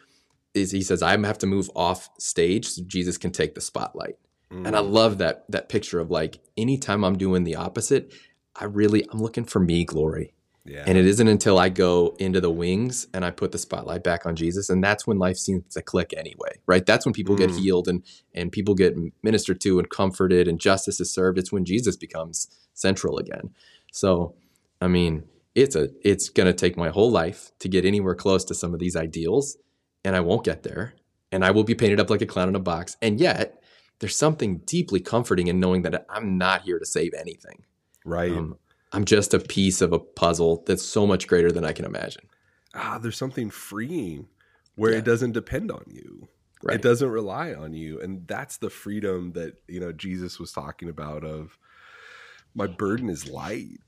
Is 0.54 0.72
he 0.72 0.82
says 0.82 1.04
I 1.04 1.18
have 1.18 1.38
to 1.40 1.48
move 1.48 1.70
off 1.76 2.10
stage 2.20 2.68
so 2.68 2.84
Jesus 2.86 3.18
can 3.18 3.32
take 3.32 3.56
the 3.56 3.62
spotlight. 3.62 4.16
Mm. 4.52 4.68
And 4.68 4.76
I 4.76 4.82
mm. 4.82 4.92
love 4.92 5.18
that 5.20 5.46
that 5.50 5.70
picture 5.70 6.00
of 6.00 6.10
like 6.10 6.40
anytime 6.58 7.04
I'm 7.04 7.18
doing 7.18 7.44
the 7.44 7.56
opposite, 7.56 8.14
I 8.56 8.66
really 8.66 9.06
I'm 9.12 9.22
looking 9.22 9.46
for 9.46 9.60
me 9.60 9.84
glory. 9.86 10.34
Yeah. 10.66 10.84
And 10.86 10.98
it 10.98 11.06
isn't 11.06 11.28
until 11.28 11.58
I 11.58 11.70
go 11.70 12.16
into 12.20 12.40
the 12.40 12.52
wings 12.52 13.08
and 13.14 13.26
I 13.26 13.32
put 13.32 13.52
the 13.52 13.58
spotlight 13.58 14.04
back 14.04 14.26
on 14.26 14.36
Jesus, 14.36 14.70
and 14.70 14.84
that's 14.84 15.08
when 15.08 15.18
life 15.18 15.38
seems 15.38 15.74
to 15.74 15.82
click 15.82 16.14
anyway, 16.16 16.60
right? 16.68 16.86
That's 16.86 17.06
when 17.06 17.14
people 17.14 17.36
mm. 17.36 17.40
get 17.40 17.52
healed 17.52 17.88
and 17.88 18.04
and 18.36 18.52
people 18.52 18.76
get 18.76 18.96
ministered 19.24 19.62
to 19.62 19.80
and 19.80 19.90
comforted 19.90 20.48
and 20.48 20.60
justice 20.60 21.00
is 21.00 21.12
served. 21.12 21.40
It's 21.40 21.52
when 21.52 21.66
Jesus 21.66 21.96
becomes 21.96 22.50
central 22.74 23.18
again. 23.18 23.52
So, 23.92 24.36
I 24.82 24.88
mean, 24.88 25.26
it's 25.56 25.76
a 25.76 25.90
it's 26.04 26.30
going 26.30 26.48
to 26.48 26.54
take 26.54 26.78
my 26.78 26.90
whole 26.90 27.12
life 27.12 27.52
to 27.60 27.68
get 27.68 27.86
anywhere 27.86 28.16
close 28.16 28.44
to 28.46 28.56
some 28.56 28.74
of 28.74 28.80
these 28.80 28.96
ideals, 28.96 29.58
and 30.04 30.16
I 30.16 30.22
won't 30.22 30.46
get 30.46 30.64
there, 30.64 30.94
and 31.32 31.44
I 31.44 31.52
will 31.52 31.64
be 31.64 31.76
painted 31.76 32.00
up 32.00 32.10
like 32.10 32.22
a 32.22 32.26
clown 32.26 32.50
in 32.50 32.56
a 32.56 32.60
box. 32.60 32.96
And 33.02 33.20
yet, 33.20 33.62
there's 34.00 34.16
something 34.16 34.60
deeply 34.60 35.00
comforting 35.00 35.48
in 35.48 35.60
knowing 35.60 35.82
that 35.84 36.06
I'm 36.10 36.38
not 36.38 36.64
here 36.64 36.80
to 36.80 36.86
save 36.86 37.14
anything. 37.14 37.64
Right. 38.06 38.32
Um, 38.32 38.58
I'm 38.92 39.06
just 39.06 39.34
a 39.34 39.40
piece 39.40 39.82
of 39.82 39.94
a 39.94 40.00
puzzle 40.00 40.64
that's 40.66 40.84
so 40.84 41.06
much 41.06 41.28
greater 41.28 41.52
than 41.52 41.66
I 41.66 41.74
can 41.74 41.86
imagine. 41.86 42.24
Ah, 42.74 42.98
there's 43.02 43.18
something 43.18 43.50
freeing 43.50 44.28
where 44.76 44.92
yeah. 44.92 45.00
it 45.00 45.06
doesn't 45.06 45.34
depend 45.34 45.72
on 45.72 45.84
you. 45.88 46.28
Right. 46.64 46.76
It 46.76 46.82
doesn't 46.82 47.10
rely 47.10 47.54
on 47.54 47.74
you. 47.74 48.02
And 48.02 48.28
that's 48.28 48.58
the 48.58 48.70
freedom 48.70 49.34
that, 49.34 49.62
you 49.68 49.80
know, 49.80 49.92
Jesus 49.92 50.40
was 50.40 50.52
talking 50.52 50.90
about 50.90 51.24
of 51.24 51.58
my 52.54 52.68
burden 52.68 53.10
is 53.10 53.30
light. 53.30 53.80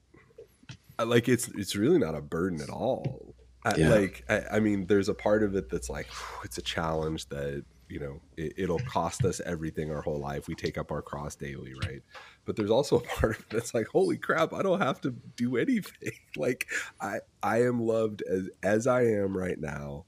Like 1.08 1.28
it's 1.30 1.48
it's 1.50 1.76
really 1.76 2.00
not 2.00 2.16
a 2.16 2.22
burden 2.22 2.62
at 2.62 2.70
all. 2.70 3.36
Yeah. 3.78 3.90
like 3.90 4.24
I, 4.28 4.42
I 4.54 4.60
mean, 4.60 4.88
there's 4.88 5.08
a 5.08 5.14
part 5.14 5.44
of 5.44 5.56
it 5.56 5.70
that's 5.70 5.90
like 5.90 6.08
it's 6.44 6.58
a 6.58 6.64
challenge 6.64 7.30
that 7.30 7.64
you 7.92 8.00
know 8.00 8.22
it, 8.38 8.70
will 8.70 8.80
cost 8.80 9.26
us 9.26 9.42
everything 9.46 9.92
our 9.92 10.02
whole 10.02 10.20
life 10.20 10.48
we 10.48 10.56
take 10.56 10.78
up 10.78 10.92
our 10.92 11.02
cross 11.02 11.36
daily 11.36 11.74
right 11.86 12.02
but 12.46 12.56
there's 12.56 12.72
also 12.72 12.96
a 13.00 13.02
part 13.02 13.38
of 13.38 13.42
it 13.42 13.50
that's 13.50 13.74
like 13.74 13.86
holy 13.88 14.18
crap 14.18 14.54
i 14.54 14.64
don't 14.64 14.82
have 14.82 15.02
to 15.02 15.12
do 15.36 15.58
anything 15.58 16.14
like 16.38 16.68
i 17.02 17.18
i 17.44 17.62
am 17.64 17.82
loved 17.82 18.24
as 18.30 18.50
as 18.64 18.88
i 18.88 19.02
am 19.02 19.38
right 19.38 19.60
now 19.60 20.06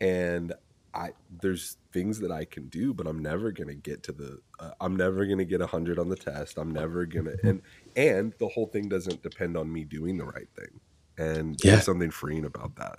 and 0.00 0.52
i 0.92 1.10
there's 1.40 1.78
things 1.94 2.18
that 2.18 2.30
i 2.30 2.44
can 2.44 2.68
do 2.68 2.92
but 2.92 3.06
i'm 3.06 3.22
never 3.22 3.52
going 3.52 3.68
to 3.68 3.74
get 3.74 4.02
to 4.02 4.12
the 4.12 4.38
uh, 4.58 4.72
i'm 4.80 4.96
never 4.96 5.24
going 5.24 5.38
to 5.38 5.44
get 5.44 5.60
a 5.60 5.64
100 5.64 5.98
on 5.98 6.08
the 6.08 6.16
test 6.16 6.58
i'm 6.58 6.70
never 6.70 7.06
going 7.06 7.24
to 7.24 7.36
and 7.42 7.62
and 7.96 8.34
the 8.38 8.48
whole 8.48 8.66
thing 8.66 8.88
doesn't 8.88 9.22
depend 9.22 9.56
on 9.56 9.72
me 9.72 9.84
doing 9.84 10.18
the 10.18 10.24
right 10.24 10.48
thing 10.58 10.80
and 11.16 11.56
yeah. 11.62 11.72
there's 11.72 11.84
something 11.84 12.10
freeing 12.10 12.44
about 12.44 12.74
that 12.74 12.98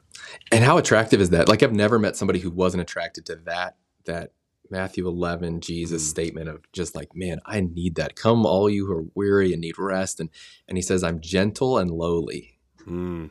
and 0.51 0.63
how 0.63 0.77
attractive 0.77 1.21
is 1.21 1.29
that 1.29 1.47
like 1.49 1.61
i've 1.61 1.75
never 1.75 1.99
met 1.99 2.15
somebody 2.15 2.39
who 2.39 2.49
wasn't 2.49 2.81
attracted 2.81 3.25
to 3.25 3.35
that 3.35 3.75
that 4.05 4.31
Matthew 4.71 5.07
11 5.07 5.61
Jesus 5.61 6.03
mm. 6.03 6.09
statement 6.09 6.49
of 6.49 6.71
just 6.71 6.95
like, 6.95 7.15
man, 7.15 7.39
I 7.45 7.61
need 7.61 7.95
that. 7.95 8.15
Come 8.15 8.47
all 8.47 8.67
you 8.67 8.87
who 8.87 8.93
are 8.93 9.05
weary 9.13 9.51
and 9.51 9.61
need 9.61 9.77
rest 9.77 10.19
and 10.19 10.31
and 10.67 10.75
he 10.75 10.81
says 10.81 11.03
I'm 11.03 11.21
gentle 11.21 11.77
and 11.77 11.91
lowly. 11.91 12.57
Mm. 12.87 13.29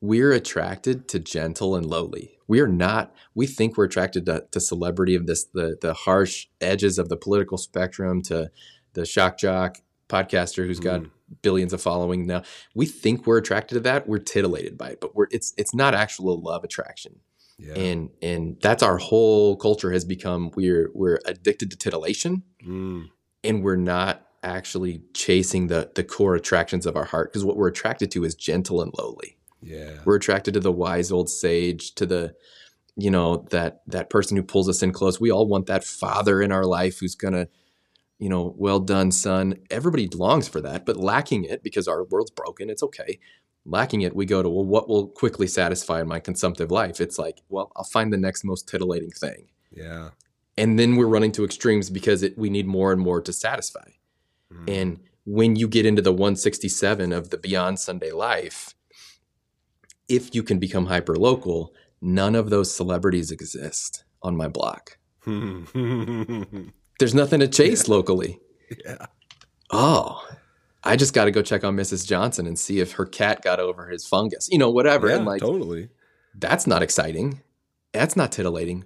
We're 0.00 0.32
attracted 0.32 1.08
to 1.08 1.18
gentle 1.18 1.74
and 1.74 1.86
lowly. 1.86 2.38
We 2.46 2.60
are 2.60 2.68
not 2.68 3.14
we 3.34 3.46
think 3.46 3.76
we're 3.76 3.84
attracted 3.84 4.26
to, 4.26 4.46
to 4.50 4.60
celebrity 4.60 5.14
of 5.14 5.26
this 5.26 5.44
the 5.44 5.76
the 5.80 5.94
harsh 5.94 6.46
edges 6.60 6.98
of 6.98 7.08
the 7.08 7.16
political 7.16 7.58
spectrum 7.58 8.22
to 8.22 8.50
the 8.94 9.04
shock 9.04 9.38
jock 9.38 9.78
podcaster 10.08 10.66
who's 10.66 10.80
got 10.80 11.02
mm. 11.02 11.10
billions 11.42 11.72
of 11.72 11.82
following 11.82 12.26
now. 12.26 12.42
We 12.74 12.86
think 12.86 13.26
we're 13.26 13.38
attracted 13.38 13.74
to 13.74 13.80
that. 13.80 14.08
We're 14.08 14.18
titillated 14.18 14.78
by 14.78 14.90
it, 14.90 15.00
but 15.00 15.14
we're 15.14 15.28
it's 15.30 15.54
it's 15.56 15.74
not 15.74 15.94
actual 15.94 16.40
love 16.40 16.64
attraction. 16.64 17.20
Yeah. 17.58 17.74
And 17.74 18.10
and 18.22 18.56
that's 18.60 18.82
our 18.82 18.98
whole 18.98 19.56
culture 19.56 19.92
has 19.92 20.04
become 20.04 20.50
we're 20.54 20.90
we're 20.94 21.18
addicted 21.26 21.70
to 21.72 21.76
titillation 21.76 22.42
mm. 22.64 23.08
and 23.42 23.64
we're 23.64 23.76
not 23.76 24.24
actually 24.42 25.02
chasing 25.12 25.66
the 25.66 25.90
the 25.94 26.04
core 26.04 26.36
attractions 26.36 26.86
of 26.86 26.96
our 26.96 27.04
heart 27.04 27.32
because 27.32 27.44
what 27.44 27.56
we're 27.56 27.68
attracted 27.68 28.10
to 28.12 28.24
is 28.24 28.34
gentle 28.34 28.80
and 28.80 28.92
lowly. 28.96 29.37
Yeah. 29.60 29.98
We're 30.04 30.16
attracted 30.16 30.54
to 30.54 30.60
the 30.60 30.72
wise 30.72 31.10
old 31.10 31.28
sage, 31.28 31.94
to 31.96 32.06
the 32.06 32.34
you 32.96 33.10
know 33.10 33.46
that 33.50 33.82
that 33.86 34.10
person 34.10 34.36
who 34.36 34.42
pulls 34.42 34.68
us 34.68 34.82
in 34.82 34.92
close. 34.92 35.20
We 35.20 35.30
all 35.30 35.46
want 35.46 35.66
that 35.66 35.84
father 35.84 36.42
in 36.42 36.52
our 36.52 36.64
life 36.64 36.98
who's 36.98 37.14
going 37.14 37.34
to 37.34 37.48
you 38.20 38.28
know, 38.28 38.52
well 38.58 38.80
done, 38.80 39.12
son. 39.12 39.54
Everybody 39.70 40.08
longs 40.08 40.48
for 40.48 40.60
that, 40.62 40.84
but 40.84 40.96
lacking 40.96 41.44
it 41.44 41.62
because 41.62 41.86
our 41.86 42.02
world's 42.02 42.32
broken. 42.32 42.68
It's 42.68 42.82
okay 42.82 43.20
lacking 43.68 44.00
it, 44.00 44.16
we 44.16 44.26
go 44.26 44.42
to, 44.42 44.48
well, 44.48 44.64
what 44.64 44.88
will 44.88 45.08
quickly 45.08 45.46
satisfy 45.46 46.02
my 46.02 46.18
consumptive 46.20 46.70
life? 46.70 47.00
It's 47.00 47.18
like, 47.18 47.42
well, 47.48 47.70
I'll 47.76 47.84
find 47.84 48.12
the 48.12 48.16
next 48.16 48.44
most 48.44 48.68
titillating 48.68 49.10
thing. 49.10 49.48
Yeah. 49.70 50.10
And 50.56 50.78
then 50.78 50.96
we're 50.96 51.06
running 51.06 51.32
to 51.32 51.44
extremes 51.44 51.90
because 51.90 52.22
it, 52.22 52.36
we 52.36 52.50
need 52.50 52.66
more 52.66 52.92
and 52.92 53.00
more 53.00 53.20
to 53.20 53.32
satisfy. 53.32 53.90
Mm. 54.52 54.80
And 54.80 55.00
when 55.24 55.56
you 55.56 55.68
get 55.68 55.86
into 55.86 56.02
the 56.02 56.12
167 56.12 57.12
of 57.12 57.30
the 57.30 57.36
Beyond 57.36 57.78
Sunday 57.78 58.10
life, 58.10 58.74
if 60.08 60.34
you 60.34 60.42
can 60.42 60.58
become 60.58 60.86
hyper 60.86 61.16
local, 61.16 61.74
none 62.00 62.34
of 62.34 62.50
those 62.50 62.74
celebrities 62.74 63.30
exist 63.30 64.04
on 64.22 64.36
my 64.36 64.48
block. 64.48 64.98
There's 65.24 67.14
nothing 67.14 67.40
to 67.40 67.48
chase 67.48 67.86
yeah. 67.86 67.94
locally. 67.94 68.40
Yeah. 68.84 69.06
Oh, 69.70 70.26
I 70.84 70.96
just 70.96 71.14
got 71.14 71.26
to 71.26 71.30
go 71.30 71.42
check 71.42 71.64
on 71.64 71.76
Mrs. 71.76 72.06
Johnson 72.06 72.46
and 72.46 72.58
see 72.58 72.80
if 72.80 72.92
her 72.92 73.04
cat 73.04 73.42
got 73.42 73.60
over 73.60 73.88
his 73.88 74.06
fungus, 74.06 74.48
you 74.50 74.58
know, 74.58 74.70
whatever. 74.70 75.08
Yeah, 75.08 75.16
and 75.16 75.26
like, 75.26 75.40
totally. 75.40 75.88
That's 76.34 76.66
not 76.66 76.82
exciting. 76.82 77.42
That's 77.92 78.16
not 78.16 78.32
titillating. 78.32 78.84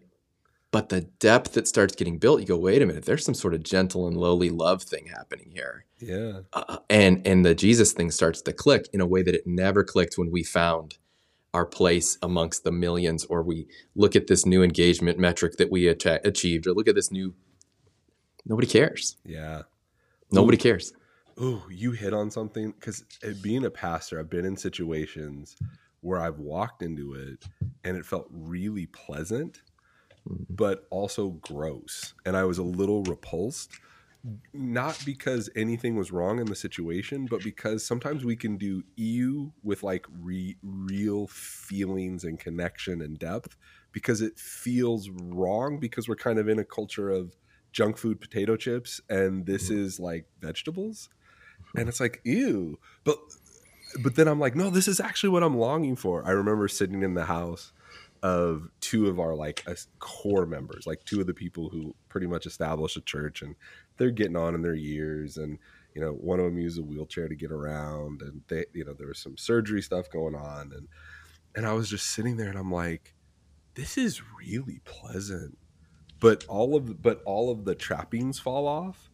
But 0.71 0.89
the 0.89 1.03
depth 1.03 1.53
that 1.53 1.69
starts 1.69 1.95
getting 1.95 2.19
built, 2.19 2.41
you 2.41 2.47
go, 2.47 2.57
wait 2.57 2.81
a 2.81 2.87
minute, 2.87 3.05
there's 3.05 3.27
some 3.27 3.35
sort 3.35 3.53
of 3.53 3.63
gentle 3.63 4.09
and 4.09 4.17
lowly 4.17 4.49
love 4.49 4.83
thing 4.83 5.07
happening 5.07 5.51
here. 5.53 5.85
Yeah. 5.99 6.41
Uh, 6.55 6.79
and 6.89 7.25
and 7.27 7.45
the 7.45 7.55
Jesus 7.55 7.93
thing 7.93 8.11
starts 8.11 8.41
to 8.43 8.55
click 8.55 8.89
in 8.93 9.03
a 9.03 9.07
way 9.07 9.23
that 9.23 9.35
it 9.35 9.47
never 9.47 9.85
clicked 9.85 10.17
when 10.17 10.31
we 10.31 10.43
found 10.43 10.97
our 11.55 11.67
place 11.67 12.19
amongst 12.23 12.65
the 12.65 12.73
millions, 12.73 13.25
or 13.27 13.43
we 13.43 13.67
look 13.95 14.17
at 14.17 14.27
this 14.27 14.47
new 14.47 14.63
engagement 14.63 15.19
metric 15.19 15.57
that 15.59 15.71
we 15.71 15.87
achieved, 15.89 16.67
or 16.67 16.73
look 16.73 16.89
at 16.89 16.95
this 16.95 17.11
new. 17.11 17.35
Nobody 18.45 18.67
cares. 18.67 19.17
Yeah. 19.25 19.63
Nobody 20.31 20.57
Ooh. 20.57 20.61
cares 20.61 20.93
oh, 21.39 21.65
you 21.71 21.93
hit 21.93 22.13
on 22.13 22.31
something 22.31 22.73
because 22.73 23.05
being 23.43 23.65
a 23.65 23.71
pastor, 23.71 24.19
I've 24.19 24.31
been 24.31 24.45
in 24.45 24.57
situations 24.57 25.57
where 26.01 26.21
I've 26.21 26.39
walked 26.39 26.83
into 26.83 27.15
it 27.15 27.45
and 27.85 27.97
it 27.97 28.05
felt 28.05 28.29
really 28.31 28.87
pleasant, 28.87 29.63
mm-hmm. 30.29 30.45
but 30.51 30.87
also 30.91 31.31
gross. 31.43 32.15
And 32.25 32.37
I 32.37 32.45
was 32.45 32.59
a 32.59 32.63
little 32.63 33.03
repulsed, 33.05 33.73
not 34.53 35.03
because 35.05 35.51
anything 35.57 35.97
was 35.97 36.13
wrong 36.13 36.39
in 36.39 36.47
the 36.47 36.55
situation, 36.55 37.27
but 37.27 37.43
because 37.43 37.85
sometimes 37.85 38.25
we 38.25 38.37
can 38.37 38.57
do 38.57 38.85
EU 38.97 39.51
with 39.63 39.83
like 39.83 40.07
re- 40.21 40.57
real 40.63 41.27
feelings 41.27 42.23
and 42.25 42.39
connection 42.39 43.03
and 43.03 43.19
depth 43.19 43.57
because 43.91 44.23
it 44.23 44.39
feels 44.39 45.11
wrong 45.11 45.79
because 45.79 46.09
we're 46.09 46.15
kind 46.15 46.39
of 46.39 46.49
in 46.49 46.59
a 46.59 46.65
culture 46.65 47.11
of 47.11 47.37
junk 47.73 47.97
food 47.97 48.21
potato 48.21 48.57
chips 48.57 49.01
and 49.09 49.47
this 49.47 49.65
mm-hmm. 49.65 49.83
is 49.83 49.99
like 49.99 50.27
vegetables. 50.41 51.09
And 51.77 51.89
it's 51.89 52.01
like 52.01 52.21
ew. 52.25 52.79
But 53.05 53.19
but 54.03 54.15
then 54.15 54.27
i'm 54.27 54.41
like 54.41 54.57
no 54.57 54.71
this 54.71 54.89
is 54.89 55.01
actually 55.01 55.29
what 55.31 55.43
i'm 55.43 55.57
longing 55.57 55.97
for. 55.97 56.27
I 56.27 56.31
remember 56.31 56.69
sitting 56.69 57.03
in 57.03 57.15
the 57.15 57.27
house 57.27 57.73
of 58.23 58.69
two 58.81 59.09
of 59.09 59.19
our 59.19 59.35
like 59.35 59.67
core 59.99 60.47
members 60.47 60.87
like 60.87 61.05
two 61.05 61.21
of 61.21 61.27
the 61.27 61.35
people 61.35 61.71
who 61.71 61.93
pretty 62.09 62.27
much 62.27 62.47
established 62.47 62.97
a 62.97 63.01
church 63.01 63.43
and 63.43 63.57
they're 63.97 64.11
getting 64.11 64.37
on 64.37 64.55
in 64.55 64.63
their 64.63 64.75
years 64.75 65.37
and 65.37 65.59
you 65.95 66.01
know 66.01 66.13
one 66.13 66.39
of 66.39 66.47
them 66.47 66.59
used 66.59 66.79
a 66.79 66.83
wheelchair 66.83 67.29
to 67.29 67.35
get 67.35 67.53
around 67.53 68.23
and 68.23 68.43
they 68.49 68.65
you 68.73 68.85
know 68.85 68.95
there 68.95 69.09
was 69.09 69.19
some 69.19 69.37
surgery 69.37 69.83
stuff 69.83 70.11
going 70.11 70.35
on 70.35 70.73
and 70.73 70.89
and 71.55 71.67
i 71.67 71.73
was 71.73 71.89
just 71.89 72.07
sitting 72.07 72.37
there 72.37 72.49
and 72.49 72.59
i'm 72.59 72.73
like 72.73 73.15
this 73.75 73.97
is 73.97 74.23
really 74.39 74.81
pleasant 74.85 75.57
but 76.21 76.45
all 76.47 76.77
of 76.77 77.03
but 77.03 77.23
all 77.25 77.51
of 77.51 77.65
the 77.65 77.75
trappings 77.75 78.39
fall 78.39 78.67
off 78.67 79.11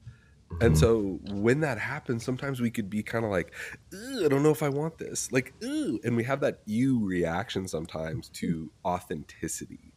and 0.60 0.74
mm-hmm. 0.74 0.74
so 0.74 1.20
when 1.34 1.60
that 1.60 1.78
happens, 1.78 2.24
sometimes 2.24 2.60
we 2.60 2.70
could 2.70 2.88
be 2.88 3.02
kind 3.02 3.24
of 3.24 3.30
like, 3.30 3.52
I 3.92 4.28
don't 4.28 4.42
know 4.42 4.50
if 4.50 4.62
I 4.62 4.68
want 4.68 4.98
this. 4.98 5.30
Like, 5.30 5.52
Ew. 5.60 6.00
and 6.04 6.16
we 6.16 6.24
have 6.24 6.40
that 6.40 6.60
you 6.64 7.04
reaction 7.04 7.68
sometimes 7.68 8.28
to 8.30 8.70
authenticity. 8.84 9.92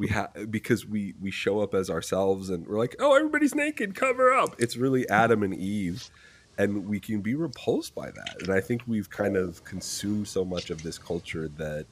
We 0.00 0.08
have 0.08 0.50
because 0.50 0.86
we 0.86 1.14
we 1.20 1.30
show 1.30 1.60
up 1.60 1.74
as 1.74 1.90
ourselves 1.90 2.48
and 2.48 2.66
we're 2.66 2.78
like, 2.78 2.96
oh, 2.98 3.14
everybody's 3.14 3.54
naked, 3.54 3.94
cover 3.94 4.32
up. 4.32 4.56
It's 4.58 4.76
really 4.76 5.08
Adam 5.08 5.42
and 5.42 5.54
Eve. 5.54 6.10
and 6.58 6.86
we 6.88 7.00
can 7.00 7.20
be 7.20 7.34
repulsed 7.34 7.94
by 7.94 8.10
that 8.10 8.36
and 8.42 8.50
i 8.50 8.60
think 8.60 8.82
we've 8.86 9.08
kind 9.08 9.36
of 9.36 9.64
consumed 9.64 10.26
so 10.26 10.44
much 10.44 10.68
of 10.70 10.82
this 10.82 10.98
culture 10.98 11.48
that 11.48 11.86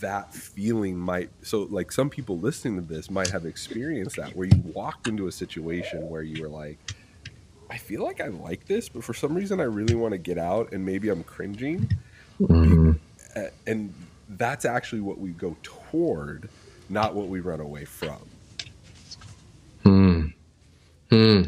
that 0.00 0.32
feeling 0.32 0.96
might 0.96 1.30
so 1.42 1.62
like 1.70 1.90
some 1.92 2.08
people 2.08 2.38
listening 2.38 2.76
to 2.76 2.94
this 2.94 3.10
might 3.10 3.28
have 3.28 3.44
experienced 3.44 4.16
that 4.16 4.34
where 4.36 4.46
you 4.46 4.62
walked 4.74 5.08
into 5.08 5.26
a 5.26 5.32
situation 5.32 6.08
where 6.08 6.22
you 6.22 6.42
were 6.42 6.48
like 6.48 6.78
i 7.70 7.76
feel 7.76 8.02
like 8.02 8.20
i 8.20 8.28
like 8.28 8.66
this 8.66 8.88
but 8.88 9.02
for 9.02 9.14
some 9.14 9.34
reason 9.34 9.60
i 9.60 9.64
really 9.64 9.94
want 9.94 10.12
to 10.12 10.18
get 10.18 10.38
out 10.38 10.72
and 10.72 10.84
maybe 10.84 11.08
i'm 11.08 11.24
cringing 11.24 11.90
mm-hmm. 12.40 12.92
and 13.66 13.92
that's 14.30 14.64
actually 14.64 15.00
what 15.00 15.18
we 15.18 15.30
go 15.30 15.56
toward 15.62 16.48
not 16.88 17.14
what 17.14 17.28
we 17.28 17.40
run 17.40 17.60
away 17.60 17.84
from 17.84 18.18
hmm 19.82 20.26
hmm 21.10 21.42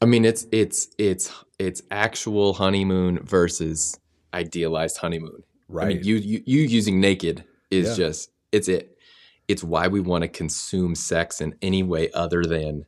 i 0.00 0.04
mean 0.04 0.24
it's 0.24 0.46
it's 0.52 0.88
it's 0.98 1.32
it's 1.58 1.82
actual 1.90 2.54
honeymoon 2.54 3.18
versus 3.24 3.98
idealized 4.32 4.98
honeymoon 4.98 5.42
Right. 5.68 5.84
I 5.84 5.88
mean, 5.94 6.04
you, 6.04 6.16
you, 6.16 6.42
you 6.44 6.62
using 6.62 7.00
naked 7.00 7.44
is 7.70 7.90
yeah. 7.90 8.06
just, 8.06 8.30
it's 8.52 8.68
it. 8.68 8.96
It's 9.48 9.62
why 9.62 9.88
we 9.88 10.00
want 10.00 10.22
to 10.22 10.28
consume 10.28 10.94
sex 10.94 11.40
in 11.40 11.54
any 11.60 11.82
way 11.82 12.10
other 12.12 12.44
than 12.44 12.86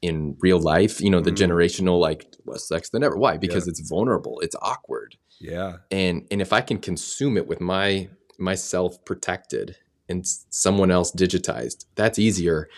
in 0.00 0.36
real 0.40 0.58
life. 0.58 1.00
You 1.00 1.10
know, 1.10 1.20
the 1.20 1.32
mm. 1.32 1.36
generational, 1.36 2.00
like, 2.00 2.34
less 2.46 2.66
sex 2.66 2.90
than 2.90 3.02
ever. 3.02 3.16
Why? 3.16 3.36
Because 3.36 3.66
yeah. 3.66 3.70
it's 3.70 3.88
vulnerable. 3.88 4.40
It's 4.40 4.56
awkward. 4.62 5.16
Yeah. 5.38 5.78
And, 5.90 6.26
and 6.30 6.40
if 6.40 6.52
I 6.52 6.60
can 6.60 6.78
consume 6.78 7.36
it 7.36 7.46
with 7.46 7.60
my, 7.60 8.08
myself 8.38 9.04
protected 9.04 9.76
and 10.12 10.24
someone 10.50 10.92
else 10.92 11.10
digitized, 11.10 11.86
that's 11.96 12.18
easier. 12.18 12.68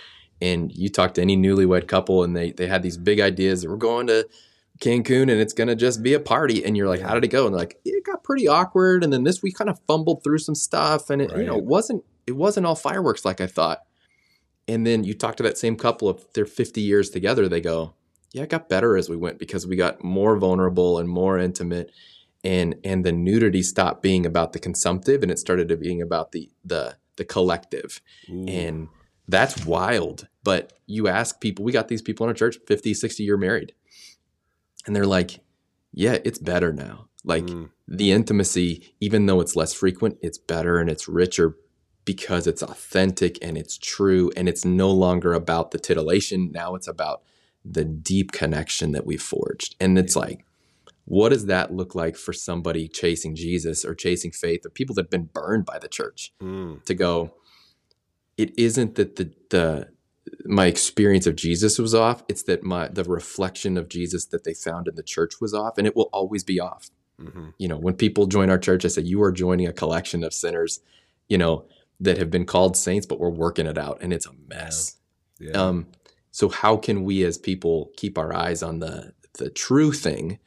And 0.41 0.72
you 0.72 0.89
talk 0.89 1.14
to 1.14 1.22
any 1.22 1.37
newlywed 1.37 1.87
couple 1.87 2.24
and 2.24 2.35
they, 2.35 2.53
they 2.53 2.66
had 2.66 2.82
these 2.82 2.97
big 2.97 3.20
ideas 3.20 3.62
that 3.62 3.70
we're 3.70 3.76
going 3.76 4.07
to, 4.07 4.26
Cancun 4.80 5.22
and 5.22 5.41
it's 5.41 5.53
gonna 5.53 5.76
just 5.76 6.03
be 6.03 6.14
a 6.14 6.20
party. 6.20 6.64
And 6.64 6.76
you're 6.76 6.89
like, 6.89 7.01
how 7.01 7.14
did 7.14 7.24
it 7.24 7.28
go? 7.28 7.47
And 7.47 7.55
like, 7.55 7.80
it 7.85 8.05
got 8.05 8.24
pretty 8.24 8.49
awkward. 8.49 9.05
And 9.05 9.12
then 9.12 9.24
this 9.24 9.43
we 9.43 9.53
kind 9.53 9.70
of 9.70 9.78
fumbled 9.87 10.24
through 10.24 10.39
some 10.39 10.55
stuff, 10.55 11.11
and 11.11 11.22
it 11.22 11.30
right. 11.30 11.41
you 11.41 11.47
know 11.47 11.57
wasn't 11.57 12.05
it 12.26 12.32
wasn't 12.32 12.66
all 12.66 12.74
fireworks 12.74 13.24
like 13.24 13.41
I 13.41 13.47
thought. 13.47 13.82
And 14.66 14.87
then 14.87 15.05
you 15.05 15.14
talk 15.14 15.37
to 15.37 15.43
that 15.43 15.59
same 15.59 15.76
couple 15.76 16.09
if 16.11 16.32
they're 16.32 16.47
50 16.47 16.80
years 16.80 17.11
together, 17.11 17.49
they 17.49 17.61
go, 17.61 17.95
yeah, 18.32 18.45
it 18.45 18.49
got 18.49 18.68
better 18.68 18.97
as 18.97 19.11
we 19.11 19.16
went 19.16 19.39
because 19.39 19.66
we 19.66 19.76
got 19.76 20.03
more 20.03 20.37
vulnerable 20.39 20.99
and 20.99 21.09
more 21.09 21.39
intimate, 21.39 21.93
and 22.43 22.74
and 22.82 23.05
the 23.05 23.12
nudity 23.12 23.62
stopped 23.62 24.03
being 24.03 24.26
about 24.26 24.53
the 24.53 24.59
consumptive 24.59 25.22
and 25.22 25.30
it 25.30 25.39
started 25.39 25.68
to 25.68 25.76
being 25.76 26.03
about 26.03 26.32
the 26.32 26.51
the 26.64 26.97
the 27.16 27.24
collective, 27.24 28.00
Ooh. 28.28 28.46
and 28.46 28.88
that's 29.28 29.64
wild. 29.64 30.28
But 30.42 30.74
you 30.86 31.08
ask 31.08 31.40
people, 31.40 31.64
we 31.64 31.72
got 31.72 31.88
these 31.88 32.02
people 32.02 32.24
in 32.24 32.28
our 32.28 32.34
church, 32.34 32.58
50, 32.66 32.94
60 32.94 33.22
year 33.22 33.36
married 33.36 33.72
and 34.86 34.94
they're 34.94 35.06
like, 35.06 35.40
yeah, 35.92 36.18
it's 36.24 36.38
better 36.38 36.72
now. 36.72 37.08
Like 37.24 37.44
mm. 37.44 37.70
the 37.88 38.12
intimacy, 38.12 38.94
even 39.00 39.26
though 39.26 39.40
it's 39.40 39.56
less 39.56 39.72
frequent, 39.72 40.18
it's 40.20 40.38
better 40.38 40.78
and 40.78 40.90
it's 40.90 41.08
richer 41.08 41.56
because 42.04 42.46
it's 42.46 42.62
authentic 42.62 43.38
and 43.40 43.56
it's 43.56 43.78
true 43.78 44.30
and 44.36 44.48
it's 44.48 44.64
no 44.64 44.90
longer 44.90 45.32
about 45.32 45.70
the 45.70 45.78
titillation. 45.78 46.52
Now 46.52 46.74
it's 46.74 46.88
about 46.88 47.22
the 47.64 47.84
deep 47.84 48.32
connection 48.32 48.92
that 48.92 49.06
we've 49.06 49.22
forged. 49.22 49.74
And 49.80 49.98
it's 49.98 50.16
yeah. 50.16 50.22
like, 50.22 50.44
what 51.05 51.30
does 51.30 51.46
that 51.46 51.72
look 51.72 51.94
like 51.94 52.16
for 52.16 52.32
somebody 52.32 52.88
chasing 52.88 53.34
Jesus 53.34 53.84
or 53.84 53.94
chasing 53.94 54.30
faith 54.30 54.64
or 54.64 54.70
people 54.70 54.94
that 54.94 55.05
have 55.05 55.11
been 55.11 55.30
burned 55.32 55.66
by 55.66 55.78
the 55.78 55.88
church 55.88 56.32
mm. 56.42 56.82
to 56.84 56.94
go, 56.94 57.34
it 58.36 58.59
isn't 58.59 58.94
that 58.94 59.16
the, 59.16 59.30
the, 59.50 59.88
my 60.46 60.66
experience 60.66 61.26
of 61.26 61.36
Jesus 61.36 61.78
was 61.78 61.94
off. 61.94 62.24
It's 62.28 62.44
that 62.44 62.62
my 62.62 62.88
the 62.88 63.05
reflection 63.05 63.76
of 63.76 63.88
Jesus 63.88 64.24
that 64.26 64.44
they 64.44 64.55
found 64.55 64.88
in 64.88 64.94
the 64.94 65.02
church 65.02 65.40
was 65.40 65.52
off, 65.52 65.76
and 65.76 65.86
it 65.86 65.94
will 65.94 66.09
always 66.12 66.42
be 66.42 66.59
off. 66.59 66.90
Mm-hmm. 67.20 67.50
You 67.59 67.68
know, 67.68 67.76
when 67.76 67.94
people 67.94 68.26
join 68.26 68.50
our 68.50 68.59
church, 68.59 68.84
I 68.84 68.88
say 68.88 69.02
you 69.02 69.22
are 69.22 69.32
joining 69.32 69.66
a 69.66 69.72
collection 69.72 70.24
of 70.24 70.32
sinners, 70.32 70.80
you 71.28 71.38
know, 71.38 71.66
that 72.00 72.18
have 72.18 72.30
been 72.30 72.46
called 72.46 72.76
saints, 72.76 73.07
but 73.07 73.20
we're 73.20 73.28
working 73.28 73.66
it 73.66 73.78
out, 73.78 73.98
and 74.00 74.12
it's 74.12 74.26
a 74.26 74.32
mess. 74.48 74.96
Yeah. 75.38 75.50
Yeah. 75.50 75.62
Um, 75.62 75.86
so 76.30 76.48
how 76.48 76.76
can 76.76 77.05
we 77.05 77.22
as 77.24 77.38
people 77.38 77.92
keep 77.96 78.18
our 78.18 78.34
eyes 78.34 78.62
on 78.62 78.80
the 78.80 79.12
the 79.38 79.50
true 79.50 79.92
thing, 79.92 80.38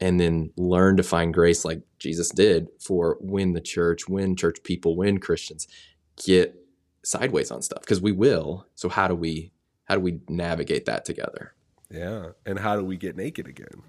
and 0.00 0.18
then 0.18 0.50
learn 0.56 0.96
to 0.96 1.02
find 1.02 1.34
grace 1.34 1.64
like 1.64 1.82
Jesus 1.98 2.30
did 2.30 2.68
for 2.80 3.18
when 3.20 3.52
the 3.52 3.60
church, 3.60 4.08
when 4.08 4.36
church 4.36 4.62
people, 4.62 4.96
when 4.96 5.18
Christians 5.18 5.68
get 6.16 6.54
sideways 7.02 7.50
on 7.50 7.62
stuff 7.62 7.80
because 7.80 8.00
we 8.00 8.12
will. 8.12 8.66
So 8.74 8.88
how 8.88 9.08
do 9.08 9.14
we 9.14 9.52
how 9.84 9.96
do 9.96 10.00
we 10.00 10.20
navigate 10.28 10.86
that 10.86 11.04
together? 11.04 11.54
Yeah, 11.90 12.30
and 12.46 12.58
how 12.58 12.76
do 12.76 12.84
we 12.84 12.96
get 12.96 13.16
naked 13.16 13.48
again? 13.48 13.82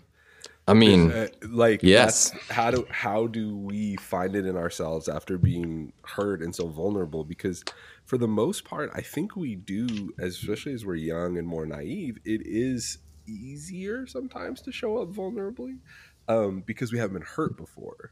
I 0.68 0.74
mean, 0.74 1.12
uh, 1.12 1.28
like 1.48 1.84
yes, 1.84 2.32
how 2.50 2.72
do 2.72 2.88
how 2.90 3.28
do 3.28 3.58
we 3.58 3.96
find 3.98 4.36
it 4.36 4.46
in 4.46 4.56
ourselves 4.56 5.10
after 5.10 5.38
being 5.38 5.94
hurt 6.04 6.42
and 6.42 6.56
so 6.56 6.68
vulnerable? 6.68 7.24
Because 7.24 7.64
for 8.06 8.18
the 8.18 8.28
most 8.28 8.64
part, 8.64 8.92
I 8.94 9.02
think 9.02 9.36
we 9.36 9.56
do, 9.56 10.12
especially 10.20 10.74
as 10.74 10.86
we're 10.86 10.96
young 10.96 11.38
and 11.38 11.48
more 11.48 11.66
naive. 11.66 12.18
It 12.26 12.42
is 12.46 13.00
easier 13.28 14.08
sometimes 14.08 14.62
to 14.62 14.72
show 14.72 14.98
up 14.98 15.10
vulnerably 15.10 15.80
um, 16.28 16.62
because 16.66 16.92
we 16.92 17.00
haven't 17.00 17.14
been 17.14 17.22
hurt 17.22 17.58
before. 17.58 18.12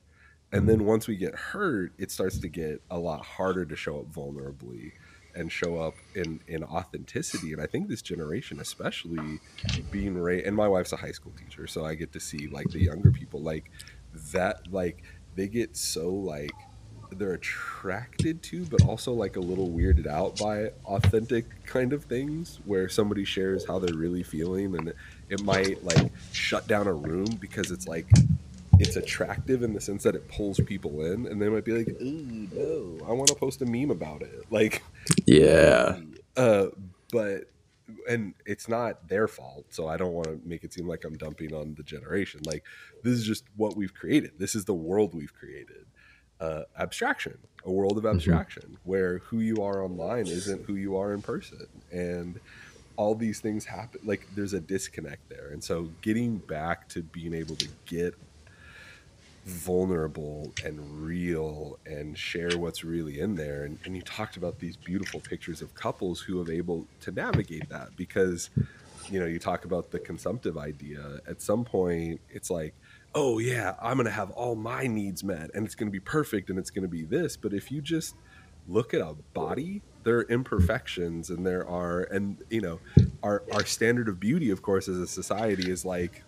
And 0.51 0.68
then 0.68 0.86
once 0.86 1.07
we 1.07 1.16
get 1.16 1.36
hurt 1.36 1.93
it 1.97 2.12
starts 2.12 2.39
to 2.39 2.49
get 2.49 2.82
a 2.89 2.97
lot 2.97 3.24
harder 3.24 3.66
to 3.66 3.76
show 3.76 3.99
up 3.99 4.12
vulnerably 4.12 4.93
and 5.36 5.51
show 5.51 5.78
up 5.78 5.93
in 6.16 6.39
in 6.47 6.64
authenticity. 6.64 7.53
And 7.53 7.62
i 7.62 7.68
think 7.68 7.88
this 7.88 8.01
generation 8.01 8.60
especially 8.60 9.39
being 9.91 10.16
raised 10.16 10.47
and 10.47 10.55
my 10.55 10.68
wife's 10.68 10.91
a 10.91 10.97
high 10.97 11.12
school 11.12 11.34
teacher 11.38 11.68
so 11.68 11.86
i 11.86 11.93
get 11.93 12.12
to 12.14 12.20
see 12.20 12.47
like 12.47 12.68
the 12.70 12.82
younger 12.82 13.12
people 13.12 13.41
like 13.41 13.72
that 14.34 14.62
like 14.72 15.03
they 15.36 15.47
get 15.47 15.78
so 15.78 16.10
like 16.10 16.51
they're 17.12 17.34
attracted 17.34 18.41
to 18.43 18.66
but 18.66 18.84
also 18.84 19.14
like 19.14 19.36
a 19.36 19.39
little 19.39 19.70
weirded 19.70 20.07
out 20.07 20.38
by 20.38 20.70
authentic 20.86 21.45
kind 21.66 21.93
of 21.93 22.03
things 22.05 22.60
where 22.66 22.88
somebody 22.88 23.26
shares 23.26 23.66
how 23.66 23.80
they're 23.80 23.95
really 23.95 24.24
feeling 24.24 24.76
and 24.76 24.93
it, 25.30 25.41
might 25.43 25.84
like 25.84 26.12
shut 26.32 26.68
down 26.68 26.88
a 26.88 26.93
room 26.93 27.26
because 27.39 27.72
it's 27.72 27.88
like 27.88 28.07
it's 28.80 28.95
attractive 28.95 29.62
in 29.62 29.74
the 29.74 29.82
sense 29.82 30.03
that 30.03 30.16
it 30.16 30.28
pulls 30.30 30.60
people 30.62 31.05
in, 31.05 31.28
and 31.28 31.41
they 31.41 31.49
might 31.49 31.66
be 31.66 31.74
like, 31.74 31.89
"Ooh, 32.01 32.47
no, 32.53 33.05
I 33.05 33.12
want 33.12 33.28
to 33.28 33.36
post 33.36 33.62
a 33.62 33.66
meme 33.66 33.91
about 33.91 34.22
it." 34.22 34.45
Like, 34.51 34.82
yeah, 35.26 35.97
uh, 36.36 36.68
but 37.12 37.49
and 38.07 38.34
it's 38.45 38.68
not 38.68 39.07
their 39.07 39.28
fault, 39.28 39.66
so 39.70 39.88
I 39.88 39.97
don't 39.97 40.14
want 40.14 40.28
to 40.28 40.39
make 40.43 40.64
it 40.64 40.74
seem 40.74 40.88
like 40.88 41.03
I'm 41.03 41.18
dumping 41.18 41.53
on 41.53 41.76
the 41.76 41.84
generation. 41.84 42.41
Like, 42.45 42.64
this 43.03 43.14
is 43.14 43.26
just 43.26 43.43
what 43.55 43.76
we've 43.76 43.93
created. 43.93 44.32
This 44.38 44.55
is 44.55 44.66
the 44.66 44.74
world 44.74 45.14
we've 45.14 45.34
created. 45.34 45.86
Uh, 46.40 46.64
abstraction, 46.78 47.38
a 47.66 47.72
world 47.72 47.98
of 47.98 48.04
mm-hmm. 48.04 48.16
abstraction, 48.16 48.64
mm-hmm. 48.64 48.90
where 48.90 49.18
who 49.20 49.40
you 49.40 49.62
are 49.62 49.84
online 49.84 50.26
isn't 50.26 50.66
who 50.66 50.76
you 50.76 50.96
are 50.96 51.14
in 51.14 51.22
person, 51.22 51.68
and 51.92 52.40
all 52.96 53.14
these 53.14 53.42
things 53.42 53.66
happen. 53.66 54.00
Like, 54.06 54.26
there's 54.36 54.54
a 54.54 54.60
disconnect 54.62 55.28
there, 55.28 55.50
and 55.52 55.62
so 55.62 55.90
getting 56.02 56.38
back 56.38 56.88
to 56.90 57.02
being 57.02 57.34
able 57.34 57.58
to 57.58 57.68
get 57.86 58.16
vulnerable 59.46 60.54
and 60.64 60.80
real 61.02 61.80
and 61.86 62.18
share 62.18 62.58
what's 62.58 62.84
really 62.84 63.20
in 63.20 63.36
there. 63.36 63.64
And, 63.64 63.80
and 63.84 63.96
you 63.96 64.02
talked 64.02 64.38
about 64.38 64.60
these 64.60 64.78
beautiful 64.78 65.20
pictures 65.20 65.62
of 65.62 65.74
couples 65.74 66.22
who 66.22 66.38
have 66.40 66.50
able 66.50 66.88
to 67.02 67.12
navigate 67.12 67.68
that 67.70 67.96
because, 67.96 68.50
you 69.10 69.20
know, 69.20 69.26
you 69.26 69.40
talk 69.40 69.66
about 69.66 69.92
the 69.92 70.00
consumptive 70.00 70.58
idea. 70.58 71.20
At 71.28 71.42
some 71.42 71.66
point, 71.66 72.22
it's 72.30 72.50
like, 72.50 72.76
oh, 73.16 73.39
yeah, 73.39 73.76
I'm 73.82 73.97
going 73.97 74.05
to 74.05 74.12
have 74.12 74.32
all 74.32 74.55
my 74.55 74.88
needs 74.88 75.24
met 75.24 75.51
and 75.53 75.66
it's 75.66 75.76
going 75.76 75.88
to 75.88 75.91
be 75.91 75.99
perfect 75.99 76.49
and 76.49 76.60
it's 76.60 76.70
going 76.70 76.84
to 76.84 76.89
be 76.89 77.03
this. 77.03 77.38
But 77.38 77.53
if 77.53 77.72
you 77.72 77.82
just 77.82 78.16
look 78.68 78.93
at 78.93 79.01
a 79.01 79.16
body, 79.34 79.82
there 80.03 80.18
are 80.18 80.24
imperfections 80.24 81.30
and 81.30 81.45
there 81.45 81.68
are, 81.68 82.01
and, 82.03 82.38
you 82.49 82.62
know, 82.62 82.80
our, 83.24 83.43
our 83.51 83.66
standard 83.66 84.07
of 84.07 84.20
beauty, 84.20 84.51
of 84.51 84.62
course, 84.62 84.88
as 84.88 84.97
a 84.97 85.07
society 85.07 85.70
is 85.72 85.84
like 85.84 86.24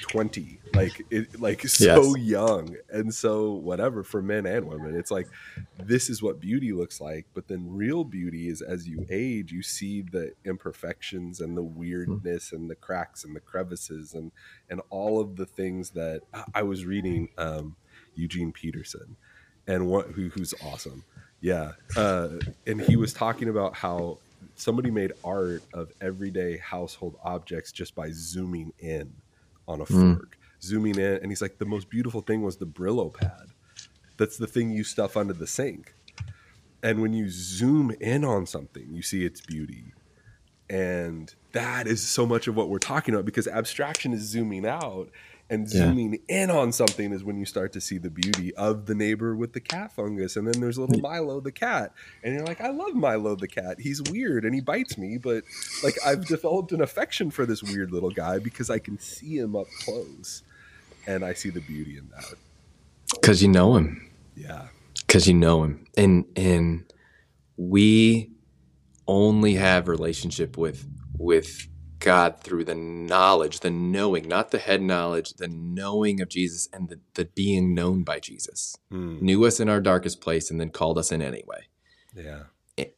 20 0.00 0.58
like 0.74 1.04
it 1.10 1.40
like 1.40 1.60
so 1.68 2.14
yes. 2.16 2.24
young 2.24 2.76
and 2.92 3.14
so 3.14 3.52
whatever 3.52 4.02
for 4.02 4.22
men 4.22 4.46
and 4.46 4.66
women 4.66 4.96
it's 4.96 5.10
like 5.10 5.26
this 5.84 6.10
is 6.10 6.22
what 6.22 6.40
beauty 6.40 6.72
looks 6.72 7.00
like 7.00 7.26
but 7.34 7.48
then 7.48 7.66
real 7.68 8.04
beauty 8.04 8.48
is 8.48 8.60
as 8.60 8.88
you 8.88 9.06
age 9.10 9.52
you 9.52 9.62
see 9.62 10.02
the 10.02 10.32
imperfections 10.44 11.40
and 11.40 11.56
the 11.56 11.62
weirdness 11.62 12.46
mm-hmm. 12.46 12.56
and 12.56 12.70
the 12.70 12.74
cracks 12.74 13.24
and 13.24 13.34
the 13.34 13.40
crevices 13.40 14.14
and 14.14 14.32
and 14.70 14.80
all 14.90 15.20
of 15.20 15.36
the 15.36 15.46
things 15.46 15.90
that 15.90 16.22
i 16.54 16.62
was 16.62 16.84
reading 16.84 17.28
um 17.38 17.76
eugene 18.14 18.52
peterson 18.52 19.16
and 19.66 19.86
what 19.86 20.08
who, 20.08 20.28
who's 20.30 20.54
awesome 20.64 21.04
yeah 21.40 21.72
uh 21.96 22.28
and 22.66 22.80
he 22.80 22.96
was 22.96 23.12
talking 23.12 23.48
about 23.48 23.74
how 23.74 24.18
somebody 24.56 24.90
made 24.90 25.12
art 25.24 25.62
of 25.72 25.92
everyday 26.00 26.56
household 26.58 27.16
objects 27.24 27.72
just 27.72 27.94
by 27.94 28.10
zooming 28.10 28.72
in 28.78 29.12
on 29.68 29.80
a 29.80 29.84
mm. 29.84 30.16
fork, 30.16 30.38
zooming 30.62 30.98
in, 30.98 31.18
and 31.22 31.30
he's 31.30 31.42
like, 31.42 31.58
the 31.58 31.64
most 31.64 31.90
beautiful 31.90 32.20
thing 32.20 32.42
was 32.42 32.56
the 32.56 32.66
Brillo 32.66 33.12
pad. 33.12 33.48
That's 34.16 34.36
the 34.36 34.46
thing 34.46 34.70
you 34.70 34.84
stuff 34.84 35.16
under 35.16 35.32
the 35.32 35.46
sink. 35.46 35.94
And 36.82 37.00
when 37.00 37.12
you 37.12 37.30
zoom 37.30 37.92
in 38.00 38.24
on 38.24 38.46
something, 38.46 38.86
you 38.90 39.02
see 39.02 39.24
its 39.24 39.40
beauty. 39.40 39.94
And 40.68 41.34
that 41.52 41.86
is 41.86 42.06
so 42.06 42.26
much 42.26 42.46
of 42.46 42.56
what 42.56 42.68
we're 42.68 42.78
talking 42.78 43.14
about 43.14 43.24
because 43.24 43.48
abstraction 43.48 44.12
is 44.12 44.20
zooming 44.20 44.66
out 44.66 45.10
and 45.50 45.68
zooming 45.68 46.14
yeah. 46.28 46.42
in 46.42 46.50
on 46.50 46.72
something 46.72 47.12
is 47.12 47.22
when 47.22 47.36
you 47.36 47.44
start 47.44 47.72
to 47.74 47.80
see 47.80 47.98
the 47.98 48.10
beauty 48.10 48.54
of 48.54 48.86
the 48.86 48.94
neighbor 48.94 49.36
with 49.36 49.52
the 49.52 49.60
cat 49.60 49.92
fungus. 49.92 50.36
And 50.36 50.46
then 50.46 50.60
there's 50.60 50.78
little 50.78 50.98
milo 51.00 51.40
the 51.40 51.52
cat. 51.52 51.92
And 52.22 52.34
you're 52.34 52.44
like 52.44 52.60
i 52.60 52.70
love 52.70 52.94
milo 52.94 53.36
the 53.36 53.48
cat. 53.48 53.80
He's 53.80 54.02
weird 54.02 54.44
and 54.44 54.54
he 54.54 54.60
bites 54.60 54.96
me 54.96 55.18
but 55.18 55.44
like 55.82 55.96
i've 56.04 56.26
developed 56.26 56.72
an 56.72 56.80
affection 56.80 57.30
for 57.30 57.46
this 57.46 57.62
weird 57.62 57.92
little 57.92 58.10
guy 58.10 58.38
because 58.38 58.70
i 58.70 58.78
can 58.78 58.98
see 58.98 59.38
him 59.38 59.54
up 59.54 59.66
close 59.84 60.42
and 61.06 61.24
i 61.24 61.34
see 61.34 61.50
the 61.50 61.60
beauty 61.60 61.98
in 61.98 62.08
that. 62.10 62.34
Because 63.12 63.42
you 63.42 63.48
know 63.48 63.76
him. 63.76 64.10
Yeah. 64.36 64.68
Because 65.06 65.28
you 65.28 65.34
know 65.34 65.62
him. 65.64 65.86
And 65.96 66.24
and 66.36 66.84
we 67.56 68.30
only 69.06 69.54
have 69.54 69.88
relationship 69.88 70.56
with 70.56 70.86
with 71.18 71.68
God 72.04 72.40
through 72.40 72.64
the 72.66 72.74
knowledge, 72.74 73.60
the 73.60 73.70
knowing, 73.70 74.28
not 74.28 74.50
the 74.50 74.58
head 74.58 74.82
knowledge, 74.82 75.32
the 75.32 75.48
knowing 75.48 76.20
of 76.20 76.28
Jesus 76.28 76.68
and 76.70 76.90
the, 76.90 77.00
the 77.14 77.24
being 77.24 77.74
known 77.74 78.02
by 78.02 78.20
Jesus. 78.20 78.76
Mm. 78.92 79.22
Knew 79.22 79.46
us 79.46 79.58
in 79.58 79.70
our 79.70 79.80
darkest 79.80 80.20
place 80.20 80.50
and 80.50 80.60
then 80.60 80.68
called 80.68 80.98
us 80.98 81.10
in 81.10 81.22
anyway. 81.22 81.62
Yeah. 82.14 82.42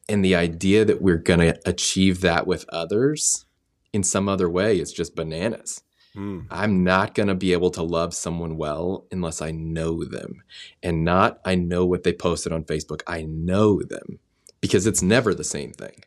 And 0.09 0.25
the 0.25 0.35
idea 0.35 0.83
that 0.83 1.01
we're 1.01 1.17
going 1.17 1.39
to 1.39 1.57
achieve 1.65 2.19
that 2.19 2.45
with 2.45 2.65
others 2.67 3.45
in 3.93 4.03
some 4.03 4.27
other 4.27 4.49
way 4.49 4.77
is 4.77 4.91
just 4.91 5.15
bananas. 5.15 5.83
Mm. 6.13 6.47
I'm 6.51 6.83
not 6.83 7.15
going 7.15 7.27
to 7.27 7.35
be 7.35 7.53
able 7.53 7.71
to 7.71 7.83
love 7.83 8.13
someone 8.13 8.57
well 8.57 9.05
unless 9.09 9.41
I 9.41 9.51
know 9.51 10.03
them. 10.03 10.43
And 10.83 11.05
not 11.05 11.39
I 11.45 11.55
know 11.55 11.85
what 11.85 12.03
they 12.03 12.11
posted 12.11 12.51
on 12.51 12.65
Facebook. 12.65 13.03
I 13.07 13.21
know 13.21 13.81
them 13.81 14.19
because 14.59 14.85
it's 14.85 15.01
never 15.01 15.33
the 15.33 15.45
same 15.45 15.71
thing 15.71 16.03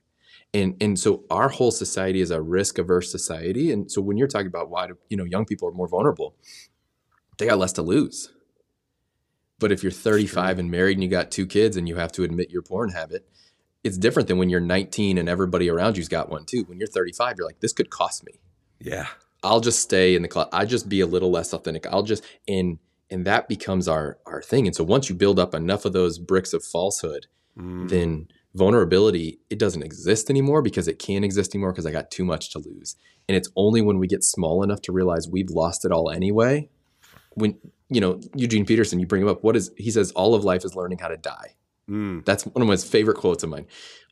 and 0.53 0.77
and 0.81 0.99
so 0.99 1.25
our 1.31 1.49
whole 1.49 1.71
society 1.71 2.21
is 2.21 2.31
a 2.31 2.41
risk 2.41 2.79
averse 2.79 3.11
society. 3.11 3.71
And 3.71 3.91
so 3.91 4.01
when 4.01 4.17
you're 4.17 4.29
talking 4.29 4.47
about 4.47 4.71
why 4.71 4.89
do, 4.89 4.99
you 5.09 5.17
know 5.17 5.25
young 5.25 5.45
people 5.45 5.69
are 5.69 5.73
more 5.73 5.89
vulnerable 5.89 6.35
they 7.39 7.47
got 7.47 7.59
less 7.59 7.73
to 7.73 7.83
lose. 7.83 8.31
But 9.59 9.73
if 9.73 9.83
you're 9.83 9.93
35 9.93 10.59
and 10.59 10.71
married 10.71 10.99
and 10.99 11.03
you 11.03 11.09
got 11.09 11.31
two 11.31 11.47
kids 11.47 11.77
and 11.77 11.89
you 11.89 11.97
have 11.97 12.13
to 12.13 12.23
admit 12.23 12.51
your 12.51 12.63
porn 12.63 12.91
habit 12.91 13.27
it's 13.83 13.97
different 13.97 14.29
than 14.29 14.37
when 14.37 14.51
you're 14.51 14.61
19 14.61 15.17
and 15.17 15.27
everybody 15.27 15.71
around 15.71 15.97
you's 15.97 16.09
got 16.09 16.29
one 16.29 16.45
too. 16.45 16.65
When 16.67 16.79
you're 16.79 16.89
35 16.89 17.37
you're 17.39 17.47
like 17.47 17.61
this 17.61 17.73
could 17.73 17.91
cost 17.91 18.25
me. 18.25 18.41
Yeah. 18.79 19.07
I'll 19.43 19.61
just 19.61 19.81
stay 19.81 20.15
in 20.15 20.21
the 20.21 20.29
club 20.29 20.51
i 20.53 20.67
just 20.67 20.89
be 20.89 21.01
a 21.01 21.07
little 21.07 21.31
less 21.31 21.53
authentic. 21.55 21.87
I'll 21.87 22.03
just 22.03 22.25
and 22.49 22.79
and 23.11 23.25
that 23.27 23.49
becomes 23.49 23.89
our 23.89 24.19
our 24.27 24.43
thing. 24.43 24.67
And 24.67 24.77
so 24.77 24.85
once 24.85 25.09
you 25.09 25.15
build 25.15 25.39
up 25.39 25.55
enough 25.55 25.85
of 25.85 25.93
those 25.93 26.19
bricks 26.19 26.53
of 26.53 26.65
falsehood 26.65 27.27
mm. 27.57 27.89
then 27.89 28.29
vulnerability 28.55 29.39
it 29.49 29.59
doesn't 29.59 29.83
exist 29.83 30.29
anymore 30.29 30.61
because 30.61 30.89
it 30.89 30.99
can't 30.99 31.25
exist 31.25 31.55
anymore 31.55 31.73
because 31.73 31.87
i 31.87 31.93
got 31.93 32.11
too 32.11 32.25
much 32.25 32.51
to 32.51 32.59
lose. 32.59 32.97
And 33.29 33.37
it's 33.37 33.49
only 33.55 33.81
when 33.81 33.99
we 33.99 34.09
get 34.09 34.25
small 34.25 34.65
enough 34.65 34.83
to 34.83 34.93
realize 34.93 35.29
we've 35.29 35.51
lost 35.51 35.85
it 35.85 35.93
all 35.93 36.11
anyway 36.11 36.69
when 37.35 37.57
you 37.89 38.01
know 38.01 38.21
eugene 38.35 38.67
peterson 38.67 38.99
you 38.99 39.07
bring 39.07 39.23
him 39.23 39.29
up 39.29 39.45
what 39.45 39.55
is 39.55 39.71
he 39.77 39.91
says 39.91 40.11
all 40.13 40.35
of 40.35 40.43
life 40.45 40.65
is 40.65 40.75
learning 40.75 40.99
how 40.99 41.09
to 41.09 41.17
die. 41.17 41.55
Mm. 41.89 42.25
that's 42.25 42.45
one 42.45 42.63
of 42.63 42.69
my 42.69 42.77
favorite 42.77 43.17
quotes 43.17 43.43
of 43.43 43.51
mine. 43.51 43.67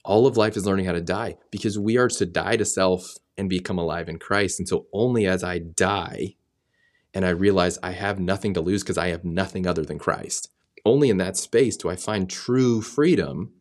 All 0.05 0.27
of 0.27 0.37
life 0.37 0.57
is 0.57 0.67
learning 0.67 0.87
how 0.87 0.93
to 0.93 1.01
die 1.01 1.37
because 1.51 1.79
we 1.79 1.97
are 1.97 2.09
to 2.09 2.27
die 2.27 2.57
to 2.57 2.65
self 2.65 3.15
and 3.37 3.49
become 3.49 3.79
alive 3.79 4.09
in 4.09 4.19
christ. 4.19 4.61
And 4.61 4.69
so 4.69 4.87
only 4.93 5.27
as 5.27 5.43
i 5.43 5.59
die 5.59 6.37
and 7.15 7.25
i 7.25 7.31
realize 7.31 7.79
i 7.83 7.91
have 7.91 8.19
nothing 8.19 8.55
to 8.55 8.61
lose 8.61 8.83
because 8.83 8.99
i 8.99 9.09
have 9.09 9.25
nothing 9.25 9.67
other 9.67 9.85
than 9.85 9.99
christ 9.99 10.51
only 10.85 11.11
in 11.11 11.17
that 11.19 11.37
space 11.37 11.77
do 11.77 11.89
i 11.89 11.97
find 11.97 12.31
true 12.31 12.81
freedom 12.81 13.53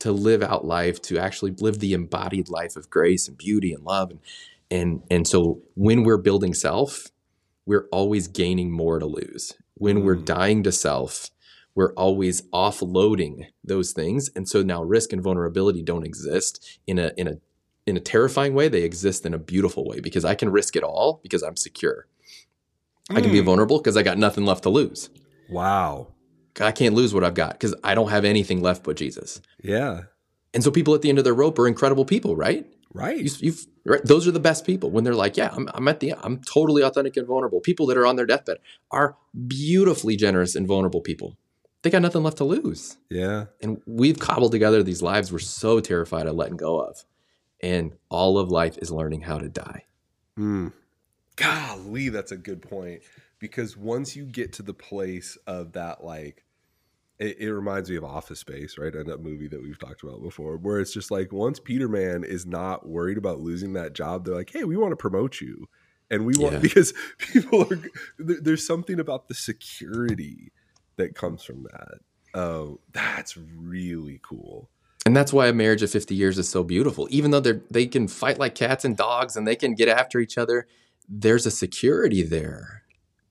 to 0.00 0.12
live 0.12 0.42
out 0.42 0.64
life, 0.64 1.00
to 1.02 1.18
actually 1.18 1.52
live 1.52 1.78
the 1.78 1.92
embodied 1.92 2.48
life 2.48 2.76
of 2.76 2.90
grace 2.90 3.28
and 3.28 3.38
beauty 3.38 3.72
and 3.72 3.84
love. 3.84 4.10
And 4.10 4.20
and 4.70 5.02
and 5.10 5.28
so 5.28 5.62
when 5.74 6.02
we're 6.02 6.18
building 6.18 6.54
self, 6.54 7.08
we're 7.66 7.88
always 7.92 8.28
gaining 8.28 8.70
more 8.70 8.98
to 8.98 9.06
lose. 9.06 9.54
When 9.74 9.98
mm. 9.98 10.04
we're 10.04 10.16
dying 10.16 10.62
to 10.64 10.72
self, 10.72 11.30
we're 11.74 11.92
always 11.94 12.42
offloading 12.50 13.46
those 13.62 13.92
things. 13.92 14.30
And 14.34 14.48
so 14.48 14.62
now 14.62 14.82
risk 14.82 15.12
and 15.12 15.22
vulnerability 15.22 15.82
don't 15.82 16.04
exist 16.04 16.80
in 16.86 16.98
a 16.98 17.12
in 17.16 17.28
a 17.28 17.34
in 17.86 17.96
a 17.96 18.00
terrifying 18.00 18.54
way. 18.54 18.68
They 18.68 18.82
exist 18.82 19.26
in 19.26 19.34
a 19.34 19.38
beautiful 19.38 19.86
way 19.86 20.00
because 20.00 20.24
I 20.24 20.34
can 20.34 20.50
risk 20.50 20.76
it 20.76 20.82
all 20.82 21.20
because 21.22 21.42
I'm 21.42 21.56
secure. 21.56 22.06
Mm. 23.10 23.18
I 23.18 23.20
can 23.20 23.32
be 23.32 23.40
mm. 23.40 23.44
vulnerable 23.44 23.78
because 23.78 23.96
I 23.96 24.02
got 24.02 24.18
nothing 24.18 24.44
left 24.44 24.62
to 24.64 24.70
lose. 24.70 25.10
Wow. 25.48 26.14
I 26.60 26.72
can't 26.72 26.94
lose 26.94 27.14
what 27.14 27.24
I've 27.24 27.34
got 27.34 27.52
because 27.52 27.74
I 27.84 27.94
don't 27.94 28.10
have 28.10 28.24
anything 28.24 28.60
left 28.60 28.84
but 28.84 28.96
Jesus. 28.96 29.40
Yeah. 29.62 30.02
And 30.52 30.64
so 30.64 30.70
people 30.70 30.94
at 30.94 31.02
the 31.02 31.08
end 31.08 31.18
of 31.18 31.24
their 31.24 31.34
rope 31.34 31.58
are 31.58 31.68
incredible 31.68 32.04
people, 32.04 32.34
right? 32.36 32.66
Right. 32.92 33.40
You, 33.40 33.54
right. 33.84 34.04
Those 34.04 34.26
are 34.26 34.32
the 34.32 34.40
best 34.40 34.66
people 34.66 34.90
when 34.90 35.04
they're 35.04 35.14
like, 35.14 35.36
yeah, 35.36 35.50
I'm, 35.52 35.68
I'm 35.74 35.86
at 35.86 36.00
the, 36.00 36.14
I'm 36.14 36.40
totally 36.42 36.82
authentic 36.82 37.16
and 37.16 37.26
vulnerable. 37.26 37.60
People 37.60 37.86
that 37.86 37.96
are 37.96 38.06
on 38.06 38.16
their 38.16 38.26
deathbed 38.26 38.56
are 38.90 39.16
beautifully 39.46 40.16
generous 40.16 40.56
and 40.56 40.66
vulnerable 40.66 41.00
people. 41.00 41.36
They 41.82 41.90
got 41.90 42.02
nothing 42.02 42.22
left 42.22 42.38
to 42.38 42.44
lose. 42.44 42.96
Yeah. 43.08 43.46
And 43.62 43.80
we've 43.86 44.18
cobbled 44.18 44.52
together 44.52 44.82
these 44.82 45.02
lives 45.02 45.32
we're 45.32 45.38
so 45.38 45.80
terrified 45.80 46.26
of 46.26 46.34
letting 46.34 46.56
go 46.56 46.80
of. 46.80 47.04
And 47.62 47.92
all 48.08 48.38
of 48.38 48.50
life 48.50 48.76
is 48.78 48.90
learning 48.90 49.22
how 49.22 49.38
to 49.38 49.48
die. 49.48 49.84
Mm. 50.38 50.72
Golly, 51.36 52.08
that's 52.08 52.32
a 52.32 52.36
good 52.36 52.62
point. 52.62 53.02
Because 53.40 53.76
once 53.76 54.14
you 54.14 54.24
get 54.24 54.52
to 54.54 54.62
the 54.62 54.74
place 54.74 55.36
of 55.46 55.72
that, 55.72 56.04
like, 56.04 56.44
it, 57.18 57.38
it, 57.38 57.52
reminds 57.52 57.90
me 57.90 57.96
of 57.96 58.04
Office 58.04 58.40
Space, 58.40 58.78
right? 58.78 58.94
And 58.94 59.10
a 59.10 59.18
movie 59.18 59.48
that 59.48 59.62
we've 59.62 59.78
talked 59.78 60.02
about 60.02 60.22
before, 60.22 60.56
where 60.56 60.80
it's 60.80 60.92
just 60.92 61.10
like 61.10 61.32
once 61.32 61.60
Peterman 61.60 62.24
is 62.24 62.46
not 62.46 62.88
worried 62.88 63.18
about 63.18 63.40
losing 63.40 63.74
that 63.74 63.92
job, 63.92 64.24
they're 64.24 64.34
like, 64.34 64.50
"Hey, 64.50 64.64
we 64.64 64.76
want 64.76 64.92
to 64.92 64.96
promote 64.96 65.40
you," 65.40 65.68
and 66.10 66.24
we 66.24 66.32
want 66.38 66.54
yeah. 66.54 66.58
because 66.60 66.94
people 67.18 67.66
are 67.70 67.78
there's 68.18 68.66
something 68.66 68.98
about 68.98 69.28
the 69.28 69.34
security 69.34 70.50
that 70.96 71.14
comes 71.14 71.42
from 71.42 71.64
that. 71.64 71.98
Oh, 72.32 72.80
that's 72.92 73.36
really 73.36 74.20
cool. 74.22 74.70
And 75.04 75.16
that's 75.16 75.32
why 75.32 75.48
a 75.48 75.52
marriage 75.52 75.82
of 75.82 75.90
50 75.90 76.14
years 76.14 76.38
is 76.38 76.48
so 76.48 76.62
beautiful. 76.62 77.08
Even 77.10 77.30
though 77.30 77.40
they're 77.40 77.62
they 77.70 77.86
can 77.86 78.08
fight 78.08 78.38
like 78.38 78.54
cats 78.54 78.84
and 78.84 78.96
dogs 78.96 79.36
and 79.36 79.46
they 79.46 79.56
can 79.56 79.74
get 79.74 79.88
after 79.88 80.20
each 80.20 80.38
other, 80.38 80.66
there's 81.08 81.44
a 81.44 81.50
security 81.50 82.22
there 82.22 82.79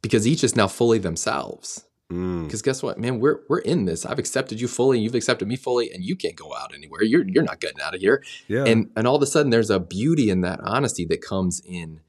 because 0.02 0.28
each 0.28 0.44
is 0.44 0.56
now 0.56 0.68
fully 0.68 1.00
themselves. 1.00 1.86
Because 2.10 2.62
mm. 2.62 2.64
guess 2.64 2.82
what, 2.82 3.00
man, 3.00 3.20
we're 3.20 3.42
we're 3.48 3.60
in 3.60 3.86
this. 3.86 4.04
I've 4.04 4.18
accepted 4.18 4.60
you 4.60 4.68
fully, 4.68 5.00
you've 5.00 5.14
accepted 5.14 5.48
me 5.48 5.56
fully, 5.56 5.92
and 5.92 6.04
you 6.04 6.16
can't 6.16 6.36
go 6.36 6.56
out 6.56 6.74
anywhere. 6.74 7.04
You're 7.04 7.28
you're 7.28 7.44
not 7.44 7.60
getting 7.60 7.80
out 7.82 7.94
of 7.94 8.02
here. 8.02 8.24
Yeah. 8.48 8.66
And 8.66 8.90
and 8.96 9.06
all 9.06 9.16
of 9.16 9.22
a 9.22 9.28
sudden, 9.28 9.52
there's 9.52 9.70
a 9.70 9.80
beauty 9.80 10.32
in 10.32 10.42
that 10.42 10.60
honesty 10.64 11.06
that 11.06 11.22
comes 11.22 11.62
in. 11.64 12.02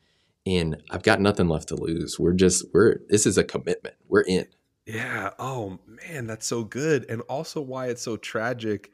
In 0.46 0.82
I've 0.90 1.02
got 1.02 1.20
nothing 1.20 1.48
left 1.48 1.68
to 1.68 1.74
lose. 1.74 2.18
We're 2.18 2.32
just 2.32 2.64
we're 2.72 3.00
this 3.10 3.26
is 3.26 3.36
a 3.36 3.44
commitment. 3.44 3.94
We're 4.08 4.22
in. 4.22 4.46
Yeah. 4.86 5.30
Oh 5.38 5.78
man, 5.86 6.26
that's 6.26 6.46
so 6.46 6.64
good, 6.64 7.04
and 7.10 7.20
also 7.22 7.60
why 7.60 7.88
it's 7.88 8.00
so 8.00 8.16
tragic, 8.16 8.90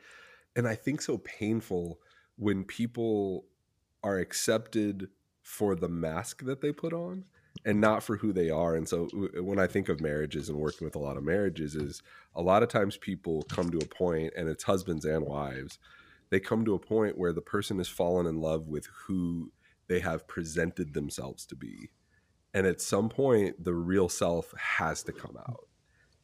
and 0.56 0.66
I 0.66 0.74
think 0.74 1.00
so 1.00 1.18
painful 1.18 2.00
when 2.34 2.64
people 2.64 3.44
are 4.02 4.18
accepted 4.18 5.08
for 5.40 5.76
the 5.76 5.88
mask 5.88 6.44
that 6.46 6.60
they 6.60 6.72
put 6.72 6.92
on 6.92 7.26
and 7.66 7.80
not 7.80 8.00
for 8.02 8.16
who 8.16 8.32
they 8.32 8.48
are. 8.48 8.76
And 8.76 8.88
so 8.88 9.08
when 9.40 9.58
I 9.58 9.66
think 9.66 9.88
of 9.88 10.00
marriages 10.00 10.48
and 10.48 10.56
working 10.56 10.86
with 10.86 10.94
a 10.94 11.00
lot 11.00 11.16
of 11.16 11.24
marriages 11.24 11.74
is 11.74 12.00
a 12.36 12.40
lot 12.40 12.62
of 12.62 12.68
times 12.68 12.96
people 12.96 13.42
come 13.42 13.70
to 13.70 13.78
a 13.78 13.86
point 13.86 14.32
and 14.36 14.48
it's 14.48 14.62
husbands 14.62 15.04
and 15.04 15.26
wives. 15.26 15.78
They 16.30 16.38
come 16.38 16.64
to 16.64 16.74
a 16.74 16.78
point 16.78 17.18
where 17.18 17.32
the 17.32 17.42
person 17.42 17.78
has 17.78 17.88
fallen 17.88 18.26
in 18.26 18.40
love 18.40 18.68
with 18.68 18.86
who 19.06 19.50
they 19.88 19.98
have 19.98 20.28
presented 20.28 20.94
themselves 20.94 21.44
to 21.46 21.56
be. 21.56 21.90
And 22.54 22.68
at 22.68 22.80
some 22.80 23.08
point 23.08 23.62
the 23.62 23.74
real 23.74 24.08
self 24.08 24.54
has 24.56 25.02
to 25.02 25.12
come 25.12 25.36
out. 25.36 25.66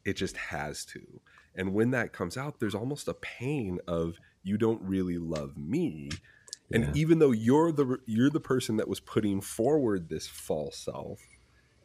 It 0.05 0.15
just 0.15 0.37
has 0.37 0.85
to. 0.87 1.21
And 1.57 1.75
when 1.75 1.91
that 1.91 2.13
comes 2.13 2.37
out, 2.37 2.61
there's 2.61 2.75
almost 2.75 3.09
a 3.09 3.15
pain 3.15 3.81
of 3.89 4.15
you 4.45 4.59
don't 4.59 4.81
really 4.83 5.19
love 5.19 5.57
me 5.57 6.09
and 6.73 6.85
yeah. 6.85 6.91
even 6.95 7.19
though 7.19 7.33
you're 7.33 7.71
the 7.71 7.99
you're 8.07 8.31
the 8.31 8.41
person 8.41 8.77
that 8.77 8.89
was 8.89 8.99
putting 8.99 9.41
forward 9.41 10.09
this 10.09 10.27
false 10.27 10.77
self 10.77 11.21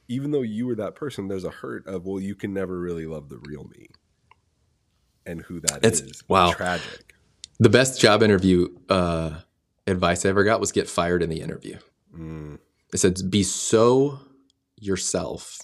even 0.08 0.32
though 0.32 0.41
you 0.41 0.66
were 0.68 0.76
that 0.76 0.95
person 0.95 1.28
there's 1.28 1.43
a 1.43 1.49
hurt 1.49 1.86
of 1.88 2.05
well 2.05 2.20
you 2.20 2.36
can 2.36 2.53
never 2.53 2.80
really 2.80 3.05
love 3.05 3.30
the 3.30 3.39
real 3.39 3.66
me 3.66 3.88
and 5.26 5.41
who 5.41 5.60
that 5.60 5.80
it's, 5.84 6.01
is. 6.01 6.24
wow 6.28 6.51
tragic 6.51 7.14
the 7.60 7.70
best 7.70 7.99
job 7.99 8.24
interview 8.24 8.68
uh, 8.89 9.32
advice 9.86 10.26
i 10.26 10.30
ever 10.30 10.43
got 10.43 10.60
was 10.60 10.72
get 10.72 10.89
fired 10.89 11.24
in 11.24 11.30
the 11.30 11.41
interview 11.41 11.78
mm. 12.16 12.58
it 12.93 12.97
said 12.97 13.20
be 13.30 13.43
so 13.43 14.20
yourself 14.78 15.60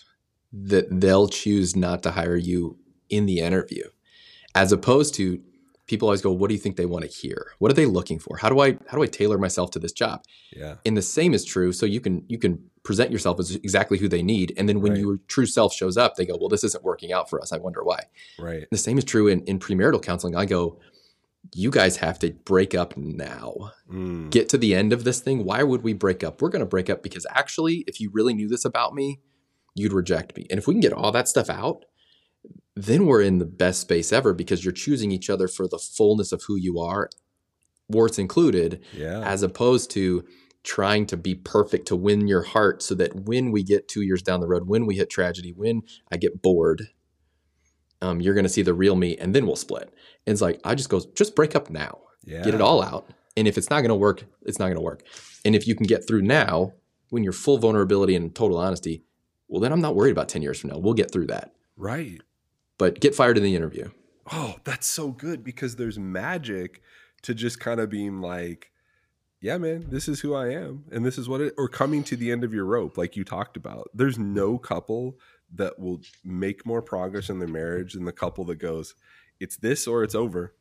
that 0.51 0.85
they'll 0.99 1.27
choose 1.27 1.75
not 1.75 2.03
to 2.03 2.11
hire 2.11 2.35
you 2.35 2.77
in 3.09 3.25
the 3.25 3.39
interview 3.39 3.83
as 4.55 4.71
opposed 4.71 5.13
to 5.15 5.41
people 5.87 6.07
always 6.07 6.21
go, 6.21 6.31
"What 6.31 6.47
do 6.47 6.53
you 6.53 6.59
think 6.59 6.75
they 6.75 6.85
want 6.85 7.03
to 7.05 7.11
hear? 7.11 7.51
What 7.59 7.71
are 7.71 7.75
they 7.75 7.85
looking 7.85 8.19
for? 8.19 8.37
How 8.37 8.49
do 8.49 8.59
I 8.59 8.77
how 8.87 8.97
do 8.97 9.03
I 9.03 9.07
tailor 9.07 9.37
myself 9.37 9.71
to 9.71 9.79
this 9.79 9.91
job?" 9.91 10.23
Yeah. 10.55 10.75
And 10.85 10.95
the 10.95 11.01
same 11.01 11.33
is 11.33 11.43
true. 11.45 11.71
So 11.71 11.85
you 11.85 11.99
can 11.99 12.23
you 12.27 12.37
can 12.37 12.63
present 12.83 13.11
yourself 13.11 13.39
as 13.39 13.55
exactly 13.55 13.97
who 13.97 14.07
they 14.07 14.23
need, 14.23 14.53
and 14.57 14.67
then 14.67 14.81
when 14.81 14.93
right. 14.93 15.01
your 15.01 15.19
true 15.27 15.45
self 15.45 15.73
shows 15.73 15.97
up, 15.97 16.15
they 16.15 16.25
go, 16.25 16.37
"Well, 16.39 16.49
this 16.49 16.63
isn't 16.63 16.83
working 16.83 17.11
out 17.11 17.29
for 17.29 17.41
us. 17.41 17.51
I 17.51 17.57
wonder 17.57 17.83
why." 17.83 17.99
Right. 18.39 18.57
And 18.57 18.67
the 18.71 18.77
same 18.77 18.97
is 18.97 19.03
true 19.03 19.27
in 19.27 19.43
in 19.43 19.59
premarital 19.59 20.01
counseling. 20.01 20.35
I 20.35 20.45
go, 20.45 20.79
you 21.53 21.69
guys 21.69 21.97
have 21.97 22.19
to 22.19 22.31
break 22.31 22.73
up 22.73 22.95
now. 22.95 23.71
Mm. 23.91 24.29
Get 24.31 24.49
to 24.49 24.57
the 24.57 24.73
end 24.73 24.93
of 24.93 25.03
this 25.03 25.19
thing. 25.19 25.43
Why 25.43 25.63
would 25.63 25.83
we 25.83 25.93
break 25.93 26.23
up? 26.23 26.41
We're 26.41 26.49
going 26.49 26.61
to 26.61 26.65
break 26.65 26.89
up 26.89 27.03
because 27.03 27.25
actually, 27.29 27.83
if 27.87 27.99
you 27.99 28.09
really 28.11 28.33
knew 28.33 28.47
this 28.47 28.65
about 28.65 28.93
me, 28.93 29.19
you'd 29.75 29.93
reject 29.93 30.35
me. 30.37 30.47
And 30.49 30.57
if 30.57 30.67
we 30.67 30.73
can 30.73 30.81
get 30.81 30.93
all 30.93 31.11
that 31.11 31.27
stuff 31.27 31.49
out, 31.49 31.85
then 32.75 33.05
we're 33.05 33.21
in 33.21 33.37
the 33.37 33.45
best 33.45 33.81
space 33.81 34.11
ever 34.11 34.33
because 34.33 34.65
you're 34.65 34.71
choosing 34.71 35.11
each 35.11 35.29
other 35.29 35.47
for 35.47 35.67
the 35.67 35.77
fullness 35.77 36.31
of 36.31 36.43
who 36.43 36.55
you 36.55 36.79
are, 36.79 37.09
warts 37.87 38.17
included, 38.17 38.83
yeah. 38.93 39.21
as 39.21 39.43
opposed 39.43 39.91
to 39.91 40.25
trying 40.63 41.05
to 41.05 41.17
be 41.17 41.35
perfect 41.35 41.87
to 41.87 41.95
win 41.95 42.27
your 42.27 42.41
heart 42.41 42.81
so 42.81 42.95
that 42.95 43.13
when 43.15 43.51
we 43.51 43.63
get 43.63 43.87
two 43.87 44.01
years 44.01 44.21
down 44.21 44.39
the 44.39 44.47
road, 44.47 44.67
when 44.67 44.85
we 44.85 44.95
hit 44.95 45.09
tragedy, 45.09 45.51
when 45.51 45.83
I 46.11 46.17
get 46.17 46.41
bored, 46.41 46.89
um, 48.01 48.21
you're 48.21 48.33
going 48.33 48.45
to 48.45 48.49
see 48.49 48.61
the 48.61 48.73
real 48.73 48.95
me 48.95 49.17
and 49.17 49.35
then 49.35 49.45
we'll 49.45 49.55
split. 49.55 49.93
And 50.25 50.33
it's 50.33 50.41
like, 50.41 50.59
I 50.63 50.75
just 50.75 50.89
goes, 50.89 51.05
just 51.07 51.35
break 51.35 51.55
up 51.55 51.69
now, 51.69 51.99
yeah. 52.23 52.43
get 52.43 52.53
it 52.53 52.61
all 52.61 52.81
out. 52.81 53.09
And 53.35 53.47
if 53.47 53.57
it's 53.57 53.69
not 53.69 53.81
going 53.81 53.89
to 53.89 53.95
work, 53.95 54.23
it's 54.43 54.59
not 54.59 54.65
going 54.65 54.75
to 54.75 54.81
work. 54.81 55.03
And 55.45 55.55
if 55.55 55.67
you 55.67 55.75
can 55.75 55.85
get 55.85 56.07
through 56.07 56.21
now, 56.21 56.73
when 57.09 57.23
you're 57.23 57.33
full 57.33 57.57
vulnerability 57.57 58.15
and 58.15 58.33
total 58.33 58.57
honesty, 58.57 59.03
well, 59.47 59.59
then 59.61 59.71
I'm 59.71 59.81
not 59.81 59.95
worried 59.95 60.11
about 60.11 60.29
10 60.29 60.41
years 60.41 60.59
from 60.59 60.71
now. 60.71 60.77
We'll 60.77 60.93
get 60.93 61.11
through 61.11 61.27
that. 61.27 61.53
Right. 61.75 62.21
But 62.77 62.99
get 62.99 63.15
fired 63.15 63.37
in 63.37 63.43
the 63.43 63.55
interview. 63.55 63.89
Oh, 64.31 64.55
that's 64.63 64.87
so 64.87 65.09
good 65.11 65.43
because 65.43 65.75
there's 65.75 65.99
magic 65.99 66.81
to 67.23 67.33
just 67.33 67.59
kind 67.59 67.79
of 67.79 67.89
being 67.89 68.21
like, 68.21 68.71
yeah, 69.41 69.57
man, 69.57 69.85
this 69.89 70.07
is 70.07 70.21
who 70.21 70.33
I 70.33 70.51
am. 70.51 70.85
And 70.91 71.05
this 71.05 71.17
is 71.17 71.27
what 71.27 71.41
it, 71.41 71.53
or 71.57 71.67
coming 71.67 72.03
to 72.05 72.15
the 72.15 72.31
end 72.31 72.43
of 72.43 72.53
your 72.53 72.65
rope, 72.65 72.97
like 72.97 73.17
you 73.17 73.23
talked 73.23 73.57
about. 73.57 73.89
There's 73.93 74.17
no 74.17 74.57
couple 74.57 75.17
that 75.55 75.77
will 75.77 76.01
make 76.23 76.65
more 76.65 76.81
progress 76.81 77.29
in 77.29 77.39
their 77.39 77.47
marriage 77.47 77.93
than 77.93 78.05
the 78.05 78.11
couple 78.11 78.45
that 78.45 78.55
goes, 78.55 78.95
it's 79.39 79.57
this 79.57 79.85
or 79.87 80.03
it's 80.03 80.15
over. 80.15 80.55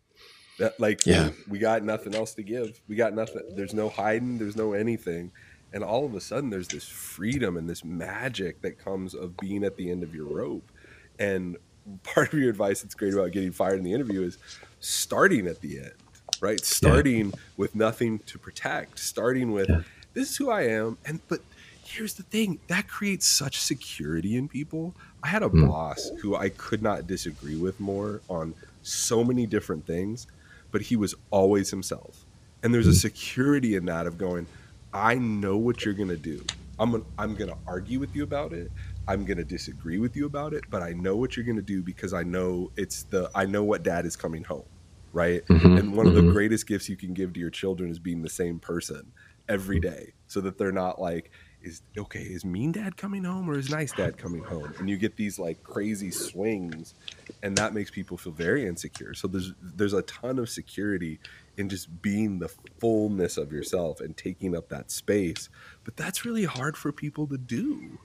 That 0.59 0.79
like 0.79 1.07
yeah. 1.07 1.31
we, 1.47 1.53
we 1.53 1.59
got 1.59 1.83
nothing 1.83 2.15
else 2.15 2.35
to 2.35 2.43
give. 2.43 2.81
We 2.89 2.97
got 2.97 3.15
nothing. 3.15 3.43
There's 3.55 3.73
no 3.73 3.89
hiding. 3.89 4.39
There's 4.39 4.57
no 4.57 4.73
anything. 4.75 5.33
And 5.73 5.83
all 5.83 6.05
of 6.05 6.15
a 6.15 6.21
sudden, 6.21 6.51
there's 6.51 6.69
this 6.69 6.87
freedom 6.87 7.57
and 7.57 7.69
this 7.69 7.85
magic 7.85 8.61
that 8.63 8.79
comes 8.79 9.15
of 9.15 9.37
being 9.39 9.65
at 9.65 9.77
the 9.77 9.91
end 9.91 10.03
of 10.03 10.15
your 10.15 10.27
rope. 10.27 10.71
And 11.19 11.57
part 12.03 12.33
of 12.33 12.39
your 12.39 12.51
advice 12.51 12.83
that's 12.83 12.95
great 12.95 13.15
about 13.15 13.33
getting 13.33 13.53
fired 13.53 13.79
in 13.79 13.85
the 13.85 13.93
interview 13.93 14.23
is 14.23 14.39
starting 14.81 15.47
at 15.47 15.61
the 15.61 15.79
end, 15.79 15.93
right? 16.41 16.61
Starting 16.61 17.27
yeah. 17.27 17.37
with 17.57 17.75
nothing 17.75 18.19
to 18.21 18.39
protect, 18.39 18.99
starting 18.99 19.53
with 19.53 19.69
yeah. 19.69 19.83
this 20.15 20.31
is 20.31 20.37
who 20.37 20.51
I 20.51 20.63
am. 20.63 20.99
And 21.05 21.21
but 21.29 21.41
here's 21.85 22.15
the 22.15 22.23
thing 22.23 22.59
that 22.69 22.89
creates 22.89 23.27
such 23.27 23.61
security 23.61 24.37
in 24.37 24.49
people. 24.49 24.95
I 25.23 25.29
had 25.29 25.43
a 25.43 25.49
mm. 25.49 25.69
boss 25.69 26.11
who 26.21 26.35
I 26.35 26.49
could 26.49 26.83
not 26.83 27.07
disagree 27.07 27.57
with 27.57 27.79
more 27.79 28.21
on 28.29 28.55
so 28.83 29.23
many 29.23 29.47
different 29.47 29.87
things, 29.87 30.27
but 30.71 30.83
he 30.83 30.97
was 30.97 31.15
always 31.31 31.71
himself. 31.71 32.25
And 32.63 32.73
there's 32.73 32.87
a 32.87 32.91
hmm. 32.91 32.97
security 32.97 33.75
in 33.75 33.87
that 33.87 34.07
of 34.07 34.19
going, 34.19 34.47
I 34.93 35.17
know 35.17 35.57
what 35.57 35.85
you're 35.85 35.95
going 35.95 36.11
to 36.11 36.17
do. 36.17 36.45
I'm 36.79 36.93
gonna, 36.93 37.05
I'm 37.19 37.35
going 37.35 37.51
to 37.51 37.57
argue 37.67 37.99
with 37.99 38.15
you 38.15 38.23
about 38.23 38.53
it. 38.53 38.71
I'm 39.09 39.25
going 39.25 39.39
to 39.39 39.45
disagree 39.45 39.99
with 39.99 40.17
you 40.17 40.27
about 40.27 40.55
it, 40.55 40.65
but 40.71 40.83
I 40.83 40.93
know 40.93 41.17
what 41.17 41.37
you're 41.37 41.45
going 41.45 41.57
to 41.57 41.63
do 41.63 41.83
because 41.83 42.13
I 42.13 42.23
know 42.23 42.71
it's 42.77 43.05
the 43.05 43.31
I 43.35 43.47
know 43.47 43.65
what 43.65 43.83
dad 43.83 44.07
is 44.07 44.17
coming 44.17 44.45
home, 44.45 44.65
right? 45.13 45.45
Mm-hmm. 45.47 45.77
And 45.77 45.97
one 45.97 46.07
of 46.07 46.15
the 46.15 46.21
mm-hmm. 46.21 46.33
greatest 46.33 46.67
gifts 46.67 46.89
you 46.89 46.97
can 46.97 47.13
give 47.13 47.33
to 47.33 47.41
your 47.41 47.51
children 47.51 47.91
is 47.91 47.99
being 47.99 48.23
the 48.23 48.31
same 48.31 48.59
person 48.59 49.13
every 49.49 49.81
day 49.81 50.13
so 50.29 50.41
that 50.41 50.57
they're 50.57 50.73
not 50.73 51.01
like 51.01 51.31
is 51.63 51.83
okay 51.97 52.21
is 52.23 52.45
mean 52.45 52.73
dad 52.73 52.97
coming 52.97 53.25
home 53.25 53.49
or 53.49 53.59
is 53.59 53.71
nice 53.71 53.93
dad 53.93 54.17
coming 54.17 54.43
home 54.43 54.73
and 54.79 54.89
you 54.89 54.97
get 54.97 55.17
these 55.17 55.39
like 55.39 55.63
crazy 55.63 56.11
swings 56.11 56.95
and 57.43 57.57
that 57.57 57.73
makes 57.73 57.91
people 57.91 58.17
feel 58.17 58.33
very 58.33 58.67
insecure 58.67 59.15
so 59.15 59.29
there's 59.29 59.53
there's 59.61 59.93
a 59.93 60.03
ton 60.03 60.39
of 60.39 60.49
security 60.49 61.19
in 61.57 61.69
just 61.69 62.03
being 62.03 62.39
the 62.39 62.49
fullness 62.81 63.37
of 63.37 63.53
yourself 63.53 64.01
and 64.01 64.17
taking 64.17 64.57
up 64.57 64.69
that 64.69 64.91
space 64.91 65.49
but 65.85 65.97
that's 65.97 66.25
really 66.25 66.45
hard 66.45 66.77
for 66.77 66.91
people 66.91 67.27
to 67.27 67.39
do 67.39 67.99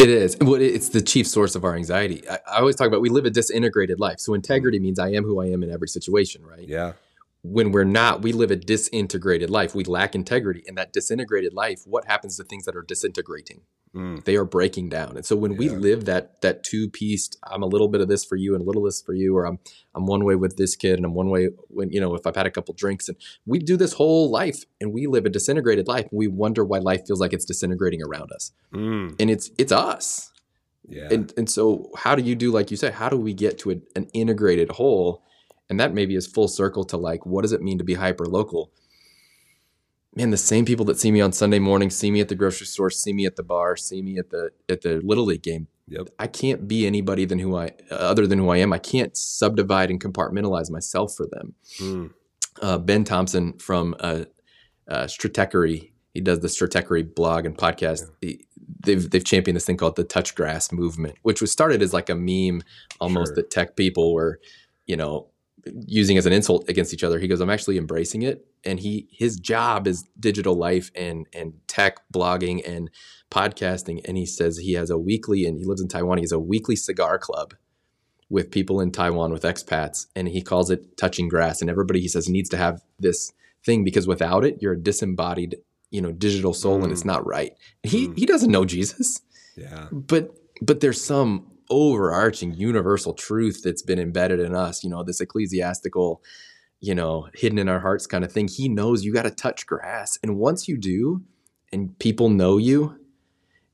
it 0.00 0.08
is. 0.08 0.36
It's 0.40 0.88
the 0.88 1.02
chief 1.02 1.26
source 1.26 1.54
of 1.54 1.64
our 1.64 1.74
anxiety. 1.74 2.22
I, 2.28 2.58
always 2.58 2.76
talk 2.76 2.88
about 2.88 3.00
we 3.00 3.08
live 3.08 3.24
a 3.24 3.30
disintegrated 3.30 4.00
life. 4.00 4.20
So 4.20 4.34
integrity 4.34 4.78
means 4.78 4.98
I 4.98 5.10
am 5.10 5.24
who 5.24 5.40
I 5.40 5.46
am 5.46 5.62
in 5.62 5.70
every 5.70 5.88
situation, 5.88 6.44
right? 6.44 6.66
Yeah 6.66 6.92
when 7.44 7.72
we're 7.72 7.84
not, 7.84 8.22
we 8.22 8.32
live 8.32 8.50
a 8.50 8.56
disintegrated 8.56 9.50
life. 9.50 9.74
We 9.74 9.84
lack 9.84 10.14
integrity. 10.14 10.64
And 10.66 10.78
that 10.78 10.94
disintegrated 10.94 11.52
life, 11.52 11.82
what 11.84 12.06
happens 12.06 12.38
to 12.38 12.44
things 12.44 12.64
that 12.64 12.74
are 12.74 12.82
disintegrating? 12.82 13.60
Mm. 13.94 14.24
They 14.24 14.36
are 14.36 14.44
breaking 14.44 14.88
down. 14.88 15.16
And 15.16 15.24
so 15.24 15.36
when 15.36 15.52
yeah. 15.52 15.58
we 15.58 15.68
live 15.68 16.04
that 16.06 16.40
that 16.42 16.64
two 16.64 16.90
pieced, 16.90 17.38
I'm 17.44 17.62
a 17.62 17.66
little 17.66 17.88
bit 17.88 18.00
of 18.00 18.08
this 18.08 18.24
for 18.24 18.36
you 18.36 18.54
and 18.54 18.62
a 18.62 18.64
little 18.64 18.82
this 18.82 19.00
for 19.00 19.14
you, 19.14 19.36
or 19.36 19.46
I'm 19.46 19.58
I'm 19.94 20.06
one 20.06 20.24
way 20.24 20.34
with 20.34 20.56
this 20.56 20.74
kid 20.74 20.96
and 20.96 21.04
I'm 21.04 21.14
one 21.14 21.30
way 21.30 21.50
when 21.68 21.90
you 21.90 22.00
know 22.00 22.14
if 22.14 22.26
I've 22.26 22.34
had 22.34 22.46
a 22.46 22.50
couple 22.50 22.74
drinks 22.74 23.08
and 23.08 23.16
we 23.46 23.58
do 23.58 23.76
this 23.76 23.92
whole 23.92 24.30
life 24.30 24.64
and 24.80 24.92
we 24.92 25.06
live 25.06 25.26
a 25.26 25.30
disintegrated 25.30 25.86
life. 25.86 26.08
We 26.10 26.26
wonder 26.26 26.64
why 26.64 26.78
life 26.78 27.06
feels 27.06 27.20
like 27.20 27.32
it's 27.32 27.44
disintegrating 27.44 28.02
around 28.02 28.32
us, 28.32 28.52
mm. 28.72 29.14
and 29.20 29.30
it's 29.30 29.50
it's 29.58 29.72
us. 29.72 30.32
Yeah. 30.88 31.08
And 31.10 31.32
and 31.36 31.48
so 31.48 31.90
how 31.96 32.16
do 32.16 32.22
you 32.22 32.34
do 32.34 32.50
like 32.50 32.70
you 32.72 32.76
said? 32.76 32.94
How 32.94 33.08
do 33.08 33.16
we 33.16 33.32
get 33.32 33.58
to 33.60 33.70
a, 33.70 33.76
an 33.94 34.08
integrated 34.12 34.72
whole? 34.72 35.22
and 35.70 35.80
that 35.80 35.94
maybe 35.94 36.14
is 36.14 36.26
full 36.26 36.46
circle 36.46 36.84
to 36.84 36.96
like 36.96 37.24
what 37.24 37.40
does 37.42 37.52
it 37.52 37.62
mean 37.62 37.78
to 37.78 37.84
be 37.84 37.94
hyper 37.94 38.26
local 38.26 38.70
man 40.16 40.30
the 40.30 40.36
same 40.36 40.64
people 40.64 40.84
that 40.84 40.98
see 40.98 41.10
me 41.10 41.20
on 41.20 41.32
sunday 41.32 41.58
morning 41.58 41.90
see 41.90 42.10
me 42.10 42.20
at 42.20 42.28
the 42.28 42.34
grocery 42.34 42.66
store 42.66 42.90
see 42.90 43.12
me 43.12 43.26
at 43.26 43.36
the 43.36 43.42
bar 43.42 43.76
see 43.76 44.02
me 44.02 44.18
at 44.18 44.30
the 44.30 44.50
at 44.68 44.82
the 44.82 45.00
little 45.04 45.24
league 45.24 45.42
game 45.42 45.66
yep. 45.88 46.08
i 46.18 46.26
can't 46.26 46.68
be 46.68 46.86
anybody 46.86 47.24
than 47.24 47.38
who 47.38 47.56
i 47.56 47.70
other 47.90 48.26
than 48.26 48.38
who 48.38 48.48
i 48.48 48.56
am 48.56 48.72
i 48.72 48.78
can't 48.78 49.16
subdivide 49.16 49.90
and 49.90 50.02
compartmentalize 50.02 50.70
myself 50.70 51.14
for 51.14 51.26
them 51.26 51.54
mm. 51.78 52.10
uh, 52.62 52.78
ben 52.78 53.04
thompson 53.04 53.52
from 53.58 53.94
uh, 54.00 54.24
uh, 54.88 55.04
Stratechery, 55.04 55.90
he 56.12 56.20
does 56.20 56.40
the 56.40 56.48
Stratechery 56.48 57.14
blog 57.14 57.46
and 57.46 57.56
podcast. 57.56 58.10
Yeah. 58.20 58.28
He, 58.28 58.46
they've 58.84 59.08
they've 59.10 59.24
championed 59.24 59.56
this 59.56 59.64
thing 59.64 59.76
called 59.76 59.96
the 59.96 60.04
touch 60.04 60.34
grass 60.34 60.72
movement, 60.72 61.16
which 61.22 61.40
was 61.40 61.50
started 61.50 61.82
as 61.82 61.92
like 61.92 62.10
a 62.10 62.14
meme 62.14 62.62
almost 63.00 63.30
sure. 63.30 63.36
that 63.36 63.50
tech 63.50 63.76
people 63.76 64.14
were, 64.14 64.40
you 64.86 64.96
know, 64.96 65.28
using 65.86 66.18
as 66.18 66.26
an 66.26 66.32
insult 66.32 66.68
against 66.68 66.92
each 66.92 67.04
other. 67.04 67.18
He 67.18 67.28
goes, 67.28 67.40
I'm 67.40 67.50
actually 67.50 67.78
embracing 67.78 68.22
it. 68.22 68.46
And 68.64 68.80
he 68.80 69.08
his 69.10 69.36
job 69.36 69.86
is 69.86 70.04
digital 70.18 70.56
life 70.56 70.90
and 70.94 71.26
and 71.32 71.54
tech 71.66 72.00
blogging 72.12 72.66
and 72.68 72.90
podcasting. 73.30 74.00
And 74.06 74.16
he 74.16 74.26
says 74.26 74.58
he 74.58 74.74
has 74.74 74.90
a 74.90 74.98
weekly 74.98 75.44
and 75.44 75.58
he 75.58 75.64
lives 75.64 75.80
in 75.80 75.88
Taiwan. 75.88 76.18
He 76.18 76.24
has 76.24 76.32
a 76.32 76.38
weekly 76.38 76.76
cigar 76.76 77.18
club 77.18 77.54
with 78.30 78.50
people 78.50 78.80
in 78.80 78.90
Taiwan 78.90 79.32
with 79.32 79.42
expats. 79.42 80.06
And 80.16 80.28
he 80.28 80.42
calls 80.42 80.70
it 80.70 80.96
touching 80.96 81.28
grass. 81.28 81.60
And 81.60 81.70
everybody 81.70 82.00
he 82.00 82.08
says 82.08 82.28
needs 82.28 82.48
to 82.50 82.56
have 82.56 82.82
this 82.98 83.32
thing 83.64 83.84
because 83.84 84.06
without 84.06 84.44
it, 84.44 84.58
you're 84.60 84.74
a 84.74 84.80
disembodied, 84.80 85.56
you 85.90 86.00
know, 86.00 86.12
digital 86.12 86.54
soul 86.54 86.80
mm. 86.80 86.84
and 86.84 86.92
it's 86.92 87.02
mm. 87.02 87.06
not 87.06 87.26
right. 87.26 87.52
He 87.82 88.08
mm. 88.08 88.18
he 88.18 88.26
doesn't 88.26 88.50
know 88.50 88.64
Jesus. 88.64 89.20
Yeah. 89.56 89.88
But 89.92 90.34
but 90.60 90.80
there's 90.80 91.02
some 91.02 91.46
overarching 91.70 92.54
universal 92.54 93.14
truth 93.14 93.62
that's 93.62 93.82
been 93.82 93.98
embedded 93.98 94.40
in 94.40 94.54
us, 94.54 94.84
you 94.84 94.90
know, 94.90 95.02
this 95.02 95.20
ecclesiastical, 95.20 96.22
you 96.80 96.94
know, 96.94 97.28
hidden 97.34 97.58
in 97.58 97.68
our 97.68 97.80
hearts 97.80 98.06
kind 98.06 98.24
of 98.24 98.32
thing. 98.32 98.48
He 98.48 98.68
knows 98.68 99.04
you 99.04 99.12
got 99.12 99.22
to 99.22 99.30
touch 99.30 99.66
grass. 99.66 100.18
And 100.22 100.36
once 100.36 100.68
you 100.68 100.76
do, 100.76 101.22
and 101.72 101.98
people 101.98 102.28
know 102.28 102.56
you 102.56 102.98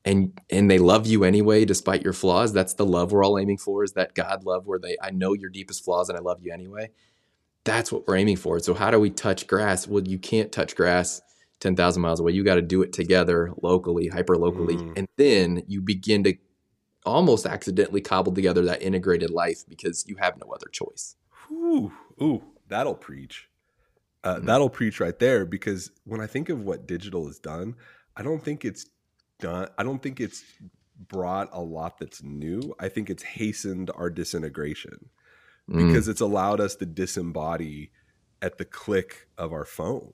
and 0.03 0.39
and 0.49 0.71
they 0.71 0.79
love 0.79 1.05
you 1.05 1.23
anyway 1.23 1.63
despite 1.63 2.01
your 2.01 2.13
flaws, 2.13 2.51
that's 2.51 2.73
the 2.73 2.85
love 2.85 3.11
we're 3.11 3.23
all 3.23 3.37
aiming 3.37 3.59
for 3.59 3.83
is 3.83 3.93
that 3.93 4.15
God 4.15 4.43
love 4.43 4.65
where 4.65 4.79
they 4.79 4.97
I 5.01 5.11
know 5.11 5.33
your 5.33 5.49
deepest 5.49 5.85
flaws 5.85 6.09
and 6.09 6.17
I 6.17 6.21
love 6.21 6.41
you 6.41 6.51
anyway. 6.51 6.89
That's 7.63 7.91
what 7.91 8.07
we're 8.07 8.17
aiming 8.17 8.37
for. 8.37 8.59
So 8.59 8.73
how 8.73 8.89
do 8.89 8.99
we 8.99 9.11
touch 9.11 9.45
grass? 9.45 9.87
Well, 9.87 10.03
you 10.03 10.17
can't 10.17 10.51
touch 10.51 10.75
grass 10.75 11.21
10,000 11.59 12.01
miles 12.01 12.19
away. 12.19 12.31
You 12.31 12.43
got 12.43 12.55
to 12.55 12.61
do 12.63 12.81
it 12.81 12.91
together 12.91 13.53
locally, 13.61 14.07
hyper 14.07 14.35
locally. 14.35 14.77
Mm. 14.77 14.97
And 14.97 15.07
then 15.17 15.63
you 15.67 15.79
begin 15.79 16.23
to 16.23 16.33
almost 17.05 17.45
accidentally 17.45 18.01
cobbled 18.01 18.35
together 18.35 18.63
that 18.65 18.81
integrated 18.81 19.29
life 19.29 19.63
because 19.67 20.05
you 20.07 20.15
have 20.19 20.37
no 20.37 20.51
other 20.51 20.67
choice. 20.71 21.15
Ooh, 21.51 21.91
ooh, 22.21 22.43
that'll 22.67 22.95
preach. 22.95 23.49
Uh, 24.23 24.35
mm-hmm. 24.35 24.45
That'll 24.45 24.69
preach 24.69 24.99
right 24.99 25.17
there 25.17 25.45
because 25.45 25.91
when 26.05 26.21
I 26.21 26.27
think 26.27 26.49
of 26.49 26.61
what 26.61 26.87
digital 26.87 27.27
has 27.27 27.39
done, 27.39 27.75
I 28.15 28.23
don't 28.23 28.43
think 28.43 28.65
it's 28.65 28.85
done. 29.39 29.67
I 29.77 29.83
don't 29.83 30.01
think 30.01 30.19
it's 30.19 30.43
brought 31.07 31.49
a 31.51 31.61
lot 31.61 31.97
that's 31.97 32.21
new. 32.21 32.75
I 32.79 32.89
think 32.89 33.09
it's 33.09 33.23
hastened 33.23 33.89
our 33.95 34.09
disintegration 34.09 35.09
mm. 35.69 35.87
because 35.87 36.07
it's 36.07 36.21
allowed 36.21 36.61
us 36.61 36.75
to 36.75 36.85
disembody 36.85 37.89
at 38.41 38.57
the 38.57 38.65
click 38.65 39.27
of 39.37 39.53
our 39.53 39.65
phone. 39.65 40.13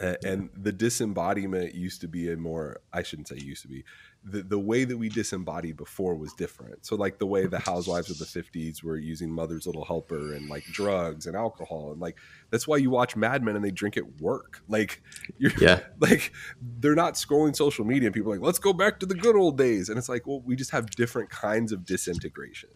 And, 0.00 0.50
the 0.56 0.72
disembodiment 0.72 1.76
used 1.76 2.00
to 2.00 2.08
be 2.08 2.32
a 2.32 2.36
more, 2.36 2.80
I 2.92 3.04
shouldn't 3.04 3.28
say 3.28 3.36
used 3.36 3.62
to 3.62 3.68
be, 3.68 3.84
the, 4.24 4.42
the 4.42 4.58
way 4.58 4.84
that 4.84 4.96
we 4.96 5.08
disembodied 5.08 5.76
before 5.76 6.14
was 6.14 6.32
different. 6.34 6.86
So 6.86 6.94
like 6.94 7.18
the 7.18 7.26
way 7.26 7.46
the 7.46 7.58
housewives 7.58 8.08
of 8.08 8.18
the 8.18 8.24
50s 8.24 8.82
were 8.82 8.96
using 8.96 9.30
mother's 9.30 9.66
little 9.66 9.84
helper 9.84 10.34
and 10.34 10.48
like 10.48 10.64
drugs 10.66 11.26
and 11.26 11.36
alcohol 11.36 11.90
and 11.90 12.00
like 12.00 12.16
that's 12.50 12.68
why 12.68 12.76
you 12.76 12.90
watch 12.90 13.16
Mad 13.16 13.42
Men 13.42 13.56
and 13.56 13.64
they 13.64 13.70
drink 13.70 13.96
at 13.96 14.20
work. 14.20 14.62
Like 14.68 15.02
you're 15.38 15.52
yeah. 15.60 15.80
like 15.98 16.32
they're 16.78 16.94
not 16.94 17.14
scrolling 17.14 17.56
social 17.56 17.84
media 17.84 18.08
and 18.08 18.14
people 18.14 18.32
are 18.32 18.36
like 18.36 18.44
let's 18.44 18.60
go 18.60 18.72
back 18.72 19.00
to 19.00 19.06
the 19.06 19.14
good 19.14 19.36
old 19.36 19.58
days 19.58 19.88
and 19.88 19.98
it's 19.98 20.08
like 20.08 20.26
well 20.26 20.40
we 20.40 20.54
just 20.54 20.70
have 20.70 20.88
different 20.90 21.30
kinds 21.30 21.72
of 21.72 21.84
disintegration. 21.84 22.70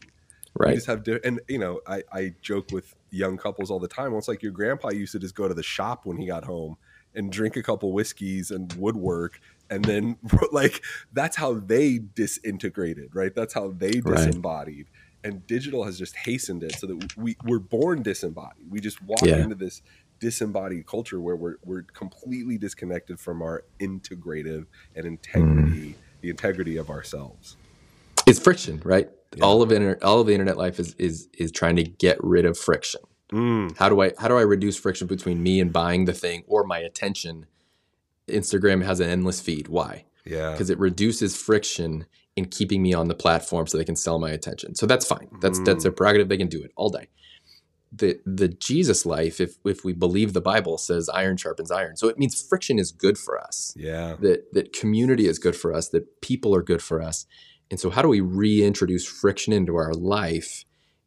Right. 0.59 0.71
We 0.71 0.75
just 0.77 0.87
have, 0.87 1.05
di- 1.05 1.21
and 1.23 1.41
you 1.49 1.59
know, 1.59 1.81
I, 1.87 2.03
I 2.11 2.35
joke 2.41 2.73
with 2.73 2.95
young 3.11 3.37
couples 3.37 3.71
all 3.71 3.79
the 3.79 3.89
time. 3.89 4.13
Well, 4.13 4.19
it's 4.19 4.29
like 4.29 4.43
your 4.43 4.53
grandpa 4.53 4.89
used 4.89 5.13
to 5.13 5.19
just 5.19 5.35
go 5.35 5.49
to 5.49 5.55
the 5.55 5.63
shop 5.63 6.07
when 6.07 6.17
he 6.17 6.27
got 6.27 6.45
home 6.45 6.79
and 7.15 7.31
drink 7.31 7.57
a 7.57 7.63
couple 7.63 7.93
whiskeys 7.93 8.51
and 8.51 8.73
woodwork. 8.75 9.41
And 9.71 9.85
then, 9.85 10.17
like, 10.53 10.83
that's 11.13 11.37
how 11.37 11.55
they 11.55 11.99
disintegrated, 11.99 13.15
right? 13.15 13.35
That's 13.35 13.55
how 13.55 13.71
they 13.71 14.01
Right. 14.05 14.17
disembodied. 14.27 14.87
And 15.25 15.45
digital 15.47 15.85
has 15.85 15.99
just 15.99 16.15
hastened 16.17 16.63
it 16.63 16.77
so 16.77 16.87
that 16.87 17.17
we, 17.17 17.37
we're 17.45 17.59
born 17.59 18.03
disembodied. 18.03 18.71
We 18.71 18.81
just 18.81 19.03
walk 19.03 19.23
Yeah. 19.23 19.39
into 19.43 19.57
this 19.57 19.83
disembodied 20.21 20.87
culture 20.87 21.21
where 21.21 21.35
we're, 21.37 21.57
we're 21.65 21.83
completely 21.83 22.59
disconnected 22.59 23.19
from 23.19 23.43
our 23.43 23.65
integrative 23.81 24.67
and 24.95 25.05
integrity, 25.05 25.97
the 26.21 26.31
integrity 26.31 26.77
of 26.77 26.91
ourselves. 26.91 27.57
It's 28.27 28.39
friction, 28.39 28.81
right? 28.85 29.11
Yeah. 29.37 29.45
All 29.45 29.63
of 29.63 29.73
inter- 29.73 29.99
all 30.03 30.21
of 30.21 30.27
the 30.27 30.33
internet 30.33 30.57
life 30.57 30.79
is 30.81 30.95
is 30.99 31.29
is 31.39 31.51
trying 31.53 31.77
to 31.77 31.83
get 31.85 32.17
rid 32.23 32.45
of 32.45 32.57
friction. 32.57 33.01
Mm, 33.33 33.77
How 33.77 33.89
do 33.89 34.01
I 34.01 34.13
how 34.19 34.29
do 34.29 34.37
I 34.39 34.43
reduce 34.43 34.77
friction 34.79 35.07
between 35.07 35.43
me 35.43 35.61
and 35.61 35.73
buying 35.73 36.05
the 36.07 36.13
thing 36.13 36.43
or 36.47 36.65
my 36.65 36.79
attention? 36.79 37.47
Instagram 38.29 38.85
has 38.85 39.01
an 39.01 39.09
endless 39.09 39.41
feed. 39.41 39.69
Why? 39.69 40.05
yeah. 40.27 40.51
Because 40.53 40.71
it 40.71 40.79
reduces 40.79 41.37
friction 41.37 42.07
in 42.35 42.47
keeping 42.47 42.83
me 42.83 42.93
on 42.93 43.09
the 43.09 43.15
platform 43.15 43.67
so 43.67 43.79
they 43.79 43.85
can 43.85 43.97
sell 43.97 44.19
my 44.19 44.31
attention. 44.31 44.75
So 44.75 44.87
that's 44.87 45.07
fine. 45.07 45.29
That's 45.41 45.59
that's 45.61 45.85
their 45.85 45.93
prerogative. 45.93 46.29
They 46.29 46.37
can 46.37 46.49
do 46.49 46.63
it 46.63 46.73
all 46.77 46.91
day. 46.91 47.09
The 47.93 48.21
the 48.27 48.49
Jesus 48.49 49.07
life, 49.07 49.41
if 49.41 49.57
if 49.65 49.85
we 49.85 49.93
believe 49.95 50.33
the 50.33 50.41
Bible, 50.41 50.77
says 50.77 51.09
iron 51.09 51.37
sharpens 51.39 51.71
iron. 51.71 51.97
So 51.97 52.09
it 52.09 52.19
means 52.19 52.41
friction 52.47 52.79
is 52.79 52.93
good 52.93 53.17
for 53.17 53.41
us. 53.41 53.73
Yeah. 53.77 54.17
That 54.21 54.53
that 54.53 54.73
community 54.73 55.27
is 55.27 55.39
good 55.39 55.57
for 55.57 55.73
us. 55.73 55.89
That 55.89 56.21
people 56.21 56.55
are 56.55 56.63
good 56.63 56.83
for 56.83 57.01
us. 57.01 57.27
And 57.71 57.81
so 57.81 57.91
how 57.91 58.03
do 58.03 58.09
we 58.09 58.21
reintroduce 58.21 59.07
friction 59.07 59.53
into 59.53 59.77
our 59.77 59.93
life 59.95 60.65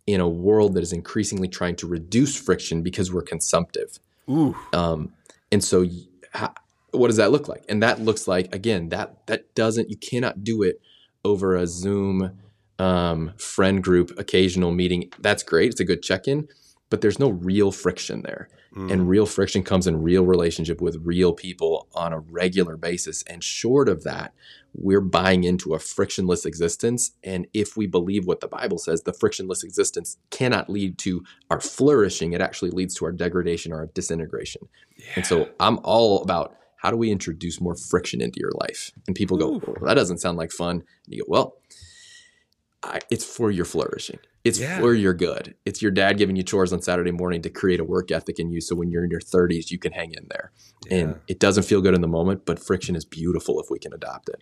in 0.07 0.19
a 0.19 0.27
world 0.27 0.73
that 0.73 0.81
is 0.81 0.91
increasingly 0.91 1.47
trying 1.47 1.75
to 1.77 1.87
reduce 1.87 2.35
friction 2.35 2.81
because 2.81 3.13
we're 3.13 3.21
consumptive? 3.21 3.99
Ooh. 4.29 4.57
Um, 4.73 5.13
and 5.51 5.63
so, 5.63 5.85
ha- 6.33 6.53
what 6.91 7.07
does 7.07 7.17
that 7.17 7.31
look 7.31 7.47
like? 7.47 7.63
And 7.69 7.81
that 7.83 8.01
looks 8.01 8.27
like 8.27 8.53
again 8.53 8.89
that 8.89 9.25
that 9.27 9.53
doesn't 9.55 9.89
you 9.89 9.97
cannot 9.97 10.43
do 10.43 10.63
it 10.63 10.81
over 11.23 11.55
a 11.55 11.67
Zoom 11.67 12.39
um, 12.77 13.33
friend 13.37 13.83
group 13.83 14.17
occasional 14.17 14.71
meeting. 14.71 15.11
That's 15.19 15.43
great; 15.43 15.71
it's 15.71 15.81
a 15.81 15.85
good 15.85 16.03
check 16.03 16.27
in, 16.27 16.47
but 16.89 17.01
there's 17.01 17.19
no 17.19 17.29
real 17.29 17.71
friction 17.71 18.21
there. 18.21 18.49
Mm. 18.75 18.91
And 18.91 19.09
real 19.09 19.25
friction 19.25 19.63
comes 19.63 19.87
in 19.87 20.01
real 20.01 20.25
relationship 20.25 20.79
with 20.79 20.97
real 21.03 21.33
people 21.33 21.87
on 21.93 22.13
a 22.13 22.19
regular 22.19 22.77
basis. 22.77 23.23
And 23.23 23.43
short 23.43 23.89
of 23.89 24.03
that, 24.03 24.33
we're 24.73 25.01
buying 25.01 25.43
into 25.43 25.73
a 25.73 25.79
frictionless 25.79 26.45
existence. 26.45 27.11
And 27.23 27.47
if 27.53 27.75
we 27.75 27.87
believe 27.87 28.27
what 28.27 28.41
the 28.41 28.47
Bible 28.47 28.77
says, 28.77 29.01
the 29.01 29.13
frictionless 29.13 29.63
existence 29.63 30.17
cannot 30.29 30.69
lead 30.69 30.97
to 30.99 31.23
our 31.49 31.59
flourishing. 31.59 32.33
It 32.33 32.41
actually 32.41 32.71
leads 32.71 32.93
to 32.95 33.05
our 33.05 33.11
degradation 33.11 33.71
or 33.71 33.77
our 33.77 33.87
disintegration. 33.87 34.67
And 35.15 35.25
so 35.25 35.49
I'm 35.59 35.79
all 35.83 36.21
about 36.21 36.55
how 36.81 36.89
do 36.91 36.97
we 36.97 37.11
introduce 37.11 37.59
more 37.59 37.75
friction 37.75 38.21
into 38.21 38.39
your 38.39 38.51
life? 38.61 38.91
And 39.07 39.15
people 39.15 39.37
go, 39.37 39.55
Ooh. 39.55 39.61
well, 39.65 39.85
that 39.87 39.95
doesn't 39.95 40.19
sound 40.19 40.37
like 40.37 40.51
fun. 40.51 40.77
And 40.77 40.83
you 41.07 41.23
go, 41.23 41.25
well, 41.27 41.57
I, 42.83 42.99
it's 43.11 43.25
for 43.25 43.51
your 43.51 43.65
flourishing. 43.65 44.19
It's 44.45 44.57
Yeah. 44.59 44.79
for 44.79 44.93
your 44.93 45.13
good. 45.13 45.55
It's 45.65 45.81
your 45.81 45.91
dad 45.91 46.17
giving 46.17 46.37
you 46.37 46.43
chores 46.43 46.71
on 46.71 46.81
Saturday 46.81 47.11
morning 47.11 47.41
to 47.41 47.49
create 47.49 47.81
a 47.81 47.83
work 47.83 48.09
ethic 48.11 48.39
in 48.39 48.49
you. 48.49 48.61
So 48.61 48.73
when 48.75 48.89
you're 48.89 49.03
in 49.03 49.11
your 49.11 49.19
30s, 49.19 49.69
you 49.69 49.77
can 49.77 49.91
hang 49.91 50.13
in 50.13 50.27
there. 50.29 50.51
Yeah. 50.89 50.97
And 50.97 51.15
it 51.27 51.39
doesn't 51.39 51.63
feel 51.63 51.81
good 51.81 51.93
in 51.93 51.99
the 51.99 52.07
moment, 52.07 52.45
but 52.45 52.57
friction 52.57 52.95
is 52.95 53.03
beautiful 53.03 53.59
if 53.59 53.69
we 53.69 53.79
can 53.79 53.93
adopt 53.93 54.29
it. 54.29 54.41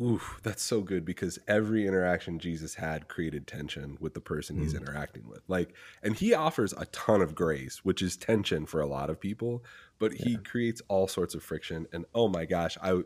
Oof, 0.00 0.40
that's 0.42 0.62
so 0.62 0.82
good 0.82 1.04
because 1.04 1.38
every 1.48 1.86
interaction 1.86 2.38
Jesus 2.38 2.74
had 2.74 3.08
created 3.08 3.46
tension 3.46 3.96
with 3.98 4.14
the 4.14 4.20
person 4.20 4.58
he's 4.58 4.74
interacting 4.74 5.26
with. 5.26 5.40
Like, 5.48 5.74
and 6.02 6.14
he 6.14 6.34
offers 6.34 6.74
a 6.74 6.84
ton 6.86 7.22
of 7.22 7.34
grace, 7.34 7.84
which 7.84 8.02
is 8.02 8.16
tension 8.16 8.66
for 8.66 8.80
a 8.80 8.86
lot 8.86 9.08
of 9.08 9.18
people, 9.18 9.64
but 9.98 10.12
he 10.12 10.36
creates 10.36 10.82
all 10.88 11.08
sorts 11.08 11.34
of 11.34 11.42
friction. 11.42 11.86
And 11.92 12.04
oh 12.14 12.28
my 12.28 12.44
gosh, 12.44 12.76
I 12.82 13.00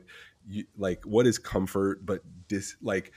you, 0.49 0.65
like 0.77 1.05
what 1.05 1.27
is 1.27 1.39
comfort, 1.39 2.05
but 2.05 2.23
dis 2.49 2.77
like 2.83 3.13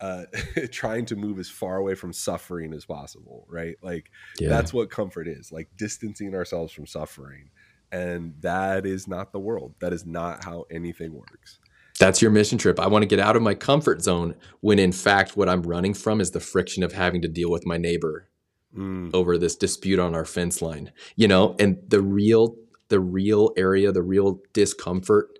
uh, 0.00 0.24
trying 0.70 1.04
to 1.06 1.16
move 1.16 1.38
as 1.38 1.50
far 1.50 1.76
away 1.76 1.94
from 1.94 2.12
suffering 2.12 2.72
as 2.72 2.84
possible, 2.84 3.46
right? 3.48 3.76
Like 3.82 4.10
Yeah. 4.38 4.48
that's 4.48 4.72
what 4.72 4.90
comfort 4.90 5.28
is, 5.28 5.52
like 5.52 5.68
distancing 5.76 6.34
ourselves 6.34 6.72
from 6.72 6.86
suffering. 6.86 7.50
And 7.90 8.34
that 8.40 8.86
is 8.86 9.06
not 9.06 9.32
the 9.32 9.38
world. 9.38 9.74
That 9.80 9.92
is 9.92 10.06
not 10.06 10.44
how 10.44 10.64
anything 10.70 11.12
works. 11.12 11.60
That's 12.02 12.20
your 12.20 12.32
mission 12.32 12.58
trip. 12.58 12.80
I 12.80 12.88
want 12.88 13.02
to 13.02 13.06
get 13.06 13.20
out 13.20 13.36
of 13.36 13.42
my 13.42 13.54
comfort 13.54 14.02
zone 14.02 14.34
when 14.60 14.78
in 14.78 14.90
fact 14.90 15.36
what 15.36 15.48
I'm 15.48 15.62
running 15.62 15.94
from 15.94 16.20
is 16.20 16.32
the 16.32 16.40
friction 16.40 16.82
of 16.82 16.92
having 16.92 17.22
to 17.22 17.28
deal 17.28 17.50
with 17.50 17.64
my 17.64 17.76
neighbor 17.76 18.28
Mm, 18.76 19.10
over 19.12 19.36
this 19.36 19.54
dispute 19.54 19.98
on 19.98 20.14
our 20.14 20.24
fence 20.24 20.62
line. 20.62 20.92
You 21.14 21.28
know, 21.28 21.54
and 21.58 21.78
the 21.86 22.00
real 22.00 22.56
the 22.88 23.00
real 23.00 23.52
area, 23.56 23.92
the 23.92 24.02
real 24.02 24.40
discomfort 24.54 25.38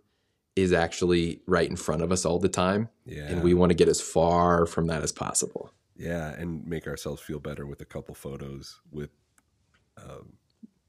is 0.55 0.73
actually 0.73 1.41
right 1.47 1.69
in 1.69 1.77
front 1.77 2.03
of 2.03 2.13
us 2.13 2.27
all 2.27 2.39
the 2.39 2.49
time. 2.49 2.91
yeah. 3.07 3.27
And 3.29 3.43
we 3.43 3.55
want 3.55 3.71
to 3.71 3.75
get 3.75 3.89
as 3.89 4.03
far 4.03 4.67
from 4.67 4.87
that 4.89 5.03
as 5.03 5.13
possible. 5.13 5.73
Yeah, 5.97 6.33
and 6.33 6.67
make 6.67 6.87
ourselves 6.87 7.23
feel 7.23 7.39
better 7.39 7.67
with 7.67 7.81
a 7.81 7.87
couple 7.87 8.15
photos 8.15 8.81
with 8.91 9.11
um, 9.97 10.35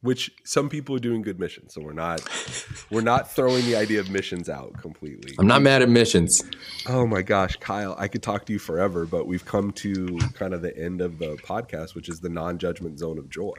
which 0.04 0.30
some 0.44 0.68
people 0.70 0.96
are 0.96 1.00
doing 1.00 1.22
good 1.22 1.40
missions. 1.40 1.74
So 1.74 1.82
we're 1.82 1.94
not 1.94 2.22
we're 2.92 3.02
not 3.02 3.32
throwing 3.32 3.66
the 3.66 3.76
idea 3.76 4.00
of 4.02 4.12
missions 4.12 4.50
out 4.50 4.74
completely. 4.78 5.34
I'm 5.40 5.48
not 5.48 5.62
mad 5.62 5.82
at 5.82 5.90
missions. 5.90 6.44
Oh 6.88 7.08
my 7.08 7.22
gosh, 7.22 7.56
Kyle, 7.56 7.96
I 7.98 8.10
could 8.10 8.22
talk 8.22 8.46
to 8.46 8.54
you 8.54 8.60
forever, 8.60 9.06
but 9.06 9.26
we've 9.26 9.46
come 9.46 9.72
to 9.72 10.20
kind 10.34 10.54
of 10.54 10.62
the 10.62 10.78
end 10.78 11.02
of 11.02 11.18
the 11.18 11.38
podcast, 11.38 11.96
which 11.96 12.10
is 12.10 12.20
the 12.20 12.30
non-judgment 12.30 13.00
zone 13.00 13.18
of 13.18 13.30
joy. 13.30 13.56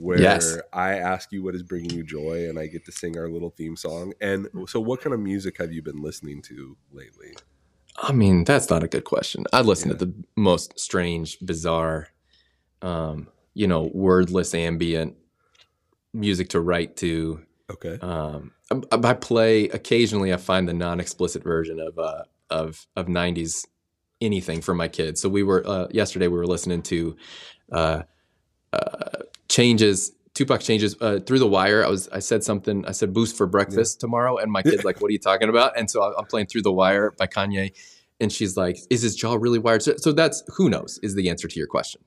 Where 0.00 0.20
Yes. 0.20 0.58
I 0.72 0.94
ask 0.94 1.30
you 1.32 1.44
what 1.44 1.54
is 1.54 1.62
bringing 1.62 1.90
you 1.90 2.02
joy 2.02 2.48
and 2.48 2.58
I 2.58 2.66
get 2.66 2.84
to 2.86 2.92
sing 2.92 3.16
our 3.16 3.28
little 3.28 3.50
theme 3.50 3.76
song. 3.76 4.14
And 4.20 4.48
so 4.66 4.80
what 4.80 5.00
kind 5.00 5.14
of 5.14 5.20
music 5.20 5.58
have 5.58 5.72
you 5.72 5.82
been 5.82 6.02
listening 6.02 6.42
to 6.42 6.76
lately? 6.92 7.34
I 7.96 8.12
mean, 8.12 8.44
that's 8.44 8.70
not 8.70 8.82
a 8.82 8.88
good 8.88 9.04
question. 9.04 9.44
I 9.52 9.60
listen 9.60 9.90
to 9.90 9.94
the 9.94 10.12
most 10.34 10.80
strange, 10.80 11.38
bizarre, 11.40 12.08
um, 12.80 13.28
you 13.52 13.68
know, 13.68 13.90
wordless 13.92 14.54
ambient 14.54 15.14
music 16.12 16.50
to 16.50 16.60
write 16.60 16.96
to. 16.98 17.42
Okay. 17.70 17.98
Um, 18.00 18.52
I, 18.70 18.98
I 19.08 19.14
play 19.14 19.68
occasionally. 19.68 20.32
I 20.32 20.36
find 20.36 20.68
the 20.68 20.74
non-explicit 20.74 21.42
version 21.42 21.80
of 21.80 21.98
uh, 21.98 22.24
of 22.50 22.86
of 22.96 23.06
'90s 23.06 23.66
anything 24.20 24.60
for 24.60 24.74
my 24.74 24.88
kids. 24.88 25.20
So 25.20 25.28
we 25.28 25.42
were 25.42 25.66
uh, 25.66 25.88
yesterday. 25.90 26.28
We 26.28 26.38
were 26.38 26.46
listening 26.46 26.82
to 26.82 27.16
uh, 27.70 28.02
uh, 28.72 29.18
changes. 29.48 30.12
Tupac 30.34 30.62
changes 30.62 30.96
uh, 31.02 31.20
through 31.26 31.40
the 31.40 31.46
wire. 31.46 31.84
I 31.84 31.88
was 31.88 32.08
I 32.08 32.20
said 32.20 32.42
something. 32.42 32.86
I 32.86 32.92
said 32.92 33.12
boost 33.12 33.36
for 33.36 33.46
breakfast 33.46 34.00
tomorrow, 34.00 34.38
and 34.38 34.50
my 34.50 34.62
kid's 34.62 34.84
like, 34.88 35.00
"What 35.00 35.08
are 35.08 35.12
you 35.12 35.18
talking 35.18 35.50
about?" 35.50 35.78
And 35.78 35.90
so 35.90 36.02
I'm 36.02 36.24
playing 36.24 36.46
through 36.46 36.62
the 36.62 36.72
wire 36.72 37.12
by 37.18 37.26
Kanye, 37.26 37.72
and 38.18 38.32
she's 38.32 38.56
like, 38.56 38.78
"Is 38.88 39.02
his 39.02 39.14
jaw 39.14 39.34
really 39.34 39.58
wired?" 39.58 39.82
So, 39.82 39.94
so 39.98 40.12
that's 40.12 40.42
who 40.56 40.70
knows 40.70 40.98
is 41.02 41.14
the 41.14 41.28
answer 41.28 41.48
to 41.48 41.58
your 41.58 41.66
question. 41.66 42.00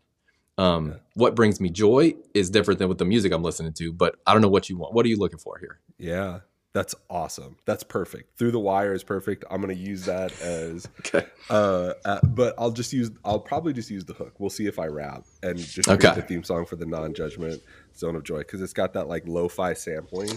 Um, 0.57 0.95
What 1.15 1.35
brings 1.35 1.59
me 1.59 1.69
joy 1.69 2.13
is 2.33 2.49
different 2.49 2.79
than 2.79 2.87
what 2.87 2.97
the 2.97 3.05
music 3.05 3.31
I'm 3.33 3.43
listening 3.43 3.73
to, 3.73 3.91
but 3.93 4.15
I 4.25 4.33
don't 4.33 4.41
know 4.41 4.49
what 4.49 4.69
you 4.69 4.77
want. 4.77 4.93
What 4.93 5.05
are 5.05 5.09
you 5.09 5.17
looking 5.17 5.39
for 5.39 5.57
here? 5.59 5.79
Yeah, 5.97 6.39
that's 6.73 6.95
awesome. 7.09 7.57
That's 7.65 7.83
perfect. 7.83 8.37
Through 8.37 8.51
the 8.51 8.59
wire 8.59 8.93
is 8.93 9.03
perfect. 9.03 9.43
I'm 9.49 9.59
gonna 9.61 9.73
use 9.73 10.05
that 10.05 10.31
as, 10.41 10.87
Okay. 10.99 11.25
uh, 11.49 11.93
uh, 12.05 12.19
but 12.23 12.53
I'll 12.57 12.71
just 12.71 12.93
use. 12.93 13.11
I'll 13.25 13.39
probably 13.39 13.73
just 13.73 13.89
use 13.89 14.05
the 14.05 14.13
hook. 14.13 14.33
We'll 14.39 14.49
see 14.49 14.65
if 14.67 14.79
I 14.79 14.87
rap 14.87 15.23
and 15.43 15.57
just 15.57 15.89
Okay. 15.89 16.13
the 16.15 16.21
theme 16.21 16.43
song 16.43 16.65
for 16.65 16.75
the 16.77 16.85
non-judgment 16.85 17.61
zone 17.97 18.15
of 18.15 18.23
joy 18.23 18.39
because 18.39 18.61
it's 18.61 18.73
got 18.73 18.93
that 18.93 19.07
like 19.07 19.23
lo-fi 19.25 19.73
sampling, 19.73 20.29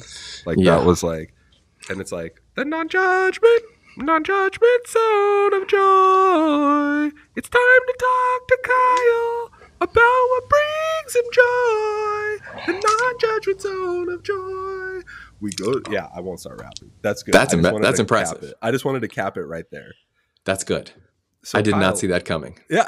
like 0.47 0.59
Yeah. 0.59 0.77
that 0.79 0.85
was 0.87 1.03
like, 1.03 1.33
and 1.91 2.01
it's 2.01 2.13
like 2.13 2.41
the 2.55 2.65
non-judgment, 2.65 3.63
non-judgment 3.97 4.87
zone 4.89 5.55
of 5.55 5.67
joy. 5.69 7.11
It's 7.37 7.49
time 7.49 7.83
to 7.87 7.95
talk 7.99 8.49
to 8.49 8.59
Kyle 8.65 9.51
about 9.81 9.95
what 10.31 10.45
brings 10.49 11.17
him 11.17 11.25
joy. 11.33 12.63
The 12.67 12.73
non-judgment 12.73 13.61
zone 13.61 14.09
of 14.11 14.23
joy. 14.23 15.01
We 15.41 15.51
go. 15.53 15.81
Yeah, 15.91 16.09
I 16.15 16.21
won't 16.21 16.41
start 16.41 16.61
rapping. 16.61 16.91
That's 17.03 17.23
good. 17.23 17.33
That's 17.35 17.53
I 17.55 17.57
just 17.57 17.67
imbe- 17.69 17.73
wanted 17.73 17.87
that's 17.87 18.01
impressive. 18.01 18.55
I 18.61 18.71
just 18.71 18.85
wanted 18.85 19.01
to 19.01 19.09
cap 19.09 19.37
it 19.37 19.45
right 19.45 19.65
there. 19.71 19.95
That's 20.45 20.65
good. 20.65 20.91
So 21.45 21.59
I 21.59 21.63
did 21.63 21.73
Kyle- 21.73 21.81
not 21.81 21.99
see 21.99 22.09
that 22.09 22.25
coming. 22.25 22.59
Yeah. 22.69 22.85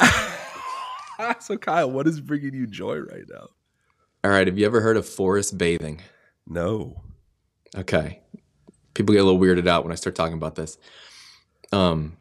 so 1.41 1.57
Kyle, 1.57 1.91
what 1.91 2.07
is 2.09 2.21
bringing 2.21 2.55
you 2.55 2.67
joy 2.67 2.99
right 2.99 3.25
now? 3.31 3.49
All 4.25 4.31
right. 4.31 4.47
Have 4.47 4.59
you 4.59 4.67
ever 4.67 4.81
heard 4.81 4.97
of 4.97 5.07
forest 5.09 5.57
bathing? 5.57 6.01
No. 6.47 7.03
Okay. 7.77 8.21
People 8.95 9.15
get 9.15 9.21
a 9.21 9.25
little 9.25 9.41
weirded 9.41 9.69
out 9.69 9.85
when 9.85 9.93
I 9.93 9.95
start 9.95 10.17
talking 10.17 10.35
about 10.35 10.57
this. 10.57 10.77
Um, 11.73 12.17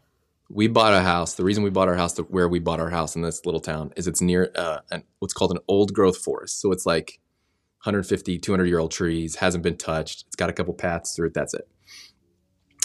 we 0.50 0.68
bought 0.68 0.94
a 0.94 1.02
house. 1.02 1.36
The 1.36 1.44
reason 1.46 1.64
we 1.64 1.72
bought 1.72 1.90
our 1.90 1.96
house, 1.96 2.14
the, 2.14 2.24
where 2.24 2.50
we 2.50 2.60
bought 2.60 2.80
our 2.80 2.90
house 2.92 3.16
in 3.16 3.22
this 3.24 3.46
little 3.46 3.62
town, 3.62 3.94
is 3.98 4.08
it's 4.08 4.22
near 4.22 4.52
uh, 4.56 4.80
an, 4.92 5.04
what's 5.20 5.34
called 5.34 5.52
an 5.52 5.60
old 5.68 5.94
growth 5.94 6.18
forest. 6.18 6.62
So 6.62 6.72
it's 6.72 6.86
like 6.86 7.20
150, 7.84 8.40
200 8.40 8.66
year 8.66 8.80
old 8.80 8.92
trees, 8.92 9.38
hasn't 9.38 9.64
been 9.64 9.78
touched. 9.78 10.26
It's 10.28 10.36
got 10.36 10.50
a 10.50 10.54
couple 10.54 10.74
paths 10.76 11.16
through 11.16 11.30
it. 11.30 11.34
That's 11.36 11.54
it. 11.54 11.68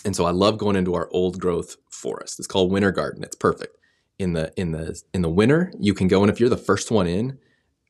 And 0.04 0.16
so 0.16 0.26
I 0.26 0.32
love 0.32 0.58
going 0.58 0.76
into 0.76 0.94
our 0.94 1.08
old 1.12 1.40
growth 1.40 1.76
forest. 1.90 2.38
It's 2.38 2.48
called 2.48 2.72
Winter 2.72 2.92
Garden. 2.92 3.24
It's 3.24 3.36
perfect. 3.36 3.76
in 4.18 4.34
the 4.34 4.52
in 4.56 4.72
the 4.72 5.00
in 5.14 5.22
the 5.22 5.30
winter 5.30 5.72
you 5.80 5.94
can 5.94 6.08
go 6.08 6.22
and 6.22 6.30
if 6.30 6.40
you're 6.40 6.48
the 6.50 6.56
first 6.58 6.90
one 6.90 7.06
in 7.08 7.38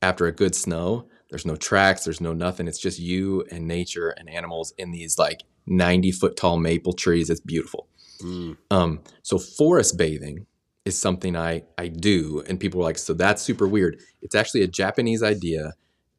after 0.02 0.26
a 0.26 0.32
good 0.32 0.54
snow 0.56 1.08
there's 1.30 1.46
no 1.46 1.56
tracks 1.56 2.04
there's 2.04 2.20
no 2.20 2.34
nothing 2.34 2.68
it's 2.68 2.80
just 2.80 2.98
you 2.98 3.44
and 3.52 3.68
nature 3.68 4.10
and 4.10 4.30
animals 4.30 4.74
in 4.78 4.90
these 4.92 5.18
like 5.18 5.44
90 5.66 6.12
foot 6.12 6.36
tall 6.36 6.58
maple 6.58 6.94
trees 6.94 7.30
it's 7.30 7.40
beautiful 7.40 7.88
mm. 8.22 8.56
um, 8.70 9.00
so 9.22 9.38
forest 9.38 9.96
bathing 9.96 10.46
is 10.84 10.98
something 10.98 11.36
i 11.36 11.62
i 11.78 11.88
do 11.88 12.42
and 12.46 12.60
people 12.60 12.80
are 12.80 12.84
like 12.84 12.98
so 12.98 13.14
that's 13.14 13.42
super 13.42 13.66
weird 13.66 14.00
it's 14.22 14.34
actually 14.34 14.62
a 14.62 14.68
japanese 14.68 15.22
idea 15.22 15.72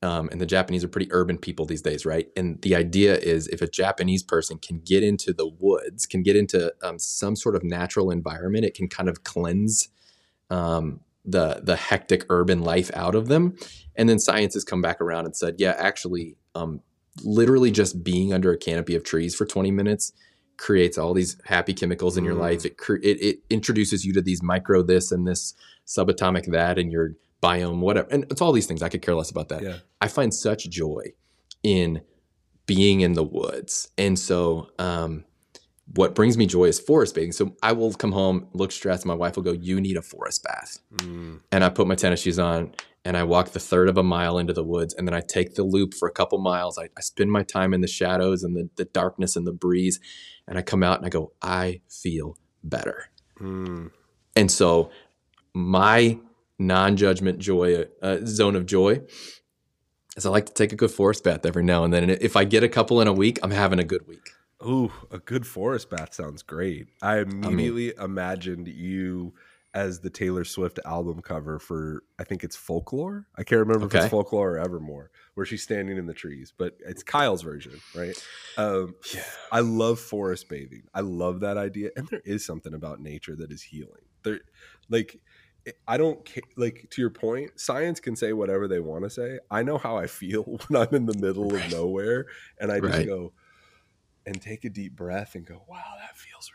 um, 0.06 0.30
and 0.32 0.40
the 0.40 0.46
Japanese 0.46 0.84
are 0.84 0.88
pretty 0.88 1.12
urban 1.12 1.38
people 1.38 1.66
these 1.66 1.82
days, 1.82 2.06
right? 2.06 2.28
And 2.38 2.62
the 2.62 2.76
idea 2.76 3.18
is 3.18 3.48
if 3.48 3.62
a 3.62 3.68
Japanese 3.68 4.22
person 4.22 4.60
can 4.60 4.80
get 4.80 5.02
into 5.02 5.34
the 5.34 5.48
woods, 5.48 6.06
can 6.06 6.22
get 6.22 6.36
into 6.36 6.72
um, 6.84 7.00
some 7.00 7.36
sort 7.36 7.56
of 7.56 7.64
natural 7.64 8.12
environment, 8.12 8.66
it 8.66 8.76
can 8.76 8.88
kind 8.88 9.10
of 9.10 9.24
cleanse 9.24 9.90
um, 10.52 11.00
the 11.24 11.62
the 11.64 11.76
hectic 11.76 12.26
urban 12.30 12.62
life 12.62 12.92
out 12.94 13.16
of 13.16 13.30
them. 13.30 13.56
And 13.96 14.08
then 14.08 14.20
science 14.20 14.54
has 14.54 14.64
come 14.64 14.82
back 14.82 15.02
around 15.02 15.26
and 15.26 15.36
said, 15.36 15.56
yeah, 15.58 15.76
actually, 15.78 16.36
um, 16.54 16.82
literally 17.24 17.72
just 17.72 18.04
being 18.04 18.32
under 18.32 18.52
a 18.52 18.58
canopy 18.58 18.94
of 18.94 19.04
trees 19.04 19.34
for 19.34 19.46
20 19.46 19.72
minutes 19.72 20.12
creates 20.58 20.98
all 20.98 21.14
these 21.14 21.38
happy 21.46 21.74
chemicals 21.74 22.18
in 22.18 22.24
your 22.24 22.36
mm. 22.36 22.40
life. 22.40 22.66
It, 22.66 22.76
it 23.04 23.22
it 23.22 23.40
introduces 23.50 24.06
you 24.06 24.14
to 24.14 24.22
these 24.22 24.42
micro 24.42 24.84
this 24.84 25.12
and 25.12 25.28
this 25.28 25.54
subatomic 25.86 26.52
that, 26.52 26.78
and 26.78 26.92
your 26.92 27.12
biome, 27.42 27.80
whatever. 27.80 28.08
And 28.10 28.26
it's 28.32 28.42
all 28.42 28.52
these 28.52 28.66
things. 28.66 28.82
I 28.82 28.90
could 28.90 29.02
care 29.02 29.16
less 29.16 29.30
about 29.30 29.50
that. 29.50 29.62
Yeah. 29.62 29.78
I 30.02 30.08
find 30.08 30.34
such 30.34 30.70
joy 30.70 31.14
in 31.64 32.02
being 32.66 33.02
in 33.02 33.14
the 33.14 33.24
woods. 33.24 33.90
And 33.98 34.18
so, 34.18 34.70
um, 34.80 35.26
what 35.94 36.16
brings 36.16 36.38
me 36.38 36.48
joy 36.48 36.66
is 36.66 36.80
forest 36.80 37.14
bathing. 37.14 37.32
So 37.32 37.56
I 37.62 37.72
will 37.74 37.94
come 37.94 38.12
home, 38.12 38.48
look 38.54 38.72
stressed. 38.72 39.06
My 39.06 39.14
wife 39.14 39.36
will 39.36 39.44
go, 39.44 39.52
"You 39.52 39.80
need 39.80 39.98
a 39.98 40.02
forest 40.02 40.44
bath," 40.44 40.80
mm. 40.96 41.40
and 41.52 41.64
I 41.64 41.70
put 41.70 41.88
my 41.88 41.96
tennis 41.96 42.22
shoes 42.22 42.40
on 42.40 42.74
and 43.06 43.16
I 43.16 43.24
walk 43.24 43.52
the 43.52 43.60
third 43.60 43.88
of 43.88 43.98
a 43.98 44.04
mile 44.04 44.40
into 44.40 44.52
the 44.52 44.64
woods, 44.64 44.94
and 44.96 45.08
then 45.08 45.14
I 45.14 45.22
take 45.22 45.54
the 45.54 45.64
loop 45.64 45.94
for 45.94 46.08
a 46.08 46.12
couple 46.12 46.40
miles. 46.40 46.78
I, 46.80 46.90
I 46.98 47.02
spend 47.02 47.32
my 47.32 47.44
time 47.44 47.74
in 47.74 47.82
the 47.82 47.88
shadows 47.88 48.44
and 48.44 48.56
the, 48.56 48.68
the 48.76 48.86
darkness 48.86 49.36
and 49.36 49.46
the 49.46 49.54
breeze, 49.54 50.00
and 50.48 50.58
I 50.58 50.64
come 50.64 50.82
out 50.84 50.98
and 50.98 51.06
I 51.06 51.10
go, 51.10 51.32
"I 51.42 51.82
feel 51.88 52.38
better." 52.64 53.12
Mm. 53.40 53.92
And 54.36 54.52
so 54.52 54.90
my 55.54 56.18
non-judgment 56.58 57.40
joy 57.40 57.86
uh, 58.02 58.18
zone 58.26 58.56
of 58.56 58.66
joy 58.66 59.02
is 60.18 60.26
I 60.26 60.30
like 60.30 60.48
to 60.48 60.54
take 60.54 60.74
a 60.74 60.76
good 60.76 60.92
forest 60.92 61.24
bath 61.24 61.46
every 61.46 61.64
now 61.64 61.84
and 61.84 61.94
then. 61.94 62.10
And 62.10 62.12
if 62.22 62.36
I 62.36 62.44
get 62.44 62.64
a 62.64 62.70
couple 62.70 63.02
in 63.02 63.08
a 63.08 63.14
week, 63.14 63.40
I'm 63.44 63.52
having 63.52 63.80
a 63.80 63.84
good 63.84 64.08
week. 64.08 64.32
Ooh, 64.66 64.92
a 65.12 65.20
good 65.20 65.46
forest 65.46 65.90
bath 65.90 66.14
sounds 66.14 66.42
great. 66.42 66.88
I 67.02 67.20
immediately 67.20 67.96
I 67.98 68.02
mean, 68.02 68.12
imagined 68.12 68.68
you 68.68 69.34
as 69.76 70.00
the 70.00 70.10
Taylor 70.10 70.46
Swift 70.46 70.80
album 70.86 71.22
cover 71.22 71.60
for 71.60 72.04
I 72.18 72.24
think 72.24 72.46
it's 72.46 72.56
Folklore. 72.56 73.28
I 73.36 73.44
can't 73.44 73.60
remember 73.60 73.86
okay. 73.86 73.98
if 73.98 74.04
it's 74.06 74.12
Folklore 74.12 74.54
or 74.54 74.58
Evermore, 74.58 75.12
where 75.34 75.46
she's 75.46 75.62
standing 75.62 75.98
in 75.98 76.06
the 76.06 76.14
trees, 76.14 76.54
but 76.58 76.78
it's 76.80 77.04
Kyle's 77.04 77.42
version, 77.42 77.80
right? 77.94 78.16
Um, 78.58 78.96
yeah. 79.14 79.24
I 79.52 79.60
love 79.60 80.00
forest 80.00 80.48
bathing. 80.48 80.84
I 80.94 81.02
love 81.02 81.42
that 81.42 81.58
idea, 81.58 81.90
and 81.98 82.08
there 82.08 82.22
is 82.26 82.46
something 82.46 82.74
about 82.74 83.02
nature 83.02 83.36
that 83.36 83.52
is 83.52 83.62
healing. 83.62 84.06
There, 84.24 84.40
like 84.90 85.20
I 85.88 85.98
don't 85.98 86.28
like 86.56 86.88
to 86.92 87.02
your 87.02 87.10
point. 87.10 87.60
Science 87.60 88.00
can 88.00 88.16
say 88.16 88.32
whatever 88.32 88.70
they 88.70 88.80
want 88.80 89.04
to 89.04 89.10
say. 89.10 89.40
I 89.52 89.64
know 89.64 89.78
how 89.78 89.98
I 89.98 90.08
feel 90.08 90.44
when 90.68 90.82
I'm 90.82 90.96
in 90.96 91.06
the 91.06 91.18
middle 91.18 91.50
right. 91.50 91.66
of 91.66 91.72
nowhere, 91.72 92.28
and 92.60 92.72
I 92.72 92.80
just 92.80 92.94
right. 92.94 93.06
go 93.06 93.34
and 94.26 94.42
take 94.42 94.64
a 94.64 94.70
deep 94.70 94.96
breath 94.96 95.36
and 95.36 95.46
go, 95.46 95.64
"Wow, 95.68 95.96
that 96.00 96.18
feels 96.18 96.50
really 96.50 96.55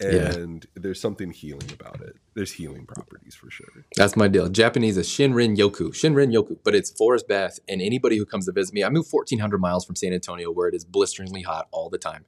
And 0.00 0.64
yeah. 0.64 0.80
there's 0.82 1.00
something 1.00 1.30
healing 1.30 1.70
about 1.72 2.00
it. 2.00 2.16
There's 2.34 2.52
healing 2.52 2.86
properties 2.86 3.34
for 3.34 3.50
sure. 3.50 3.84
That's 3.96 4.16
my 4.16 4.28
deal. 4.28 4.48
Japanese 4.48 4.96
is 4.96 5.06
Shinrin 5.06 5.56
Yoku, 5.56 5.90
Shinrin 5.90 6.32
Yoku, 6.32 6.58
but 6.64 6.74
it's 6.74 6.90
forest 6.90 7.28
bath. 7.28 7.58
And 7.68 7.82
anybody 7.82 8.16
who 8.16 8.24
comes 8.24 8.46
to 8.46 8.52
visit 8.52 8.74
me, 8.74 8.82
I 8.82 8.88
moved 8.88 9.12
1,400 9.12 9.58
miles 9.58 9.84
from 9.84 9.96
San 9.96 10.12
Antonio, 10.12 10.50
where 10.50 10.68
it 10.68 10.74
is 10.74 10.84
blisteringly 10.84 11.42
hot 11.42 11.68
all 11.70 11.90
the 11.90 11.98
time, 11.98 12.24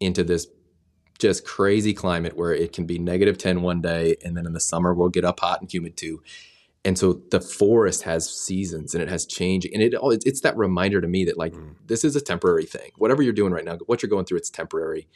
into 0.00 0.24
this 0.24 0.46
just 1.18 1.46
crazy 1.46 1.94
climate 1.94 2.36
where 2.36 2.52
it 2.52 2.72
can 2.72 2.86
be 2.86 2.98
negative 2.98 3.38
10 3.38 3.62
one 3.62 3.80
day 3.80 4.16
and 4.22 4.36
then 4.36 4.46
in 4.46 4.52
the 4.52 4.60
summer 4.60 4.92
we'll 4.92 5.08
get 5.08 5.24
up 5.24 5.40
hot 5.40 5.60
and 5.60 5.72
humid 5.72 5.96
too 5.96 6.22
and 6.84 6.98
so 6.98 7.20
the 7.30 7.40
forest 7.40 8.02
has 8.02 8.30
seasons 8.30 8.94
and 8.94 9.02
it 9.02 9.08
has 9.08 9.24
change 9.24 9.64
and 9.64 9.82
it 9.82 9.94
it's 10.24 10.42
that 10.42 10.56
reminder 10.56 11.00
to 11.00 11.08
me 11.08 11.24
that 11.24 11.38
like 11.38 11.52
mm. 11.52 11.74
this 11.86 12.04
is 12.04 12.16
a 12.16 12.20
temporary 12.20 12.66
thing 12.66 12.90
whatever 12.96 13.22
you're 13.22 13.32
doing 13.32 13.52
right 13.52 13.64
now 13.64 13.78
what 13.86 14.02
you're 14.02 14.10
going 14.10 14.24
through 14.24 14.38
it's 14.38 14.50
temporary 14.50 15.08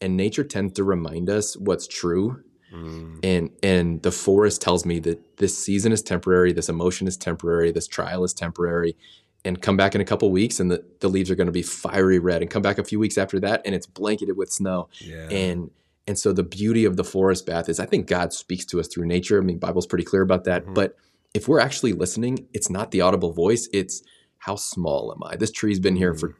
and 0.00 0.16
nature 0.16 0.44
tends 0.44 0.74
to 0.74 0.84
remind 0.84 1.28
us 1.28 1.56
what's 1.56 1.86
true 1.86 2.42
mm. 2.72 3.18
and 3.22 3.50
and 3.62 4.02
the 4.02 4.12
forest 4.12 4.60
tells 4.60 4.84
me 4.84 4.98
that 5.00 5.38
this 5.38 5.56
season 5.56 5.92
is 5.92 6.02
temporary 6.02 6.52
this 6.52 6.68
emotion 6.68 7.06
is 7.06 7.16
temporary 7.16 7.70
this 7.70 7.86
trial 7.86 8.24
is 8.24 8.32
temporary 8.32 8.96
and 9.44 9.62
come 9.62 9.76
back 9.76 9.94
in 9.94 10.00
a 10.00 10.04
couple 10.04 10.30
weeks 10.30 10.58
and 10.60 10.70
the, 10.70 10.84
the 11.00 11.08
leaves 11.08 11.30
are 11.30 11.34
going 11.34 11.46
to 11.46 11.52
be 11.52 11.62
fiery 11.62 12.18
red 12.18 12.42
and 12.42 12.50
come 12.50 12.62
back 12.62 12.78
a 12.78 12.84
few 12.84 12.98
weeks 12.98 13.18
after 13.18 13.38
that 13.40 13.62
and 13.64 13.74
it's 13.74 13.86
blanketed 13.86 14.36
with 14.36 14.52
snow 14.52 14.88
yeah. 15.00 15.28
and 15.30 15.70
and 16.06 16.18
so 16.18 16.32
the 16.32 16.42
beauty 16.42 16.84
of 16.84 16.96
the 16.96 17.04
forest 17.04 17.46
bath 17.46 17.68
is 17.68 17.80
i 17.80 17.86
think 17.86 18.06
god 18.06 18.32
speaks 18.32 18.64
to 18.64 18.80
us 18.80 18.88
through 18.88 19.06
nature 19.06 19.38
i 19.38 19.44
mean 19.44 19.58
bible's 19.58 19.86
pretty 19.86 20.04
clear 20.04 20.22
about 20.22 20.44
that 20.44 20.64
mm-hmm. 20.64 20.74
but 20.74 20.96
if 21.34 21.48
we're 21.48 21.60
actually 21.60 21.92
listening 21.92 22.46
it's 22.52 22.70
not 22.70 22.90
the 22.90 23.00
audible 23.00 23.32
voice 23.32 23.68
it's 23.72 24.02
how 24.38 24.56
small 24.56 25.12
am 25.12 25.22
i 25.30 25.36
this 25.36 25.50
tree's 25.50 25.80
been 25.80 25.96
here 25.96 26.14
for 26.14 26.30
mm. 26.30 26.34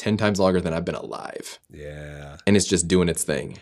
10 0.00 0.16
times 0.16 0.40
longer 0.40 0.60
than 0.60 0.72
i've 0.72 0.84
been 0.84 0.94
alive 0.94 1.58
yeah 1.70 2.36
and 2.46 2.56
it's 2.56 2.66
just 2.66 2.88
doing 2.88 3.08
its 3.08 3.22
thing 3.22 3.58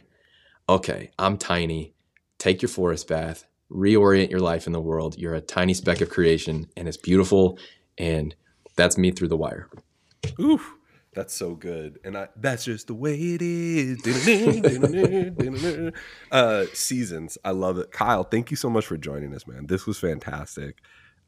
okay 0.69 1.11
i'm 1.19 1.37
tiny 1.37 1.95
take 2.39 2.63
your 2.63 2.69
forest 2.69 3.09
bath 3.09 3.45
reorient 3.71 4.31
your 4.31 4.41
life 4.41 4.67
in 4.67 4.73
the 4.73 4.81
world 4.81 5.19
you're 5.19 5.35
a 5.35 5.41
tiny 5.41 5.75
speck 5.75 6.01
of 6.01 6.09
creation 6.09 6.67
and 6.77 6.89
it's 6.89 6.97
beautiful 6.97 7.59
and 7.99 8.35
that's 8.79 8.97
me 8.97 9.11
through 9.11 9.29
the 9.29 9.37
wire. 9.37 9.69
Oof. 10.41 10.75
That's 11.15 11.35
so 11.35 11.55
good. 11.55 11.99
And 12.05 12.17
I 12.17 12.29
that's 12.37 12.65
just 12.65 12.87
the 12.87 12.95
way 12.95 13.17
it 13.17 13.43
is. 13.43 13.99
uh 16.31 16.67
seasons. 16.73 17.37
I 17.45 17.51
love 17.51 17.79
it. 17.79 17.91
Kyle, 17.91 18.23
thank 18.23 18.53
you 18.53 18.57
so 18.57 18.71
much 18.71 18.87
for 18.87 18.97
joining 18.97 19.35
us, 19.35 19.47
man. 19.47 19.67
This 19.67 19.85
was 19.85 19.99
fantastic. 19.99 20.81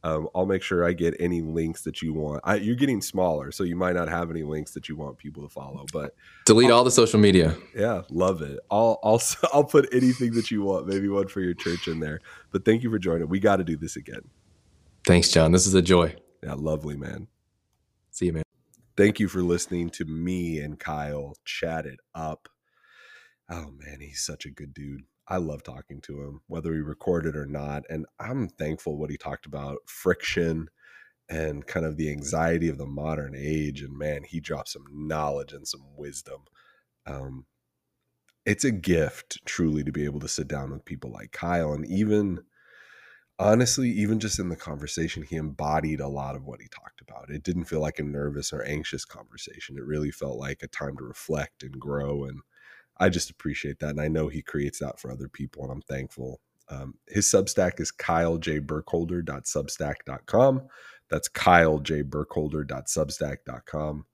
Um, 0.02 0.28
I'll 0.34 0.46
make 0.46 0.62
sure 0.62 0.84
I 0.84 0.92
get 0.92 1.14
any 1.20 1.42
links 1.42 1.82
that 1.82 2.00
you 2.00 2.14
want. 2.14 2.40
I, 2.44 2.56
you're 2.56 2.76
getting 2.76 3.02
smaller, 3.02 3.52
so 3.52 3.64
you 3.64 3.76
might 3.76 3.94
not 3.94 4.08
have 4.08 4.30
any 4.30 4.42
links 4.42 4.72
that 4.72 4.88
you 4.88 4.96
want 4.96 5.18
people 5.18 5.42
to 5.42 5.48
follow. 5.48 5.84
But 5.92 6.14
delete 6.46 6.70
I'll, 6.70 6.78
all 6.78 6.84
the 6.84 6.90
social 6.90 7.20
media. 7.20 7.56
Yeah, 7.76 8.02
love 8.08 8.40
it. 8.40 8.58
I'll 8.70 8.98
I'll 9.02 9.20
I'll 9.52 9.64
put 9.64 9.92
anything 9.92 10.32
that 10.32 10.50
you 10.50 10.62
want, 10.62 10.86
maybe 10.86 11.08
one 11.08 11.28
for 11.28 11.40
your 11.40 11.54
church 11.54 11.86
in 11.86 12.00
there. 12.00 12.20
But 12.50 12.64
thank 12.64 12.82
you 12.82 12.90
for 12.90 12.98
joining. 12.98 13.28
We 13.28 13.40
got 13.40 13.56
to 13.56 13.64
do 13.64 13.76
this 13.76 13.96
again. 13.96 14.22
Thanks, 15.06 15.30
John. 15.30 15.52
This 15.52 15.66
is 15.66 15.74
a 15.74 15.82
joy. 15.82 16.14
Yeah, 16.42 16.54
lovely, 16.54 16.96
man. 16.96 17.28
See 18.10 18.26
you, 18.26 18.32
man. 18.32 18.42
Thank 18.96 19.20
you 19.20 19.28
for 19.28 19.42
listening 19.42 19.90
to 19.90 20.04
me 20.04 20.60
and 20.60 20.78
Kyle 20.78 21.34
chat 21.44 21.86
it 21.86 22.00
up. 22.14 22.48
Oh 23.48 23.70
man, 23.76 23.98
he's 24.00 24.20
such 24.20 24.46
a 24.46 24.50
good 24.50 24.72
dude. 24.72 25.04
I 25.30 25.36
love 25.38 25.62
talking 25.62 26.00
to 26.02 26.22
him, 26.22 26.40
whether 26.48 26.72
we 26.72 26.80
record 26.80 27.24
it 27.24 27.36
or 27.36 27.46
not. 27.46 27.84
And 27.88 28.04
I'm 28.18 28.48
thankful 28.48 28.98
what 28.98 29.10
he 29.10 29.16
talked 29.16 29.46
about 29.46 29.78
friction 29.86 30.68
and 31.28 31.66
kind 31.66 31.86
of 31.86 31.96
the 31.96 32.10
anxiety 32.10 32.68
of 32.68 32.78
the 32.78 32.86
modern 32.86 33.34
age. 33.36 33.82
And 33.82 33.96
man, 33.96 34.24
he 34.24 34.40
dropped 34.40 34.70
some 34.70 34.84
knowledge 34.92 35.52
and 35.52 35.66
some 35.66 35.84
wisdom. 35.96 36.42
Um, 37.06 37.46
it's 38.44 38.64
a 38.64 38.72
gift 38.72 39.38
truly 39.46 39.84
to 39.84 39.92
be 39.92 40.04
able 40.04 40.20
to 40.20 40.28
sit 40.28 40.48
down 40.48 40.72
with 40.72 40.84
people 40.84 41.12
like 41.12 41.32
Kyle 41.32 41.72
and 41.72 41.86
even 41.86 42.40
honestly, 43.40 43.88
even 43.90 44.20
just 44.20 44.38
in 44.38 44.50
the 44.50 44.56
conversation, 44.56 45.22
he 45.22 45.36
embodied 45.36 46.00
a 46.00 46.08
lot 46.08 46.36
of 46.36 46.44
what 46.44 46.60
he 46.60 46.68
talked 46.68 47.00
about. 47.00 47.30
It 47.30 47.42
didn't 47.42 47.64
feel 47.64 47.80
like 47.80 47.98
a 47.98 48.02
nervous 48.02 48.52
or 48.52 48.62
anxious 48.64 49.04
conversation. 49.04 49.76
It 49.76 49.84
really 49.84 50.10
felt 50.10 50.38
like 50.38 50.62
a 50.62 50.68
time 50.68 50.96
to 50.98 51.04
reflect 51.04 51.62
and 51.62 51.78
grow. 51.80 52.24
And 52.24 52.40
I 53.00 53.08
just 53.08 53.30
appreciate 53.30 53.80
that. 53.80 53.90
And 53.90 54.00
I 54.00 54.06
know 54.08 54.28
he 54.28 54.42
creates 54.42 54.78
that 54.80 55.00
for 55.00 55.10
other 55.10 55.28
people, 55.28 55.64
and 55.64 55.72
I'm 55.72 55.82
thankful. 55.82 56.40
Um, 56.68 56.94
his 57.08 57.26
Substack 57.26 57.80
is 57.80 57.90
kylejburkholder.substack.com. 57.90 60.62
That's 61.08 61.28
kylejburkholder.substack.com. 61.28 64.04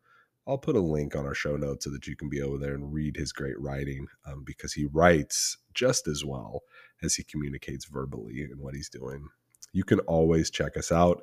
I'll 0.48 0.58
put 0.58 0.76
a 0.76 0.80
link 0.80 1.16
on 1.16 1.26
our 1.26 1.34
show 1.34 1.56
notes 1.56 1.84
so 1.84 1.90
that 1.90 2.06
you 2.06 2.14
can 2.14 2.28
be 2.28 2.40
over 2.40 2.56
there 2.56 2.74
and 2.74 2.92
read 2.92 3.16
his 3.16 3.32
great 3.32 3.60
writing 3.60 4.06
um, 4.26 4.44
because 4.46 4.72
he 4.72 4.86
writes 4.86 5.58
just 5.74 6.06
as 6.06 6.24
well 6.24 6.62
as 7.02 7.16
he 7.16 7.24
communicates 7.24 7.86
verbally 7.86 8.42
in 8.42 8.56
what 8.58 8.74
he's 8.74 8.88
doing. 8.88 9.26
You 9.72 9.84
can 9.84 10.00
always 10.00 10.50
check 10.50 10.76
us 10.76 10.92
out 10.92 11.22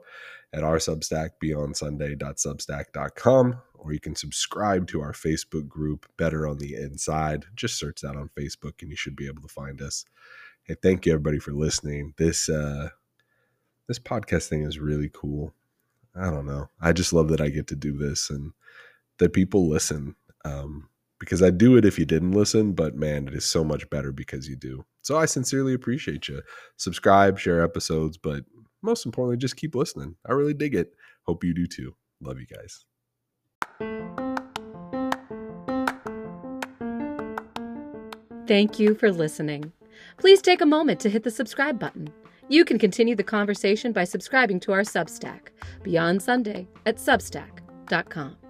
at 0.53 0.63
our 0.63 0.77
Substack, 0.77 1.31
beyondsunday.substack.com, 1.43 3.61
or 3.73 3.93
you 3.93 3.99
can 3.99 4.15
subscribe 4.15 4.87
to 4.87 5.01
our 5.01 5.13
Facebook 5.13 5.67
group, 5.67 6.05
Better 6.17 6.47
on 6.47 6.59
the 6.59 6.75
Inside. 6.75 7.45
Just 7.55 7.79
search 7.79 8.01
that 8.01 8.15
on 8.15 8.29
Facebook 8.37 8.81
and 8.81 8.91
you 8.91 8.95
should 8.95 9.15
be 9.15 9.25
able 9.27 9.41
to 9.41 9.47
find 9.47 9.81
us. 9.81 10.05
Hey, 10.63 10.75
thank 10.81 11.05
you 11.05 11.13
everybody 11.13 11.39
for 11.39 11.51
listening. 11.51 12.13
This 12.17 12.47
uh 12.47 12.89
this 13.87 13.99
podcast 13.99 14.47
thing 14.47 14.63
is 14.63 14.79
really 14.79 15.09
cool. 15.13 15.53
I 16.15 16.29
don't 16.29 16.45
know. 16.45 16.69
I 16.79 16.93
just 16.93 17.11
love 17.11 17.27
that 17.29 17.41
I 17.41 17.49
get 17.49 17.67
to 17.67 17.75
do 17.75 17.97
this 17.97 18.29
and 18.29 18.53
that 19.17 19.33
people 19.33 19.67
listen. 19.67 20.15
Um, 20.45 20.87
because 21.23 21.41
I'd 21.41 21.57
do 21.57 21.77
it 21.77 21.85
if 21.85 21.97
you 21.97 22.05
didn't 22.05 22.33
listen, 22.33 22.73
but 22.73 22.95
man, 22.95 23.27
it 23.27 23.33
is 23.33 23.45
so 23.45 23.63
much 23.63 23.89
better 23.89 24.11
because 24.11 24.47
you 24.47 24.55
do. 24.55 24.85
So 25.01 25.17
I 25.17 25.25
sincerely 25.25 25.73
appreciate 25.73 26.27
you. 26.27 26.41
Subscribe, 26.77 27.39
share 27.39 27.63
episodes, 27.63 28.17
but 28.17 28.43
most 28.81 29.05
importantly, 29.05 29.37
just 29.37 29.55
keep 29.55 29.75
listening. 29.75 30.15
I 30.27 30.33
really 30.33 30.53
dig 30.53 30.75
it. 30.75 30.93
Hope 31.25 31.43
you 31.43 31.53
do 31.53 31.65
too. 31.65 31.95
Love 32.21 32.39
you 32.39 32.47
guys. 32.47 32.85
Thank 38.45 38.77
you 38.77 38.93
for 38.95 39.11
listening. 39.11 39.71
Please 40.17 40.41
take 40.41 40.59
a 40.59 40.65
moment 40.65 40.99
to 40.99 41.09
hit 41.09 41.23
the 41.23 41.31
subscribe 41.31 41.79
button. 41.79 42.09
You 42.49 42.65
can 42.65 42.77
continue 42.77 43.15
the 43.15 43.23
conversation 43.23 43.93
by 43.93 44.03
subscribing 44.03 44.59
to 44.61 44.73
our 44.73 44.81
Substack, 44.81 45.49
Beyond 45.81 46.21
Sunday, 46.21 46.67
at 46.85 46.97
substack.com. 46.97 48.42